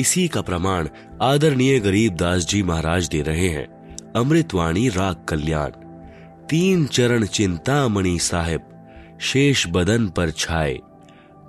इसी 0.00 0.28
का 0.28 0.40
प्रमाण 0.40 0.88
आदरणीय 1.22 1.78
गरीब 1.80 2.14
दास 2.14 2.46
जी 2.46 2.62
महाराज 2.62 3.08
दे 3.08 3.22
रहे 3.22 3.48
हैं। 3.48 3.96
अमृतवाणी 4.16 4.88
राग 4.88 5.16
कल्याण। 5.28 5.70
तीन 6.46 6.86
चरण 6.86 7.24
चिंतामणि 7.26 8.18
साहेब, 8.18 8.60
शेष 9.20 9.66
बदन 9.68 10.08
पर 10.08 10.30
छाए। 10.30 10.78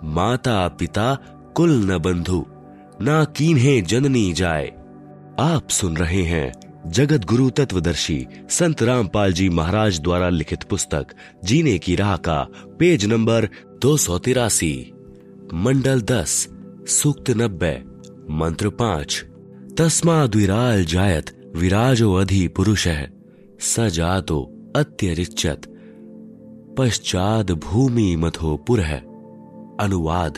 माता 0.04 0.68
पिता 0.68 1.18
कुल 1.56 1.72
न 1.92 1.98
बंधु, 1.98 2.46
ना 3.02 3.24
कीन्हे 3.26 3.82
जननी 3.82 4.34
जाए। 4.34 4.68
आप 5.40 5.70
सुन 5.70 5.98
रहे 5.98 6.24
हैं 6.24 6.52
जगत 6.88 7.26
गुरु 7.26 7.50
तत्वदर्शी 7.50 8.28
संत 8.50 8.84
रामपाल 8.84 9.34
जी 9.34 9.50
महाराज 9.50 10.00
द्वारा 10.00 10.30
लिखित 10.30 10.64
पुस्तक, 10.64 11.08
जीने 11.44 11.78
की 11.78 11.96
राह 11.96 12.16
का 12.18 12.48
पेज 12.80 13.06
नंबर 13.06 13.50
दो 13.82 13.98
सौ 13.98 14.20
तिरासी। 14.20 14.92
मंडल 15.54 16.02
दस, 16.02 16.48
सूक्त 16.88 17.30
नब्बे, 17.30 17.84
मंत्र 18.34 18.70
पाँच। 18.70 19.26
तस्मा 19.78 20.28
द्विराल 20.28 20.86
जायत, 20.86 21.52
विराजो 21.56 22.14
अधि 22.14 22.48
पुरुष 22.48 22.88
है 22.88 23.12
सजातो 23.60 24.72
अत्यरिचत 24.76 25.62
पश्चात 26.78 27.52
भूमि 27.52 28.16
मथो 28.16 28.58
पुर। 28.58 28.80
है 28.80 29.09
अनुवाद, 29.80 30.38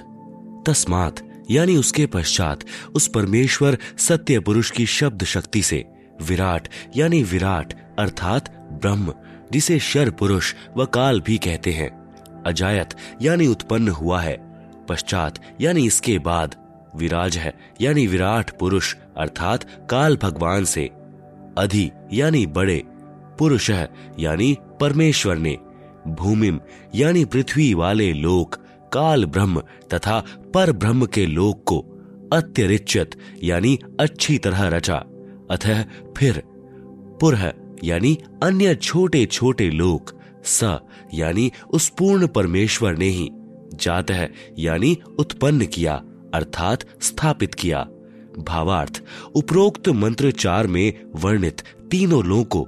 तस्मात, 0.67 1.15
यानी 1.51 1.77
उसके 1.77 2.05
पश्चात, 2.05 2.59
उस 2.95 3.07
परमेश्वर 3.07 3.77
सत्य 3.97 4.39
पुरुष 4.39 4.71
की 4.71 4.85
शब्द 4.85 5.23
शक्ति 5.23 5.61
से, 5.61 5.85
विराट, 6.21 6.67
यानी 6.97 7.23
विराट, 7.23 7.73
अर्थात 7.99 8.49
ब्रह्म, 8.51 9.13
जिसे 9.51 9.79
शर 9.79 10.09
पुरुष 10.09 10.53
व 10.77 10.85
काल 10.85 11.21
भी 11.21 11.37
कहते 11.37 11.71
हैं। 11.71 12.01
अजायत, 12.45 12.89
यानी 13.21 13.47
उत्पन्न 13.47 13.87
हुआ 13.89 14.21
है। 14.21 14.37
पश्चात, 14.89 15.39
यानी 15.61 15.85
इसके 15.85 16.19
बाद, 16.19 16.55
विराज 16.95 17.37
है, 17.37 17.53
यानी 17.81 18.07
विराट 18.07 18.51
पुरुष, 18.59 18.95
अर्थात 19.17 19.87
काल 19.89 20.17
भगवान 20.17 20.65
से। 20.65 20.89
अधि, 21.57 21.91
यानी 22.13 22.45
बड़े, 22.45 22.83
पुरुष 23.39 23.71
है, 23.71 23.89
यानी 24.19 24.57
परमेश्वर 24.79 25.37
ने। 25.37 25.57
भूमिम, 26.07 26.59
यानी 26.95 27.25
पृथ्वी 27.25 27.73
वाले 27.73 28.13
लोक 28.13 28.60
काल 28.93 29.25
ब्रह्म 29.25 29.61
तथा 29.93 30.23
पर 30.53 30.71
ब्रह्म 30.71 31.05
के 31.05 31.25
लोक 31.25 31.63
को 31.63 31.79
अत्यरिचित 32.33 33.15
यानी 33.43 33.79
अच्छी 33.99 34.37
तरह 34.37 34.67
रचा। 34.67 34.95
अतः 35.51 35.83
फिर 36.17 36.43
पुरह, 37.21 37.53
यानी 37.83 38.17
अन्य 38.43 38.75
छोटे 38.75 39.25
छोटे 39.25 39.69
लोक, 39.69 40.11
स, 40.45 40.77
यानी 41.13 41.51
उस 41.69 41.89
पूर्ण 41.89 42.27
परमेश्वर 42.27 42.97
ने 42.97 43.07
ही 43.07 43.29
जात 43.73 44.11
है 44.11 44.31
यानी 44.59 44.97
उत्पन्न 45.19 45.65
किया, 45.65 45.93
अर्थात 46.33 46.85
स्थापित 47.01 47.53
किया। 47.53 47.87
भावार्थ, 48.39 49.03
उपरोक्त 49.35 49.89
मंत्र 49.89 50.31
चार 50.31 50.67
में 50.67 50.93
वर्णित 51.15 51.61
तीनों 51.91 52.23
लोकों, 52.25 52.63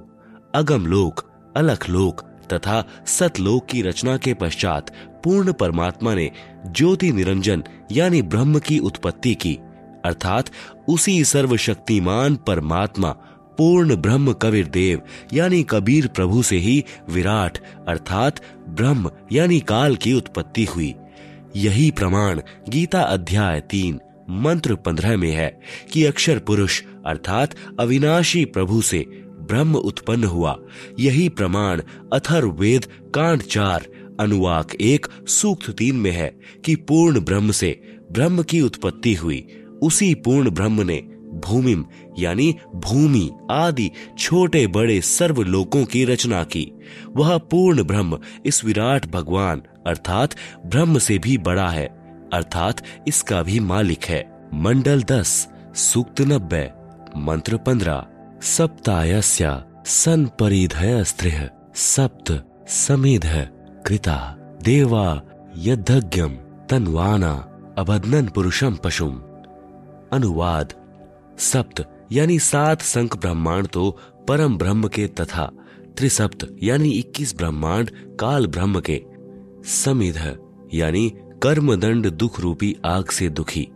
अगम 0.54 0.86
लोक, 0.86 1.22
अलख 1.56 1.88
लोक 1.90 2.20
तथा 2.52 2.84
सतलोक 3.06 3.66
की 3.66 3.82
रचना 3.82 4.16
के 4.16 4.34
पश्चात 4.34 4.90
पूर्ण 5.24 5.52
परमात्मा 5.52 6.14
ने 6.14 6.30
ज्योति 6.66 7.12
निरंजन 7.12 7.62
यानी 7.92 8.22
ब्रह्म 8.22 8.58
की 8.58 8.78
उत्पत्ति 8.78 9.34
की, 9.34 9.58
अर्थात 10.04 10.50
उसी 10.88 11.24
सर्वशक्तिमान 11.24 12.36
परमात्मा, 12.36 13.10
पूर्ण 13.58 13.96
ब्रह्म 13.96 14.32
कबीर 14.32 14.66
देव 14.66 15.00
यानी 15.32 15.62
कबीर 15.62 16.06
प्रभु 16.06 16.42
से 16.42 16.56
ही 16.56 16.84
विराट, 17.10 17.58
अर्थात 17.88 18.40
ब्रह्म 18.68 19.10
यानी 19.32 19.60
काल 19.60 19.96
की 19.96 20.12
उत्पत्ति 20.12 20.64
हुई। 20.64 20.94
यही 21.56 21.90
प्रमाण 21.90 22.40
गीता 22.68 23.02
अध्याय 23.02 23.60
तीन, 23.60 24.00
मंत्र 24.30 24.74
पंद्रह 24.74 25.16
में 25.16 25.30
है 25.30 25.60
कि 25.92 26.04
अक्षर 26.04 26.38
पुरुष, 26.38 26.82
अर्थात 27.06 27.54
अविनाशी 27.80 28.44
प्रभु 28.44 28.80
से 28.82 29.04
ब्रह्म 29.40 29.74
उत्पन्न 29.74 30.24
हुआ। 30.24 30.56
यही 31.00 31.28
प्रमाण 31.28 31.82
अथर 32.12 32.44
वेद 32.44 32.86
कांड 33.14 33.42
चार 33.42 33.86
अनुवाक 34.20 34.74
एक 34.74 35.06
सूक्त 35.28 35.70
तीन 35.70 35.96
में 35.96 36.10
है 36.10 36.36
कि 36.64 36.74
पूर्ण 36.76 37.20
ब्रह्म 37.20 37.50
से 37.50 37.98
ब्रह्म 38.12 38.42
की 38.42 38.60
उत्पत्ति 38.60 39.14
हुई। 39.14 39.48
उसी 39.82 40.14
पूर्ण 40.14 40.50
ब्रह्म 40.50 40.82
ने 40.82 41.02
भूमिम, 41.34 41.84
यानी 42.18 42.54
भूमि 42.74 43.30
आदि 43.50 43.90
छोटे 44.18 44.66
बड़े 44.66 45.00
सर्व 45.00 45.42
लोकों 45.42 45.84
की 45.84 46.04
रचना 46.04 46.44
की। 46.44 46.72
वह 47.16 47.38
पूर्ण 47.38 47.84
ब्रह्म 47.84 48.18
इस 48.46 48.64
विराट 48.64 49.06
भगवान, 49.06 49.62
अर्थात 49.86 50.34
ब्रह्म 50.66 50.98
से 50.98 51.18
भी 51.18 51.38
बड़ा 51.38 51.68
है, 51.68 51.86
अर्थात 52.32 52.82
इसका 53.08 53.42
भी 53.42 53.60
मालिक 53.60 54.04
है। 54.04 54.48
मंडल 54.54 55.02
दस, 55.02 55.48
सूक्त 55.74 56.20
नब्बे, 56.20 56.70
मंत्र 57.16 57.56
पंद्रह। 57.56 58.06
सप्तायस्य, 58.42 59.62
सन 59.86 60.26
परिधय 60.26 61.04
स्त्रिय 61.04 61.50
सप्त 61.74 62.44
समेध। 62.68 63.26
कृता 63.86 64.36
देवा 64.62 65.22
यद्धज्ञम 65.56 66.28
तन्वाना 66.70 67.32
अबदनन 67.78 68.28
पुरुषम 68.28 68.76
पशुम। 68.76 69.22
अनुवाद, 70.12 70.72
सप्त, 71.38 72.06
यानी 72.12 72.38
सात 72.38 72.82
संख 72.82 73.16
ब्रह्मांड 73.16 73.66
तो 73.66 73.98
परम 74.28 74.58
ब्रह्म 74.58 74.88
के 74.88 75.06
तथा 75.06 75.52
त्रिसप्त, 75.96 76.56
यानी 76.62 76.90
इक्कीस 76.90 77.36
ब्रह्मांड 77.36 77.90
काल 78.20 78.46
ब्रह्म 78.46 78.80
के। 78.80 79.04
समिध, 79.64 80.38
यानी 80.74 81.12
कर्म 81.42 81.76
दंड 81.76 82.10
दुख 82.10 82.40
रूपी 82.40 82.76
आग 82.86 83.06
से 83.06 83.28
दुखी। 83.28 83.68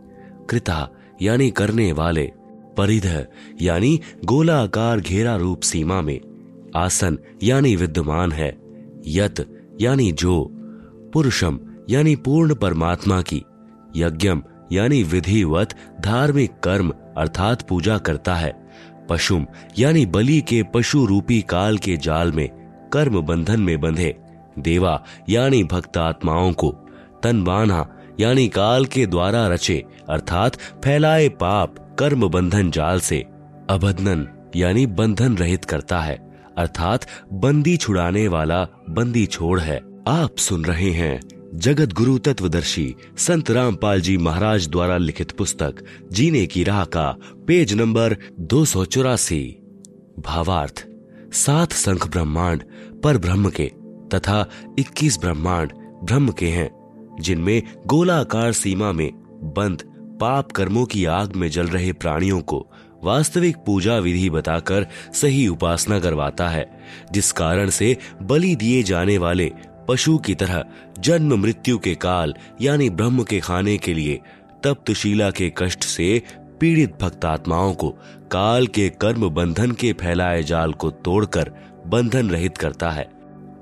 कृता, 0.49 0.89
यानी 1.21 1.51
करने 1.51 1.91
वाले। 1.91 2.31
परिध, 2.77 3.27
यानी 3.61 4.01
गोलाकार 4.25 4.99
घेरा 4.99 5.35
रूप 5.35 5.61
सीमा 5.61 6.01
में। 6.01 6.19
आसन, 6.75 7.19
यानी 7.43 7.75
विद्यमान 7.75 8.31
है। 8.31 8.57
यत 9.07 9.58
यानी 9.81 10.11
जो, 10.11 10.49
पुरुषम 11.13 11.59
यानी 11.89 12.15
पूर्ण 12.15 12.55
परमात्मा 12.55 13.21
की, 13.21 13.43
यज्ञम 13.95 14.43
यानी 14.71 15.03
विधिवत 15.03 15.69
धार्मिक 16.01 16.51
कर्म 16.63 16.93
अर्थात 17.17 17.61
पूजा 17.61 17.97
करता 17.97 18.35
है। 18.35 18.69
पशुम 19.09 19.47
यानी 19.79 20.05
बलि 20.05 20.41
के 20.41 20.63
पशु 20.63 21.05
रूपी 21.05 21.41
काल 21.41 21.77
के 21.77 21.97
जाल 21.97 22.31
में, 22.31 22.49
कर्म 22.93 23.21
बंधन 23.21 23.61
में 23.61 23.79
बंधे, 23.81 24.17
देवा 24.59 25.03
यानी 25.29 25.63
भक्त 25.63 25.97
आत्माओं 25.97 26.53
को 26.53 26.75
तनवाना 27.23 27.87
यानी 28.19 28.47
काल 28.47 28.85
के 28.85 29.05
द्वारा 29.05 29.47
रचे, 29.47 29.85
अर्थात 30.09 30.55
फैलाए 30.55 31.29
पाप 31.29 31.95
कर्म 31.99 32.27
बंधन 32.27 32.71
जाल 32.71 32.99
से 32.99 33.25
अबदनन 33.69 34.51
यानी 34.55 34.85
बंधन 34.85 35.37
रहित 35.37 35.65
करता 35.65 35.99
है। 35.99 36.28
अर्थात 36.59 37.05
बंदी 37.33 37.75
छुड़ाने 37.77 38.27
वाला 38.27 38.63
बंदी 38.89 39.25
छोड़ 39.25 39.59
है। 39.59 39.77
आप 40.07 40.37
सुन 40.37 40.65
रहे 40.65 40.89
हैं 40.91 41.19
जगत 41.55 41.93
गुरु 41.93 42.17
तत्वदर्शी 42.17 42.95
संत 43.17 43.51
रामपाल 43.51 44.01
जी 44.01 44.17
महाराज 44.17 44.67
द्वारा 44.67 44.97
लिखित 44.97 45.31
पुस्तक, 45.31 45.83
जीने 46.11 46.45
की 46.45 46.63
राह 46.63 46.83
का 46.85 47.09
पेज 47.47 47.73
नंबर 47.73 48.15
दो 48.39 48.63
सौ 48.65 48.85
चौरासी। 48.85 49.41
भावार्थ, 50.19 50.85
सात 51.33 51.73
संख 51.73 52.07
ब्रह्मांड 52.07 52.63
पर 53.03 53.17
ब्रह्म 53.17 53.49
के 53.49 53.71
तथा 54.13 54.45
इक्कीस 54.79 55.19
ब्रह्मांड 55.19 55.73
ब्रह्म 56.03 56.31
के 56.31 56.47
हैं, 56.47 56.69
जिनमें 57.21 57.61
गोलाकार 57.85 58.51
सीमा 58.53 58.91
में 58.91 59.09
बंद 59.57 59.83
पाप 60.21 60.51
कर्मों 60.51 60.85
की 60.85 61.05
आग 61.05 61.35
में 61.35 61.49
जल 61.49 61.67
रहे 61.67 61.91
प्राणियों 61.93 62.39
को 62.41 62.59
वास्तविक 63.03 63.57
पूजा 63.57 63.97
विधि 63.97 64.29
बताकर 64.29 64.87
सही 65.13 65.47
उपासना 65.47 65.99
करवाता 65.99 66.47
है, 66.47 66.65
जिस 67.11 67.31
कारण 67.31 67.69
से 67.69 67.97
बलि 68.21 68.55
दिए 68.55 68.83
जाने 68.83 69.17
वाले 69.17 69.51
पशु 69.87 70.17
की 70.17 70.35
तरह 70.35 70.63
जन्म 70.99 71.39
मृत्यु 71.39 71.77
के 71.77 71.95
काल, 71.95 72.33
यानी 72.61 72.89
ब्रह्म 72.89 73.23
के 73.23 73.39
खाने 73.39 73.77
के 73.77 73.93
लिए 73.93 74.19
तप्तशीला 74.63 75.31
के 75.31 75.51
कष्ट 75.57 75.83
से 75.83 76.21
पीड़ित 76.59 76.97
भक्त 77.01 77.25
आत्माओं 77.25 77.73
को 77.73 77.89
काल 78.31 78.67
के 78.67 78.89
कर्म 78.89 79.29
बंधन 79.29 79.71
के 79.71 79.93
फैलाए 79.93 80.43
जाल 80.43 80.73
को 80.73 80.89
तोड़कर 80.91 81.51
बंधन 81.87 82.29
रहित 82.29 82.57
करता 82.57 82.89
है। 82.89 83.03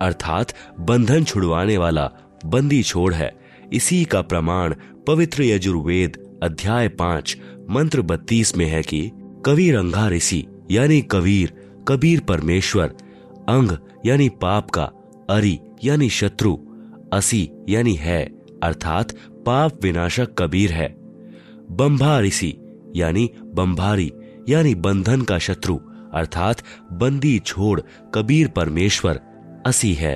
अर्थात 0.01 0.53
बंधन 0.79 1.23
छुड़वाने 1.23 1.77
वाला 1.77 2.09
बंदी 2.45 2.81
छोड़ 2.83 3.13
है। 3.13 3.31
इसी 3.73 4.03
का 4.05 4.21
प्रमाण 4.21 4.75
पवित्र 5.07 5.43
यजुर्वेद 5.43 6.17
अध्याय 6.43 6.87
पाँच, 6.89 7.37
मंत्र 7.69 8.01
बत्तीस 8.01 8.55
में 8.57 8.65
है 8.65 8.81
कि 8.81 9.11
कबीर 9.45 9.77
अंगा 9.77 10.09
ऋषि, 10.09 10.47
यानी 10.71 11.01
कबीर 11.01 11.67
कबीर 11.87 12.19
परमेश्वर, 12.19 12.87
अंग, 13.49 13.77
यानी 14.05 14.29
पाप 14.29 14.71
का, 14.71 14.83
अरि, 15.29 15.59
यानी 15.83 16.09
शत्रु, 16.09 16.57
असी, 17.13 17.51
यानी 17.69 17.93
है, 17.93 18.25
अर्थात 18.63 19.11
पाप 19.29 19.83
विनाशक 19.83 20.27
कबीर 20.37 20.71
है। 20.71 20.95
बंभा 21.71 22.19
ऋषि, 22.19 22.57
यानी 22.95 23.31
बंभारी, 23.45 24.13
यानी 24.49 24.75
बंधन 24.75 25.21
का 25.21 25.37
शत्रु, 25.37 25.79
अर्थात 26.13 26.57
बंदी 26.91 27.39
छोड़, 27.39 27.81
कबीर 28.13 28.47
परमेश्वर, 28.47 29.19
असी 29.65 29.93
है। 29.93 30.15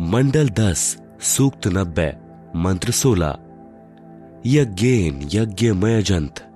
मंडल 0.00 0.48
दस, 0.48 0.98
सूक्त 1.20 1.68
नब्बे, 1.68 2.12
मंत्र 2.56 2.90
सोलह। 2.90 3.38
यज्ञेन 4.46 5.28
यज्ञमय 5.32 6.02
जंत 6.02 6.47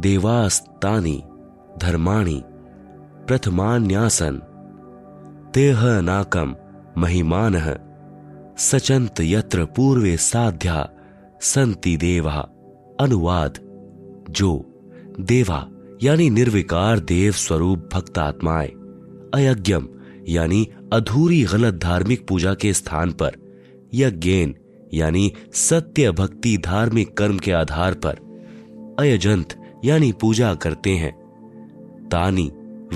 देवास्तानी 0.00 1.22
धर्माणि 1.80 2.42
प्रथमान्यासन। 3.26 4.36
तेह 5.54 6.00
नाकम 6.00 6.56
महिमान 6.98 7.54
सचंत 8.58 9.14
यत्र 9.20 9.64
पूर्वे 9.64 10.16
साध्या 10.16 10.90
संति 11.40 11.96
देवा। 11.96 12.48
अनुवाद, 13.00 13.58
जो 14.30 14.66
देवा, 15.20 15.68
यानी 16.02 16.30
निर्विकार 16.30 16.98
देव 16.98 17.32
स्वरूप 17.32 17.88
भक्त 17.92 18.18
आत्माएँ 18.18 18.68
अयज्ञम 19.34 19.88
यानी 20.28 20.68
अधूरी 20.92 21.42
गलत 21.42 21.74
धार्मिक 21.74 22.28
पूजा 22.28 22.54
के 22.54 22.72
स्थान 22.72 23.12
पर। 23.12 23.30
यज्ञेन, 23.94 24.54
यानी 24.94 25.32
सत्य 25.52 26.10
भक्ति 26.10 26.58
धार्मिक 26.58 27.16
कर्म 27.16 27.38
के 27.38 27.52
आधार 27.52 27.94
पर। 27.94 28.30
अयजंत 28.98 29.59
यानी 29.84 30.12
पूजा 30.12 30.54
करते 30.54 30.90
हैं। 30.90 31.12
तानी, 32.12 32.52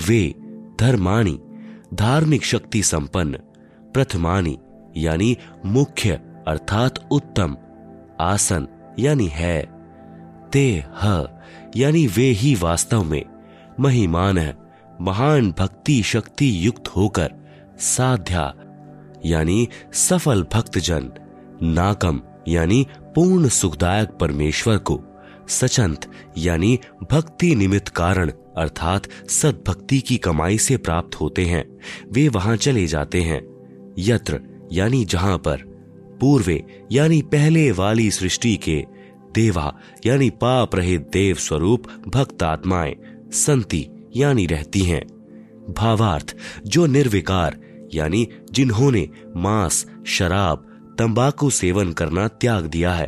वे, 0.07 0.35
धर्माणी, 0.79 1.39
धार्मिक 1.93 2.43
शक्ति 2.43 2.83
संपन्न, 2.83 3.33
प्रथमानी, 3.93 4.59
यानी 4.97 5.37
मुख्य, 5.65 6.11
अर्थात 6.47 7.07
उत्तम, 7.11 7.57
आसन, 8.21 8.67
यानी 8.99 9.27
है। 9.27 9.69
ते, 10.53 10.83
ह, 11.03 11.27
यानी 11.77 12.07
वे 12.07 12.23
ही 12.23 12.55
वास्तव 12.55 13.03
में, 13.03 13.25
महिमान 13.79 14.37
है, 14.37 14.57
महान 15.01 15.51
भक्ति 15.59 16.03
शक्ति 16.03 16.67
युक्त 16.67 16.87
होकर, 16.87 17.33
साध्या, 17.77 18.53
यानी 19.25 19.67
सफल 19.93 20.43
भक्तजन, 20.53 21.11
नाकम, 21.63 22.21
यानी 22.47 22.87
पूर्ण 23.01 23.47
सुखदायक 23.47 24.09
परमेश्वर 24.09 24.77
को। 24.77 25.01
सचंत, 25.49 26.11
यानी 26.37 26.79
भक्ति 27.11 27.55
निमित्त 27.55 27.87
कारण, 27.87 28.31
अर्थात 28.57 29.29
सदभक्ति 29.29 29.99
की 29.99 30.17
कमाई 30.17 30.57
से 30.57 30.77
प्राप्त 30.77 31.15
होते 31.15 31.45
हैं। 31.45 31.79
वे 32.11 32.29
वहाँ 32.29 32.55
चले 32.55 32.87
जाते 32.87 33.21
हैं। 33.21 33.41
यत्र, 33.99 34.39
यानी 34.71 35.05
जहाँ 35.05 35.37
पर, 35.37 35.57
पूर्वे, 36.21 36.63
यानी 36.91 37.21
पहले 37.21 37.71
वाली 37.71 38.11
सृष्टि 38.11 38.57
के, 38.57 38.85
देवा, 39.35 39.75
यानी 40.05 40.29
पाप 40.29 40.75
रहित 40.75 41.01
देव 41.01 41.35
स्वरूप 41.35 41.83
भक्त 42.07 42.43
आत्माएँ 42.43 42.95
संति, 43.31 43.89
यानी 44.15 44.45
रहती 44.45 44.79
हैं। 44.79 45.07
भावार्थ, 45.73 46.35
जो 46.67 46.85
निर्विकार, 46.85 47.57
यानी 47.93 48.27
जिन्होंने 48.51 49.09
मांस, 49.35 49.85
शराब, 50.05 50.71
तंबाकू 50.99 51.49
सेवन 51.49 51.91
करना 51.93 52.27
त्याग 52.27 52.65
दिया 52.65 52.93
है, 52.93 53.07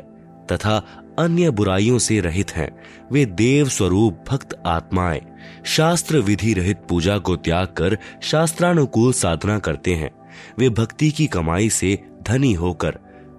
तथा 0.51 1.03
अन्य 1.19 1.49
बुराइयों 1.49 1.97
से 1.97 2.19
रहित 2.19 2.51
हैं। 2.51 2.69
वे 3.11 3.25
देव 3.25 3.69
स्वरूप 3.69 4.23
भक्त 4.29 4.61
आत्माएँ। 4.65 5.21
शास्त्र 5.65 6.17
विधि 6.17 6.53
रहित 6.53 6.77
पूजा 6.89 7.17
को 7.17 7.35
त्याग 7.35 7.67
कर 7.67 7.97
शास्त्रानुकूल 8.21 9.13
साधना 9.13 9.59
करते 9.59 9.93
हैं। 9.93 10.11
वे 10.59 10.69
भक्ति 10.69 11.11
की 11.11 11.27
कमाई 11.27 11.69
से 11.69 11.99
धनी 12.23 12.53
होकर, 12.53 12.91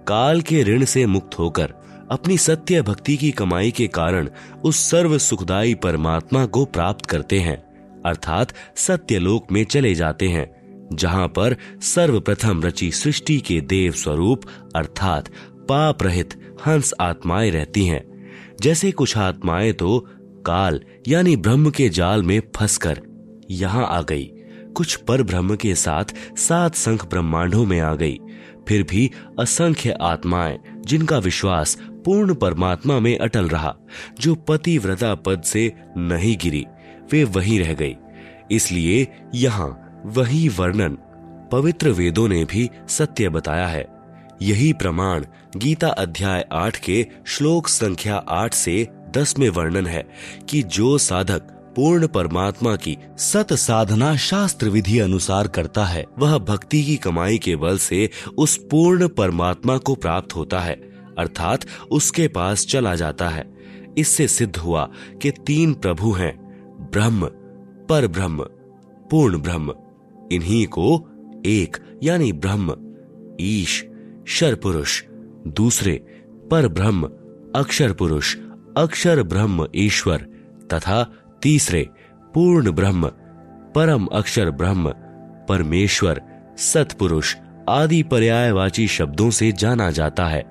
काल 0.07 0.41
के 0.41 0.63
ऋण 0.63 0.85
से 0.85 1.05
मुक्त 1.05 1.39
होकर, 1.39 1.73
अपनी 2.11 2.37
सत्य 2.37 2.81
भक्ति 2.81 3.17
की 3.17 3.31
कमाई 3.31 3.71
के 3.71 3.87
कारण 3.87 4.29
उस 4.65 4.89
सर्व 4.89 5.17
सुखदायी 5.17 5.75
परमात्मा 5.75 6.45
को 6.45 6.65
प्राप्त 6.65 7.05
करते 7.05 7.39
हैं। 7.39 7.57
अर्थात 8.05 8.53
सत्य 8.75 9.19
लोक 9.19 9.51
में 9.51 9.63
चले 9.63 9.95
जाते 9.95 10.27
हैं, 10.27 10.59
जहाँ 10.93 11.27
पर 11.27 11.55
सर्वप्रथम 11.81 12.63
रची 12.63 12.91
सृष्टि 12.91 13.39
के 13.39 13.61
देव 13.61 13.91
स्वरूप 13.91 14.41
अर्थात 14.75 15.29
पाप 15.69 16.03
रहित 16.03 16.33
हंस 16.67 16.93
आत्माएँ 16.99 17.51
रहती 17.51 17.85
हैं। 17.85 18.27
जैसे 18.61 18.91
कुछ 18.91 19.17
आत्माएँ 19.17 19.73
तो 19.73 20.07
काल, 20.45 20.81
यानी 21.07 21.35
ब्रह्म 21.35 21.69
के 21.69 21.89
जाल 21.89 22.23
में 22.23 22.41
फंसकर 22.55 23.01
यहाँ 23.51 23.87
आ 23.87 24.01
गई। 24.01 24.31
कुछ 24.75 24.95
पर 24.95 25.23
ब्रह्म 25.23 25.55
के 25.55 25.75
साथ 25.75 26.37
सात 26.37 26.75
संख 26.75 27.05
ब्रह्मांडों 27.05 27.65
में 27.65 27.79
आ 27.79 27.95
गई। 27.95 28.19
फिर 28.67 28.83
भी 28.83 29.11
असंख्य 29.39 29.91
आत्माएँ, 29.91 30.59
जिनका 30.85 31.17
विश्वास 31.17 31.77
पूर्ण 32.05 32.33
परमात्मा 32.33 32.99
में 32.99 33.17
अटल 33.17 33.47
रहा, 33.49 33.75
जो 34.19 34.35
पतिव्रता 34.35 35.15
पद 35.15 35.41
से 35.41 35.73
नहीं 35.97 36.37
गिरी, 36.37 36.65
वे 37.11 37.23
वहीं 37.23 37.59
रह 37.59 37.73
गई। 37.73 37.95
इसलिए 38.51 39.07
यहाँ 39.35 40.01
वही 40.05 40.49
वर्णन 40.49 40.97
पवित्र 41.51 41.89
वेदों 41.89 42.27
ने 42.27 42.45
भी 42.45 42.69
सत्य 42.87 43.29
बताया 43.29 43.67
है। 43.67 43.98
यही 44.41 44.73
प्रमाण 44.73 45.25
गीता 45.57 45.87
अध्याय 45.87 46.45
आठ 46.51 46.77
के 46.77 47.07
श्लोक 47.27 47.67
संख्या 47.67 48.15
आठ 48.15 48.53
से 48.53 48.87
दस 49.17 49.39
में 49.39 49.49
वर्णन 49.49 49.85
है 49.85 50.09
कि 50.49 50.63
जो 50.63 50.97
साधक 50.97 51.41
पूर्ण 51.75 52.07
परमात्मा 52.07 52.75
की 52.75 52.97
सत 53.17 53.53
साधना 53.53 54.15
शास्त्र 54.15 54.69
विधि 54.69 54.99
अनुसार 54.99 55.47
करता 55.47 55.85
है, 55.85 56.05
वह 56.19 56.37
भक्ति 56.37 56.83
की 56.83 56.95
कमाई 56.95 57.37
के 57.37 57.55
बल 57.55 57.77
से 57.77 58.09
उस 58.37 58.57
पूर्ण 58.57 59.07
परमात्मा 59.07 59.77
को 59.77 59.95
प्राप्त 59.95 60.35
होता 60.35 60.59
है, 60.59 60.73
अर्थात 61.17 61.65
उसके 61.91 62.27
पास 62.27 62.65
चला 62.65 62.95
जाता 62.95 63.29
है। 63.29 63.53
इससे 63.97 64.27
सिद्ध 64.27 64.57
हुआ 64.57 64.89
कि 65.21 65.31
तीन 65.31 65.73
प्रभु 65.73 66.11
हैं, 66.11 66.37
ब्रह्म 66.91 67.25
पर 67.89 68.07
ब्रह्म 68.07 68.43
पूर्ण 69.11 69.37
ब्रह्म। 69.37 69.73
इन्हीं 70.31 70.67
को 70.67 71.07
एक, 71.45 71.77
यानी 72.03 72.31
ब्रह्म, 72.31 72.75
ईश 73.41 73.85
शर 74.29 74.55
पुरुष, 74.55 75.03
दूसरे 75.47 75.93
पर 76.51 76.67
ब्रह्म, 76.67 77.07
अक्षर 77.55 77.93
पुरुष, 77.93 78.37
अक्षर 78.77 79.23
ब्रह्म 79.23 79.67
ईश्वर, 79.75 80.17
तथा 80.73 81.11
तीसरे 81.41 81.89
पूर्ण 82.33 82.71
ब्रह्म, 82.71 83.07
परम 83.75 84.05
अक्षर 84.05 84.51
ब्रह्म, 84.51 84.89
परमेश्वर, 85.49 86.21
सतपुरुष 86.57 87.35
आदि 87.69 88.03
पर्यायवाची 88.03 88.87
शब्दों 88.87 89.29
से 89.29 89.51
जाना 89.51 89.91
जाता 89.91 90.25
है। 90.25 90.43